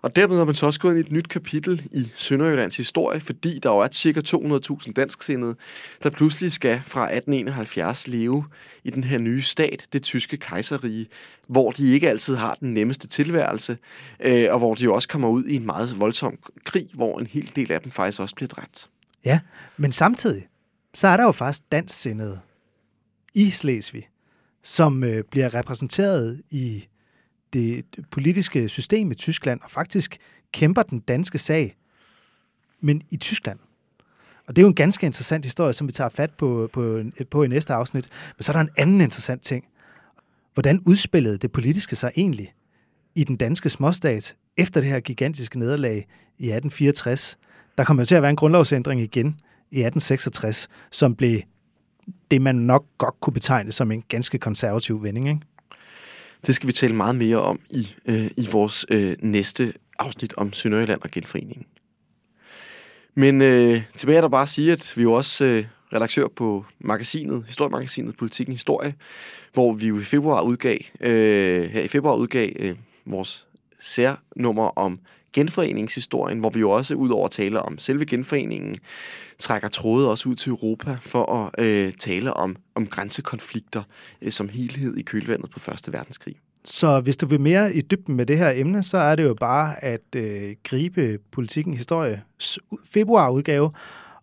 Og 0.02 0.16
dermed 0.16 0.36
har 0.36 0.44
man 0.44 0.54
så 0.54 0.66
også 0.66 0.80
gået 0.80 0.92
ind 0.92 0.98
i 0.98 1.06
et 1.06 1.12
nyt 1.12 1.28
kapitel 1.28 1.82
i 1.92 2.08
Sønderjyllands 2.14 2.76
historie, 2.76 3.20
fordi 3.20 3.58
der 3.58 3.70
jo 3.70 3.78
er 3.78 3.88
cirka 3.92 4.20
200.000 4.20 4.92
dansksindede, 4.92 5.54
der 6.02 6.10
pludselig 6.10 6.52
skal 6.52 6.80
fra 6.84 7.02
1871 7.02 8.08
leve 8.08 8.44
i 8.84 8.90
den 8.90 9.04
her 9.04 9.18
nye 9.18 9.42
stat, 9.42 9.86
det 9.92 10.02
tyske 10.02 10.36
kejserrige, 10.36 11.06
hvor 11.48 11.70
de 11.70 11.92
ikke 11.92 12.10
altid 12.10 12.36
har 12.36 12.54
den 12.54 12.74
nemmeste 12.74 13.06
tilværelse, 13.06 13.78
øh, 14.20 14.46
og 14.50 14.58
hvor 14.58 14.74
de 14.74 14.84
jo 14.84 14.94
også 14.94 15.08
kommer 15.08 15.28
ud 15.28 15.44
i 15.44 15.56
en 15.56 15.66
meget 15.66 16.00
voldsom 16.00 16.38
krig, 16.64 16.88
hvor 16.94 17.18
en 17.18 17.26
hel 17.26 17.52
del 17.56 17.72
af 17.72 17.80
dem 17.80 17.92
faktisk 17.92 18.20
også 18.20 18.34
bliver 18.34 18.48
dræbt. 18.48 18.88
Ja, 19.24 19.40
men 19.76 19.92
samtidig, 19.92 20.46
så 20.94 21.08
er 21.08 21.16
der 21.16 21.24
jo 21.24 21.32
faktisk 21.32 21.72
dansksindede 21.72 22.40
i 23.34 23.50
Slesvig, 23.50 24.08
som 24.62 25.04
øh, 25.04 25.24
bliver 25.30 25.54
repræsenteret 25.54 26.42
i 26.50 26.88
det 27.52 27.84
politiske 28.10 28.68
system 28.68 29.10
i 29.10 29.14
Tyskland, 29.14 29.60
og 29.64 29.70
faktisk 29.70 30.16
kæmper 30.52 30.82
den 30.82 31.00
danske 31.00 31.38
sag, 31.38 31.76
men 32.80 33.02
i 33.10 33.16
Tyskland. 33.16 33.58
Og 34.48 34.56
det 34.56 34.62
er 34.62 34.64
jo 34.64 34.68
en 34.68 34.74
ganske 34.74 35.06
interessant 35.06 35.44
historie, 35.44 35.72
som 35.72 35.86
vi 35.86 35.92
tager 35.92 36.08
fat 36.08 36.30
på, 36.30 36.70
på, 36.72 37.02
på 37.30 37.42
i 37.42 37.48
næste 37.48 37.74
afsnit. 37.74 38.08
Men 38.36 38.42
så 38.42 38.52
er 38.52 38.56
der 38.56 38.60
en 38.60 38.70
anden 38.76 39.00
interessant 39.00 39.42
ting. 39.42 39.64
Hvordan 40.54 40.80
udspillede 40.86 41.38
det 41.38 41.52
politiske 41.52 41.96
sig 41.96 42.12
egentlig 42.16 42.52
i 43.14 43.24
den 43.24 43.36
danske 43.36 43.68
småstat 43.68 44.36
efter 44.56 44.80
det 44.80 44.90
her 44.90 45.00
gigantiske 45.00 45.58
nederlag 45.58 45.96
i 46.38 46.46
1864? 46.50 47.38
Der 47.78 47.84
kommer 47.84 48.02
jo 48.02 48.04
til 48.04 48.14
at 48.14 48.22
være 48.22 48.30
en 48.30 48.36
grundlovsændring 48.36 49.00
igen 49.00 49.26
i 49.70 49.80
1866, 49.80 50.68
som 50.90 51.14
blev 51.14 51.40
det, 52.30 52.42
man 52.42 52.54
nok 52.54 52.84
godt 52.98 53.20
kunne 53.20 53.34
betegne 53.34 53.72
som 53.72 53.92
en 53.92 54.02
ganske 54.08 54.38
konservativ 54.38 55.02
vending. 55.02 55.28
Ikke? 55.28 55.40
Det 56.46 56.54
skal 56.54 56.66
vi 56.66 56.72
tale 56.72 56.94
meget 56.94 57.16
mere 57.16 57.36
om 57.36 57.60
i, 57.70 57.94
øh, 58.06 58.30
i 58.36 58.48
vores 58.52 58.86
øh, 58.90 59.16
næste 59.20 59.72
afsnit 59.98 60.34
om 60.36 60.52
Sønderjylland 60.52 61.00
og 61.02 61.10
genforeningen. 61.10 61.66
Men 63.14 63.42
øh, 63.42 63.82
tilbage 63.96 64.16
er 64.16 64.20
der 64.20 64.28
bare 64.28 64.42
at 64.42 64.48
sige, 64.48 64.72
at 64.72 64.92
vi 64.96 65.00
er 65.00 65.04
jo 65.04 65.12
også 65.12 65.44
øh, 65.44 65.64
redaktør 65.92 66.26
på 66.36 66.64
magasinet, 66.80 67.44
historiemagasinet 67.46 68.16
Politikken 68.16 68.52
Historie, 68.52 68.94
hvor 69.52 69.72
vi 69.72 69.86
jo 69.86 69.98
i 69.98 70.02
februar 70.02 70.40
udgav, 70.40 70.78
øh, 71.00 71.70
her 71.70 71.82
i 71.82 71.88
februar 71.88 72.14
udgav 72.14 72.52
øh, 72.56 72.76
vores 73.06 73.46
særnummer 73.80 74.78
om 74.78 75.00
genforeningshistorien, 75.38 76.38
hvor 76.38 76.50
vi 76.50 76.60
jo 76.60 76.70
også, 76.70 76.94
ud 76.94 77.10
over 77.10 77.24
at 77.24 77.30
tale 77.30 77.62
om 77.62 77.78
selve 77.78 78.06
genforeningen, 78.06 78.76
trækker 79.38 79.68
tråde 79.68 80.10
også 80.10 80.28
ud 80.28 80.34
til 80.34 80.50
Europa 80.50 80.96
for 81.00 81.32
at 81.32 81.66
øh, 81.66 81.92
tale 81.92 82.34
om, 82.34 82.56
om 82.74 82.86
grænsekonflikter 82.86 83.82
øh, 84.22 84.32
som 84.32 84.48
helhed 84.48 84.96
i 84.96 85.02
kølvandet 85.02 85.50
på 85.50 85.58
Første 85.58 85.92
Verdenskrig. 85.92 86.34
Så 86.64 87.00
hvis 87.00 87.16
du 87.16 87.26
vil 87.26 87.40
mere 87.40 87.74
i 87.74 87.80
dybden 87.80 88.16
med 88.16 88.26
det 88.26 88.38
her 88.38 88.52
emne, 88.54 88.82
så 88.82 88.98
er 88.98 89.16
det 89.16 89.24
jo 89.24 89.34
bare 89.34 89.84
at 89.84 90.16
øh, 90.16 90.56
gribe 90.64 91.18
politikken 91.32 91.74
historie 91.74 92.22
februarudgave, 92.84 93.72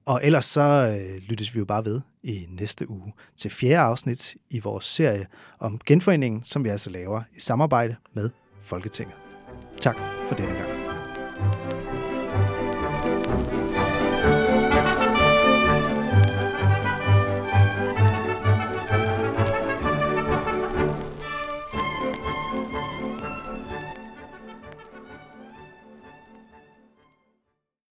og 0.06 0.20
ellers 0.24 0.46
så 0.46 0.98
øh, 1.00 1.18
lyttes 1.18 1.56
vi 1.56 1.60
jo 1.60 1.66
bare 1.66 1.86
ved 1.86 2.02
i 2.24 2.46
næste 2.50 2.90
uge 2.90 3.14
til 3.38 3.52
fjerde 3.52 3.78
afsnit 3.78 4.36
i 4.50 4.60
vores 4.60 4.86
serie 4.86 5.26
om 5.60 5.80
genforeningen, 5.86 6.44
som 6.44 6.64
vi 6.64 6.70
altså 6.70 6.90
laver 6.90 7.22
i 7.36 7.40
samarbejde 7.40 7.96
med 8.14 8.30
Folketinget. 8.62 9.16
Tak 9.80 9.98
for 10.28 10.36
denne 10.36 10.54
gang. 10.54 10.85
Thank 11.46 11.74
you. 11.74 11.75